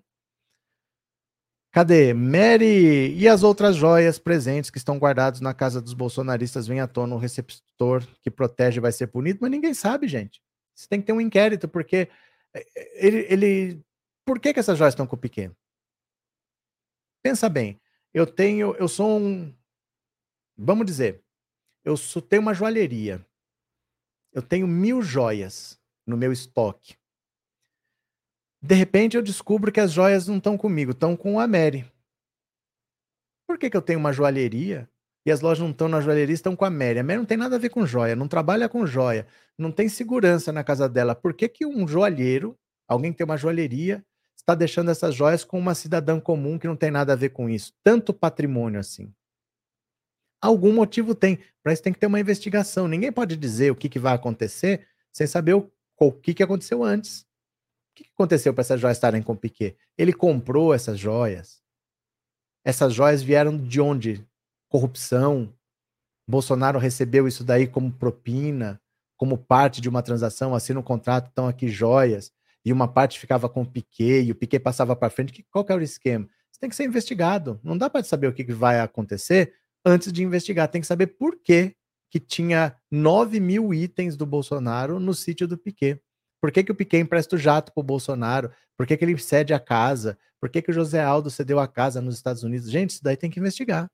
[1.70, 2.12] Cadê?
[2.12, 6.88] Mary e as outras joias presentes que estão guardados na casa dos bolsonaristas vêm à
[6.88, 10.42] tona o receptor que protege vai ser punido, mas ninguém sabe, gente.
[10.74, 12.08] Você tem que ter um inquérito, porque
[12.52, 13.26] eh, eh, ele.
[13.30, 13.84] ele...
[14.24, 15.56] Por que, que essas joias estão com o pequeno?
[17.22, 17.80] Pensa bem,
[18.12, 18.74] eu tenho.
[18.76, 19.54] Eu sou um.
[20.56, 21.22] Vamos dizer,
[21.84, 23.24] eu sou, tenho uma joalheria.
[24.32, 26.96] Eu tenho mil joias no meu estoque.
[28.60, 31.84] De repente eu descubro que as joias não estão comigo, estão com a Mary.
[33.46, 34.88] Por que, que eu tenho uma joalheria
[35.24, 36.98] e as lojas não estão na joalheria, estão com a Mary?
[36.98, 39.26] A Mary não tem nada a ver com joia, não trabalha com joia,
[39.56, 41.14] não tem segurança na casa dela.
[41.14, 44.04] Por que, que um joalheiro, alguém que tem uma joalheria,
[44.36, 47.48] está deixando essas joias com uma cidadã comum que não tem nada a ver com
[47.48, 47.72] isso?
[47.82, 49.12] Tanto patrimônio assim.
[50.40, 51.38] Algum motivo tem.
[51.62, 52.88] Para isso tem que ter uma investigação.
[52.88, 56.84] Ninguém pode dizer o que, que vai acontecer sem saber o, o que, que aconteceu
[56.84, 57.28] antes
[58.04, 59.76] que aconteceu para essas joias estarem com o Piquet?
[59.96, 61.60] Ele comprou essas joias.
[62.64, 64.24] Essas joias vieram de onde?
[64.68, 65.52] Corrupção.
[66.26, 68.80] Bolsonaro recebeu isso daí como propina,
[69.16, 72.30] como parte de uma transação, assina um contrato, estão aqui joias,
[72.64, 75.44] e uma parte ficava com o Piquet, e o Piquet passava para frente.
[75.50, 76.28] Qual que era o esquema?
[76.50, 77.58] Isso tem que ser investigado.
[77.64, 79.54] Não dá para saber o que, que vai acontecer
[79.88, 80.68] antes de investigar.
[80.68, 81.74] Tem que saber por que,
[82.10, 86.00] que tinha 9 mil itens do Bolsonaro no sítio do Piquet.
[86.40, 88.52] Por que, que o Piquet empresta o jato para o Bolsonaro?
[88.76, 90.16] Por que, que ele cede a casa?
[90.40, 92.70] Por que, que o José Aldo cedeu a casa nos Estados Unidos?
[92.70, 93.90] Gente, isso daí tem que investigar.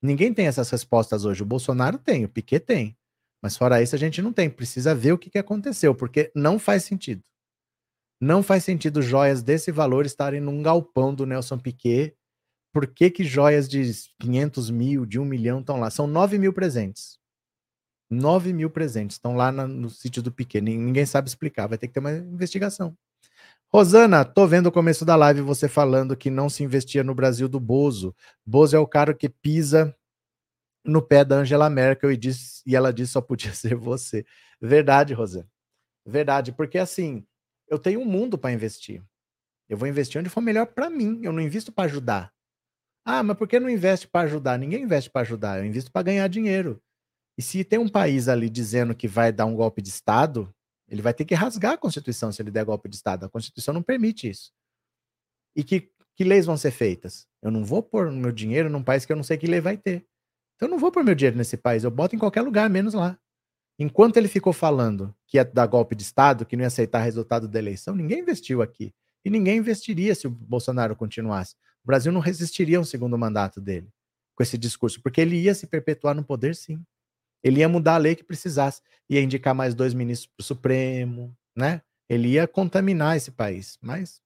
[0.00, 1.42] Ninguém tem essas respostas hoje.
[1.42, 2.96] O Bolsonaro tem, o Piquet tem.
[3.42, 4.48] Mas fora isso, a gente não tem.
[4.48, 7.22] Precisa ver o que, que aconteceu, porque não faz sentido.
[8.20, 12.16] Não faz sentido joias desse valor estarem num galpão do Nelson Piquet.
[12.72, 15.90] Por que, que joias de 500 mil, de 1 milhão estão lá?
[15.90, 17.18] São 9 mil presentes.
[18.10, 19.16] 9 mil presentes.
[19.16, 20.60] Estão lá na, no sítio do Piquet.
[20.60, 21.66] Ninguém sabe explicar.
[21.66, 22.96] Vai ter que ter uma investigação.
[23.70, 27.48] Rosana, tô vendo o começo da live você falando que não se investia no Brasil
[27.48, 28.16] do Bozo.
[28.44, 29.94] Bozo é o cara que pisa
[30.82, 34.24] no pé da Angela Merkel e, diz, e ela disse só podia ser você.
[34.60, 35.46] Verdade, Rosana.
[36.06, 37.26] Verdade, porque assim,
[37.68, 39.02] eu tenho um mundo para investir.
[39.68, 41.20] Eu vou investir onde for melhor para mim.
[41.22, 42.32] Eu não invisto para ajudar.
[43.10, 44.58] Ah, mas por que não investe para ajudar?
[44.58, 45.58] Ninguém investe para ajudar.
[45.58, 46.78] Eu invisto para ganhar dinheiro.
[47.38, 50.54] E se tem um país ali dizendo que vai dar um golpe de Estado,
[50.86, 53.24] ele vai ter que rasgar a Constituição se ele der golpe de Estado.
[53.24, 54.52] A Constituição não permite isso.
[55.56, 57.26] E que, que leis vão ser feitas?
[57.40, 59.78] Eu não vou pôr meu dinheiro num país que eu não sei que lei vai
[59.78, 60.04] ter.
[60.56, 62.92] Então eu não vou pôr meu dinheiro nesse país, eu boto em qualquer lugar, menos
[62.92, 63.18] lá.
[63.78, 67.48] Enquanto ele ficou falando que ia dar golpe de Estado, que não ia aceitar resultado
[67.48, 68.92] da eleição, ninguém investiu aqui.
[69.24, 71.56] E ninguém investiria se o Bolsonaro continuasse.
[71.84, 73.88] O Brasil não resistiria a um segundo mandato dele
[74.34, 76.80] com esse discurso, porque ele ia se perpetuar no poder, sim.
[77.42, 81.36] Ele ia mudar a lei que precisasse, ia indicar mais dois ministros para o Supremo,
[81.56, 81.82] né?
[82.08, 83.78] Ele ia contaminar esse país.
[83.82, 84.22] Mas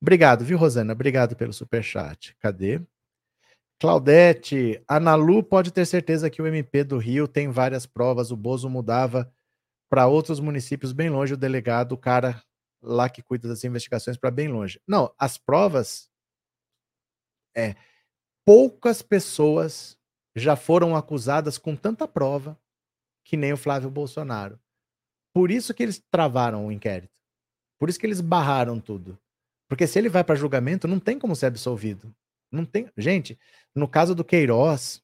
[0.00, 0.92] Obrigado, viu, Rosana?
[0.92, 2.36] Obrigado pelo superchat.
[2.38, 2.80] Cadê?
[3.78, 8.30] Claudete, a Nalu pode ter certeza que o MP do Rio tem várias provas.
[8.30, 9.30] O Bozo mudava
[9.90, 12.42] para outros municípios bem longe, o delegado, o cara
[12.82, 14.80] lá que cuida das investigações, para bem longe.
[14.86, 16.08] Não, as provas.
[17.56, 17.74] É.
[18.44, 19.96] Poucas pessoas
[20.34, 22.58] já foram acusadas com tanta prova
[23.24, 24.60] que nem o Flávio Bolsonaro.
[25.32, 27.12] Por isso que eles travaram o inquérito.
[27.78, 29.18] Por isso que eles barraram tudo.
[29.68, 32.14] Porque se ele vai para julgamento, não tem como ser absolvido.
[32.52, 32.88] Não tem.
[32.96, 33.38] Gente,
[33.74, 35.02] no caso do Queiroz,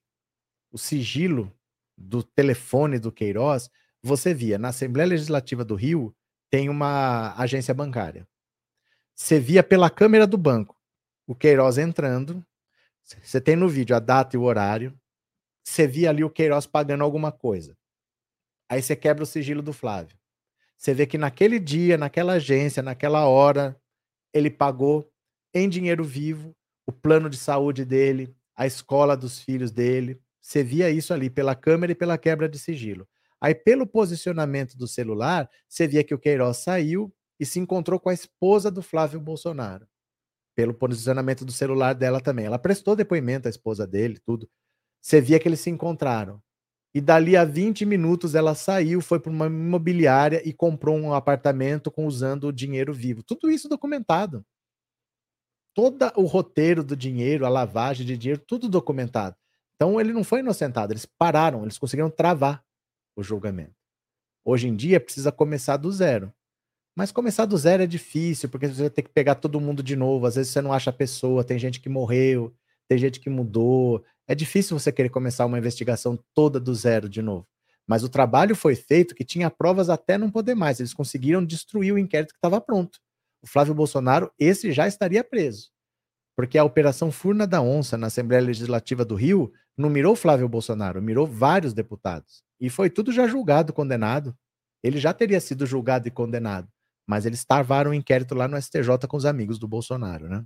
[0.71, 1.53] o sigilo
[1.99, 3.71] do telefone do Queiroz,
[4.03, 6.15] você via na Assembleia Legislativa do Rio
[6.51, 8.27] tem uma agência bancária.
[9.15, 10.77] Você via pela câmera do banco
[11.27, 12.45] o Queiroz entrando.
[13.03, 14.99] Você tem no vídeo a data e o horário.
[15.63, 17.77] Você via ali o Queiroz pagando alguma coisa.
[18.69, 20.17] Aí você quebra o sigilo do Flávio.
[20.77, 23.81] Você vê que naquele dia, naquela agência, naquela hora,
[24.33, 25.09] ele pagou
[25.55, 30.21] em dinheiro vivo o plano de saúde dele, a escola dos filhos dele.
[30.41, 33.07] Você via isso ali pela câmera e pela quebra de sigilo.
[33.41, 38.09] Aí, pelo posicionamento do celular, você via que o Queiroz saiu e se encontrou com
[38.09, 39.87] a esposa do Flávio Bolsonaro.
[40.55, 42.47] Pelo posicionamento do celular dela também.
[42.47, 44.49] Ela prestou depoimento à esposa dele, tudo.
[45.01, 46.41] Você via que eles se encontraram.
[46.95, 51.91] E dali a 20 minutos ela saiu, foi para uma imobiliária e comprou um apartamento
[51.91, 53.23] com usando o dinheiro vivo.
[53.23, 54.45] Tudo isso documentado
[55.75, 59.37] todo o roteiro do dinheiro, a lavagem de dinheiro, tudo documentado.
[59.75, 62.63] Então ele não foi inocentado, eles pararam, eles conseguiram travar
[63.17, 63.75] o julgamento.
[64.45, 66.33] Hoje em dia precisa começar do zero.
[66.97, 69.97] Mas começar do zero é difícil, porque você vai ter que pegar todo mundo de
[69.97, 70.27] novo.
[70.27, 72.53] Às vezes você não acha a pessoa, tem gente que morreu,
[72.89, 74.05] tem gente que mudou.
[74.29, 77.47] É difícil você querer começar uma investigação toda do zero de novo.
[77.87, 80.81] Mas o trabalho foi feito que tinha provas até não poder mais.
[80.81, 82.99] Eles conseguiram destruir o inquérito que estava pronto
[83.43, 85.71] o Flávio Bolsonaro, esse já estaria preso.
[86.37, 91.03] Porque a Operação Furna da Onça na Assembleia Legislativa do Rio não mirou Flávio Bolsonaro,
[91.03, 92.43] mirou vários deputados.
[92.61, 94.35] E foi tudo já julgado, condenado.
[94.83, 96.69] Ele já teria sido julgado e condenado.
[97.07, 100.45] Mas eles travaram o inquérito lá no STJ com os amigos do Bolsonaro, né?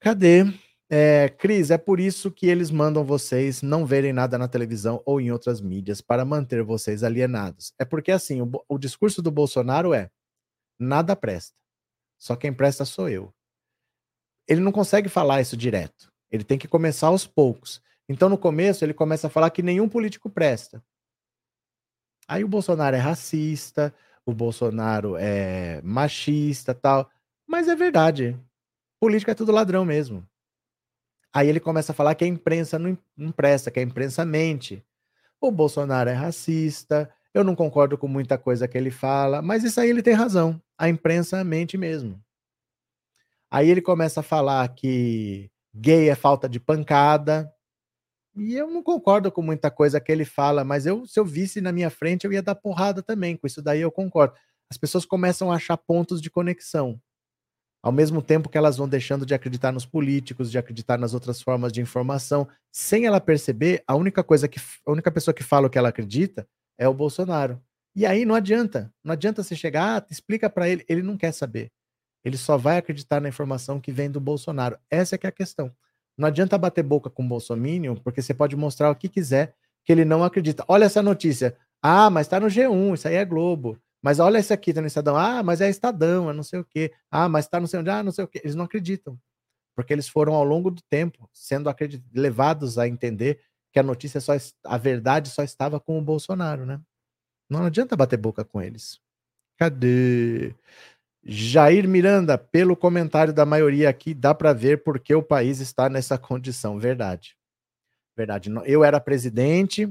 [0.00, 0.44] Cadê?
[0.90, 5.20] É, Cris, é por isso que eles mandam vocês não verem nada na televisão ou
[5.20, 7.72] em outras mídias para manter vocês alienados.
[7.78, 10.10] É porque assim, o, o discurso do Bolsonaro é:
[10.78, 11.56] nada presta.
[12.18, 13.34] Só quem presta sou eu.
[14.46, 16.12] Ele não consegue falar isso direto.
[16.30, 17.80] Ele tem que começar aos poucos.
[18.08, 20.84] Então, no começo, ele começa a falar que nenhum político presta.
[22.28, 23.94] Aí o Bolsonaro é racista,
[24.26, 27.10] o Bolsonaro é machista, tal.
[27.46, 28.38] Mas é verdade.
[29.00, 30.26] Política é tudo ladrão mesmo.
[31.32, 32.96] Aí ele começa a falar que a imprensa não,
[33.32, 34.84] presta, que a imprensa mente.
[35.40, 39.80] O Bolsonaro é racista, eu não concordo com muita coisa que ele fala, mas isso
[39.80, 40.62] aí ele tem razão.
[40.78, 42.22] A imprensa mente mesmo.
[43.50, 47.52] Aí ele começa a falar que gay é falta de pancada.
[48.36, 51.60] E eu não concordo com muita coisa que ele fala, mas eu, se eu visse
[51.60, 53.36] na minha frente, eu ia dar porrada também.
[53.36, 54.34] Com isso daí eu concordo.
[54.70, 57.00] As pessoas começam a achar pontos de conexão.
[57.82, 61.40] Ao mesmo tempo que elas vão deixando de acreditar nos políticos, de acreditar nas outras
[61.42, 65.66] formas de informação, sem ela perceber, a única coisa que a única pessoa que fala
[65.66, 66.48] o que ela acredita
[66.78, 67.60] é o Bolsonaro.
[67.94, 71.30] E aí não adianta, não adianta você chegar, ah, explica para ele, ele não quer
[71.32, 71.70] saber.
[72.24, 74.78] Ele só vai acreditar na informação que vem do Bolsonaro.
[74.90, 75.70] Essa é que é a questão.
[76.16, 79.54] Não adianta bater boca com o Bolsonaro, porque você pode mostrar o que quiser
[79.84, 80.64] que ele não acredita.
[80.68, 81.56] Olha essa notícia.
[81.82, 83.78] Ah, mas tá no G1, isso aí é Globo.
[84.02, 85.16] Mas olha esse aqui, tá no Estadão.
[85.16, 86.92] Ah, mas é Estadão, é não sei o quê.
[87.10, 87.90] Ah, mas tá não sei onde.
[87.90, 88.40] Ah, não sei o quê.
[88.42, 89.18] Eles não acreditam.
[89.74, 91.74] Porque eles foram ao longo do tempo sendo
[92.14, 93.40] levados a entender
[93.72, 94.32] que a notícia só
[94.64, 96.80] a verdade só estava com o Bolsonaro, né?
[97.50, 99.00] Não adianta bater boca com eles.
[99.58, 100.54] Cadê?
[101.24, 106.18] Jair Miranda, pelo comentário da maioria aqui, dá para ver porque o país está nessa
[106.18, 106.78] condição.
[106.78, 107.36] Verdade.
[108.16, 108.50] Verdade.
[108.64, 109.90] Eu era presidente,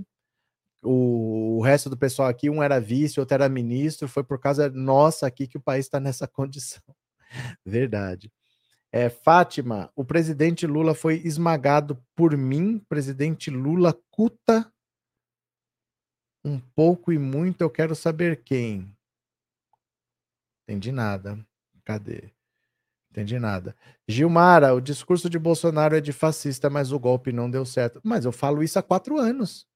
[0.84, 5.26] o, resto do pessoal aqui, um era vice, outro era ministro, foi por causa nossa
[5.26, 6.84] aqui que o país está nessa condição.
[7.66, 8.32] Verdade.
[8.92, 14.72] É, Fátima, o presidente Lula foi esmagado por mim, presidente Lula cuta
[16.46, 18.94] um pouco e muito, eu quero saber quem.
[20.64, 21.38] Entendi nada.
[21.84, 22.32] Cadê?
[23.12, 23.76] Entendi nada.
[24.08, 28.02] Gilmara, o discurso de Bolsonaro é de fascista, mas o golpe não deu certo.
[28.04, 29.68] Mas eu falo isso há quatro anos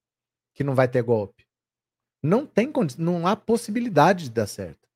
[0.54, 1.46] que não vai ter golpe.
[2.20, 4.88] Não tem não há possibilidade de dar certo.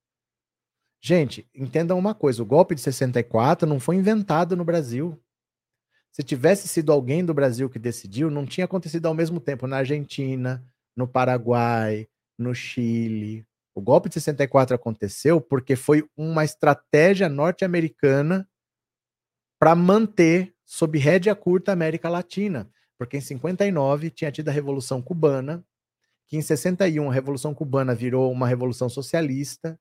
[1.01, 5.17] Gente, entendam uma coisa: o golpe de 64 não foi inventado no Brasil.
[6.11, 9.79] Se tivesse sido alguém do Brasil que decidiu, não tinha acontecido ao mesmo tempo na
[9.79, 10.65] Argentina,
[10.97, 12.09] no Paraguai,
[12.39, 13.47] no Chile.
[13.75, 18.49] O golpe de 64 aconteceu porque foi uma estratégia norte-americana
[19.59, 22.71] para manter sob rédea curta a América Latina.
[22.99, 25.65] Porque em 59 tinha tido a Revolução Cubana,
[26.29, 29.79] que em 61 a Revolução Cubana virou uma revolução socialista.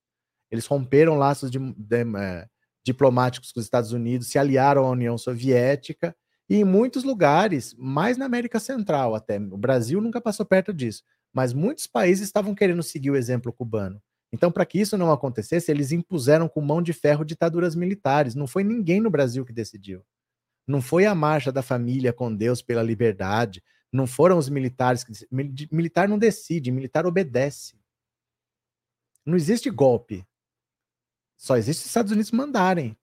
[0.50, 2.48] Eles romperam laços de, de, é,
[2.84, 6.16] diplomáticos com os Estados Unidos, se aliaram à União Soviética
[6.52, 11.02] e em muitos lugares, mais na América Central até, o Brasil nunca passou perto disso,
[11.34, 14.02] mas muitos países estavam querendo seguir o exemplo cubano.
[14.34, 18.34] Então, para que isso não acontecesse, eles impuseram com mão de ferro ditaduras militares.
[18.34, 20.04] Não foi ninguém no Brasil que decidiu.
[20.66, 23.62] Não foi a marcha da família com Deus pela liberdade.
[23.92, 25.12] Não foram os militares que.
[25.30, 27.76] Militar não decide, militar obedece.
[29.26, 30.26] Não existe golpe.
[31.38, 32.96] Só existe os Estados Unidos mandarem.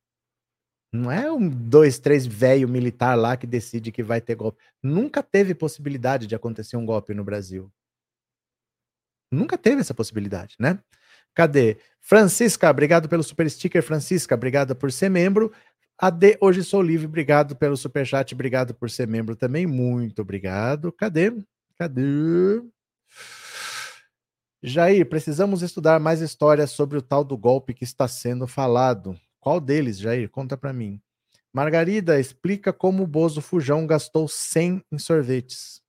[0.91, 4.63] Não é um dois, três velho militar lá que decide que vai ter golpe.
[4.83, 7.71] Nunca teve possibilidade de acontecer um golpe no Brasil.
[9.31, 10.79] Nunca teve essa possibilidade, né?
[11.35, 11.79] Cadê?
[12.01, 13.83] Francisca, obrigado pelo super sticker.
[13.83, 15.53] Francisca, obrigada por ser membro.
[15.99, 19.67] AD, hoje sou livre, obrigado pelo super chat, obrigado por ser membro também.
[19.67, 20.93] Muito obrigado.
[20.93, 21.33] Cadê?
[21.77, 22.63] Cadê?
[24.63, 29.17] Jair, precisamos estudar mais histórias sobre o tal do golpe que está sendo falado.
[29.39, 30.29] Qual deles, Jair?
[30.29, 31.01] Conta para mim.
[31.53, 35.81] Margarida, explica como o Bozo Fujão gastou 100 em sorvetes.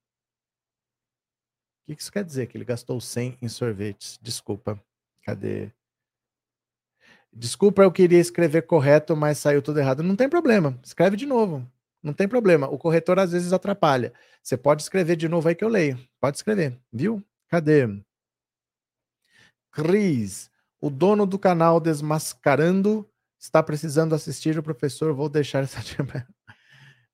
[1.89, 2.45] O que isso quer dizer?
[2.45, 4.19] Que ele gastou 100 em sorvetes.
[4.21, 4.79] Desculpa.
[5.23, 5.71] Cadê?
[7.33, 10.03] Desculpa, eu queria escrever correto, mas saiu tudo errado.
[10.03, 10.79] Não tem problema.
[10.83, 11.67] Escreve de novo.
[12.03, 12.67] Não tem problema.
[12.67, 14.13] O corretor às vezes atrapalha.
[14.43, 15.99] Você pode escrever de novo aí que eu leio.
[16.19, 17.23] Pode escrever, viu?
[17.47, 17.87] Cadê?
[19.71, 20.49] Cris,
[20.79, 23.07] o dono do canal Desmascarando
[23.39, 25.79] está precisando assistir o professor, vou deixar essa.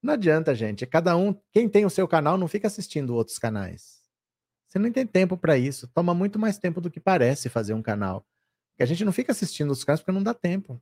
[0.02, 0.86] Não adianta, gente.
[0.86, 3.95] Cada um, quem tem o seu canal, não fica assistindo outros canais.
[4.76, 5.88] Você não tem tempo para isso.
[5.88, 8.26] Toma muito mais tempo do que parece fazer um canal.
[8.78, 10.82] A gente não fica assistindo os canais porque não dá tempo.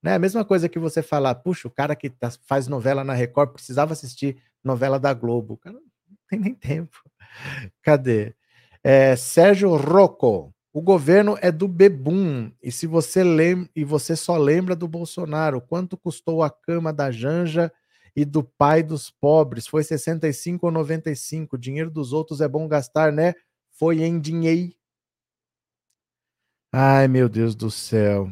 [0.00, 0.14] Né?
[0.14, 3.54] A mesma coisa que você falar, puxa, o cara que tá, faz novela na Record
[3.54, 5.54] precisava assistir novela da Globo.
[5.54, 6.96] O cara não tem nem tempo.
[7.82, 8.36] Cadê?
[8.84, 10.54] É, Sérgio Rocco.
[10.72, 12.52] O governo é do Bebum.
[12.62, 17.10] E se você lembra e você só lembra do Bolsonaro, quanto custou a cama da
[17.10, 17.72] Janja
[18.14, 19.66] e do pai dos pobres?
[19.66, 21.58] Foi 65 ou 95.
[21.58, 23.34] Dinheiro dos outros é bom gastar, né?
[23.72, 24.72] Foi em dinheiro.
[26.72, 28.30] Ai, meu Deus do céu.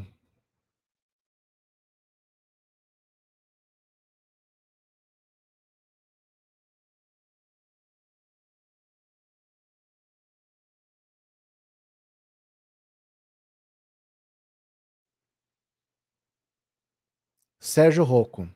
[17.58, 18.48] Sérgio Rocco.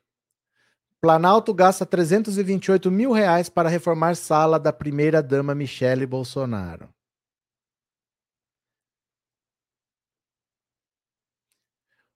[1.04, 6.88] Planalto gasta 328 mil reais para reformar sala da primeira-dama Michele Bolsonaro.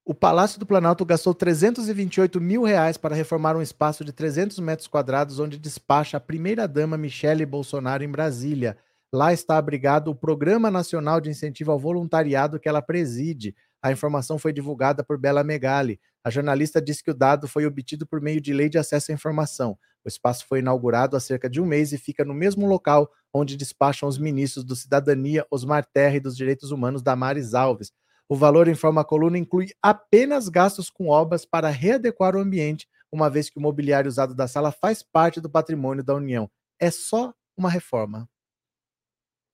[0.06, 4.89] O Palácio do Planalto gastou 328 mil reais para reformar um espaço de 300 metros
[4.89, 8.78] quadrados onde despacha a primeira-dama Michele Bolsonaro em Brasília.
[9.12, 13.55] Lá está abrigado o Programa Nacional de Incentivo ao Voluntariado que ela preside.
[13.82, 16.01] A informação foi divulgada por Bela Megali.
[16.24, 19.14] A jornalista disse que o dado foi obtido por meio de lei de acesso à
[19.14, 19.78] informação.
[20.04, 23.56] O espaço foi inaugurado há cerca de um mês e fica no mesmo local onde
[23.56, 27.92] despacham os ministros do Cidadania, Osmar Terra e dos Direitos Humanos, Damares Alves.
[28.28, 33.30] O valor, informa a coluna, inclui apenas gastos com obras para readequar o ambiente, uma
[33.30, 36.50] vez que o mobiliário usado da sala faz parte do patrimônio da União.
[36.78, 38.28] É só uma reforma.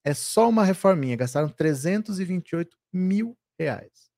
[0.04, 1.16] É só uma reforminha.
[1.16, 4.14] Gastaram 328 mil reais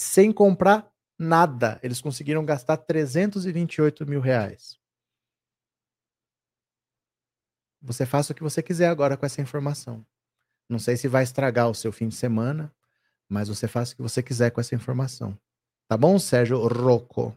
[0.00, 0.89] sem comprar
[1.20, 1.78] nada.
[1.82, 4.80] Eles conseguiram gastar 328 mil reais.
[7.82, 10.04] Você faça o que você quiser agora com essa informação.
[10.66, 12.72] Não sei se vai estragar o seu fim de semana,
[13.28, 15.38] mas você faça o que você quiser com essa informação.
[15.86, 17.36] Tá bom, Sérgio Rocco?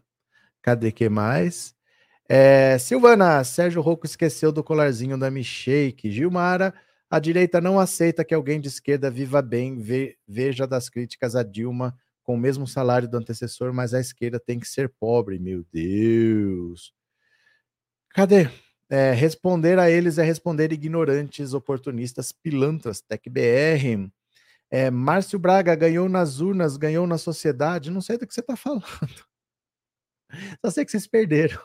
[0.62, 1.74] Cadê que mais?
[2.26, 6.10] É, Silvana, Sérgio Rocco esqueceu do colarzinho da Michake.
[6.10, 6.72] Gilmara,
[7.10, 11.42] a direita não aceita que alguém de esquerda viva bem, ve, veja das críticas a
[11.42, 15.38] Dilma com o mesmo salário do antecessor, mas a esquerda tem que ser pobre.
[15.38, 16.92] Meu Deus.
[18.10, 18.48] Cadê?
[18.88, 24.10] É, responder a eles é responder ignorantes, oportunistas, pilantras, TecBR.
[24.70, 27.90] É, Márcio Braga ganhou nas urnas, ganhou na sociedade.
[27.90, 28.84] Não sei do que você está falando.
[30.64, 31.60] Só sei que vocês perderam.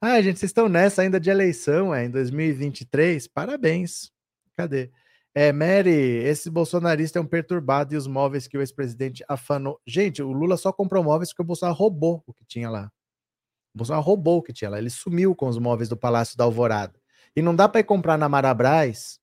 [0.00, 3.26] Ah, gente, vocês estão nessa ainda de eleição, é, em 2023.
[3.28, 4.10] Parabéns.
[4.56, 4.90] Cadê?
[5.34, 9.80] É, Mary, esse bolsonarista é um perturbado e os móveis que o ex-presidente afanou.
[9.86, 12.90] Gente, o Lula só comprou móveis porque o Bolsonaro roubou o que tinha lá.
[13.74, 14.78] O Bolsonaro roubou o que tinha lá.
[14.78, 16.98] Ele sumiu com os móveis do Palácio da Alvorada.
[17.36, 19.20] E não dá para ir comprar na Marabras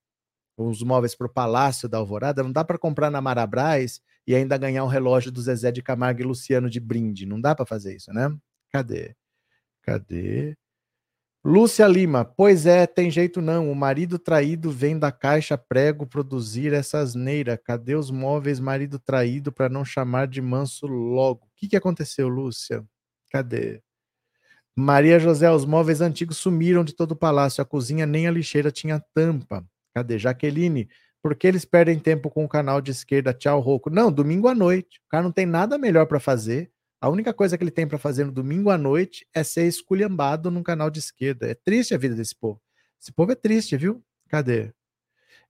[0.58, 4.58] os móveis para o Palácio da Alvorada, não dá para comprar na Marabras e ainda
[4.58, 7.26] ganhar um relógio do Zezé de Camargo e Luciano de brinde.
[7.26, 8.36] Não dá para fazer isso, né?
[8.72, 9.16] Cadê?
[9.84, 10.58] Cadê?
[11.50, 13.72] Lúcia Lima, pois é, tem jeito não.
[13.72, 17.58] O marido traído vem da caixa prego produzir essa asneira.
[17.58, 21.46] Cadê os móveis marido traído para não chamar de manso logo?
[21.46, 22.84] O que, que aconteceu, Lúcia?
[23.32, 23.82] Cadê?
[24.76, 27.62] Maria José, os móveis antigos sumiram de todo o palácio.
[27.62, 29.66] A cozinha nem a lixeira tinha tampa.
[29.96, 30.20] Cadê?
[30.20, 30.90] Jaqueline,
[31.24, 33.34] por que eles perdem tempo com o canal de esquerda?
[33.34, 33.90] Tchau, Roco.
[33.90, 35.00] Não, domingo à noite.
[35.06, 36.70] O cara não tem nada melhor para fazer.
[37.00, 40.50] A única coisa que ele tem para fazer no domingo à noite é ser esculhambado
[40.50, 41.48] num canal de esquerda.
[41.48, 42.62] É triste a vida desse povo.
[43.00, 44.04] Esse povo é triste, viu?
[44.28, 44.74] Cadê?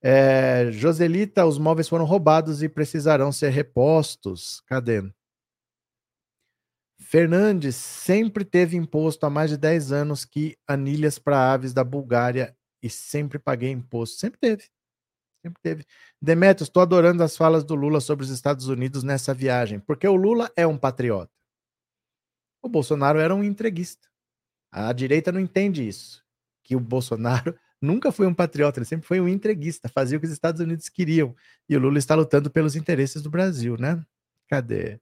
[0.02, 4.62] É, Joselita, os móveis foram roubados e precisarão ser repostos.
[4.68, 5.02] Cadê?
[7.00, 12.56] Fernandes sempre teve imposto há mais de 10 anos que anilhas para aves da Bulgária
[12.84, 14.18] e sempre paguei imposto.
[14.18, 14.64] Sempre teve.
[15.42, 15.86] Sempre teve.
[16.22, 20.16] Demetrios, estou adorando as falas do Lula sobre os Estados Unidos nessa viagem, porque o
[20.16, 21.37] Lula é um patriota.
[22.62, 24.08] O Bolsonaro era um entreguista.
[24.72, 26.24] A direita não entende isso.
[26.64, 30.28] Que o Bolsonaro nunca foi um patriota, ele sempre foi um entreguista, fazia o que
[30.28, 31.36] os Estados Unidos queriam.
[31.70, 34.04] E o Lula está lutando pelos interesses do Brasil, né?
[34.48, 35.00] Cadê?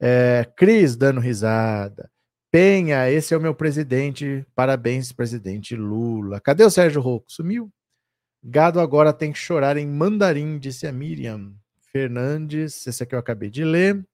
[0.00, 2.10] É, Cris dando risada.
[2.50, 4.44] Penha, esse é o meu presidente.
[4.54, 6.40] Parabéns, presidente Lula.
[6.40, 7.32] Cadê o Sérgio Rocco?
[7.32, 7.72] Sumiu.
[8.42, 11.54] Gado agora tem que chorar em mandarim, disse a Miriam.
[11.92, 14.04] Fernandes, esse aqui eu acabei de ler.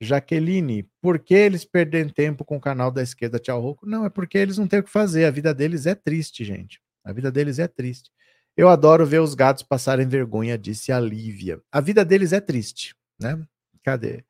[0.00, 3.86] Jaqueline, por que eles perdem tempo com o canal da esquerda Tchau Roco?
[3.86, 5.24] Não, é porque eles não têm o que fazer.
[5.24, 6.80] A vida deles é triste, gente.
[7.04, 8.10] A vida deles é triste.
[8.56, 11.60] Eu adoro ver os gatos passarem vergonha, disse a Lívia.
[11.70, 13.42] A vida deles é triste, né?
[13.82, 14.24] Cadê?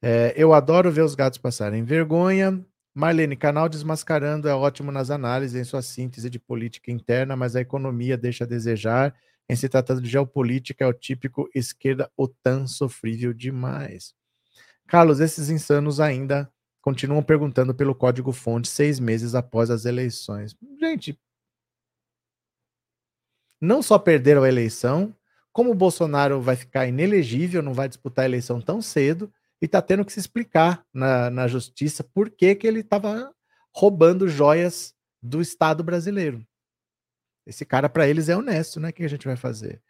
[0.00, 2.64] É, eu adoro ver os gatos passarem vergonha.
[2.94, 7.60] Marlene, canal Desmascarando é ótimo nas análises, em sua síntese de política interna, mas a
[7.60, 9.14] economia deixa a desejar.
[9.48, 14.17] Em se tratando de geopolítica, é o típico esquerda OTAN sofrível demais.
[14.88, 16.50] Carlos, esses insanos ainda
[16.80, 20.56] continuam perguntando pelo código-fonte seis meses após as eleições.
[20.80, 21.20] Gente,
[23.60, 25.14] não só perderam a eleição,
[25.52, 29.82] como o Bolsonaro vai ficar inelegível, não vai disputar a eleição tão cedo, e está
[29.82, 33.30] tendo que se explicar na, na justiça por que, que ele estava
[33.74, 36.46] roubando joias do Estado brasileiro.
[37.44, 38.88] Esse cara, para eles, é honesto, né?
[38.88, 39.82] O que a gente vai fazer?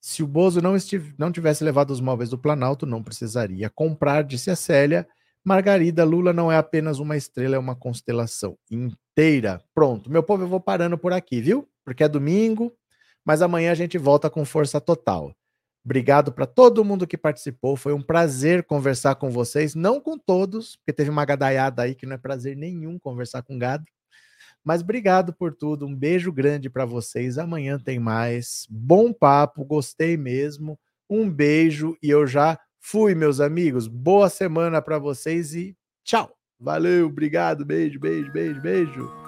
[0.00, 4.22] Se o Bozo não, estiv não tivesse levado os móveis do Planalto, não precisaria comprar,
[4.22, 5.06] disse a Célia.
[5.44, 9.62] Margarida, Lula não é apenas uma estrela, é uma constelação inteira.
[9.74, 11.68] Pronto, meu povo, eu vou parando por aqui, viu?
[11.84, 12.72] Porque é domingo,
[13.24, 15.32] mas amanhã a gente volta com força total.
[15.84, 17.76] Obrigado para todo mundo que participou.
[17.76, 22.04] Foi um prazer conversar com vocês, não com todos, porque teve uma gadaiada aí que
[22.04, 23.84] não é prazer nenhum conversar com gado.
[24.66, 25.86] Mas obrigado por tudo.
[25.86, 27.38] Um beijo grande para vocês.
[27.38, 28.66] Amanhã tem mais.
[28.68, 30.76] Bom papo, gostei mesmo.
[31.08, 33.86] Um beijo e eu já fui, meus amigos.
[33.86, 36.36] Boa semana para vocês e tchau.
[36.58, 37.64] Valeu, obrigado.
[37.64, 39.25] Beijo, beijo, beijo, beijo.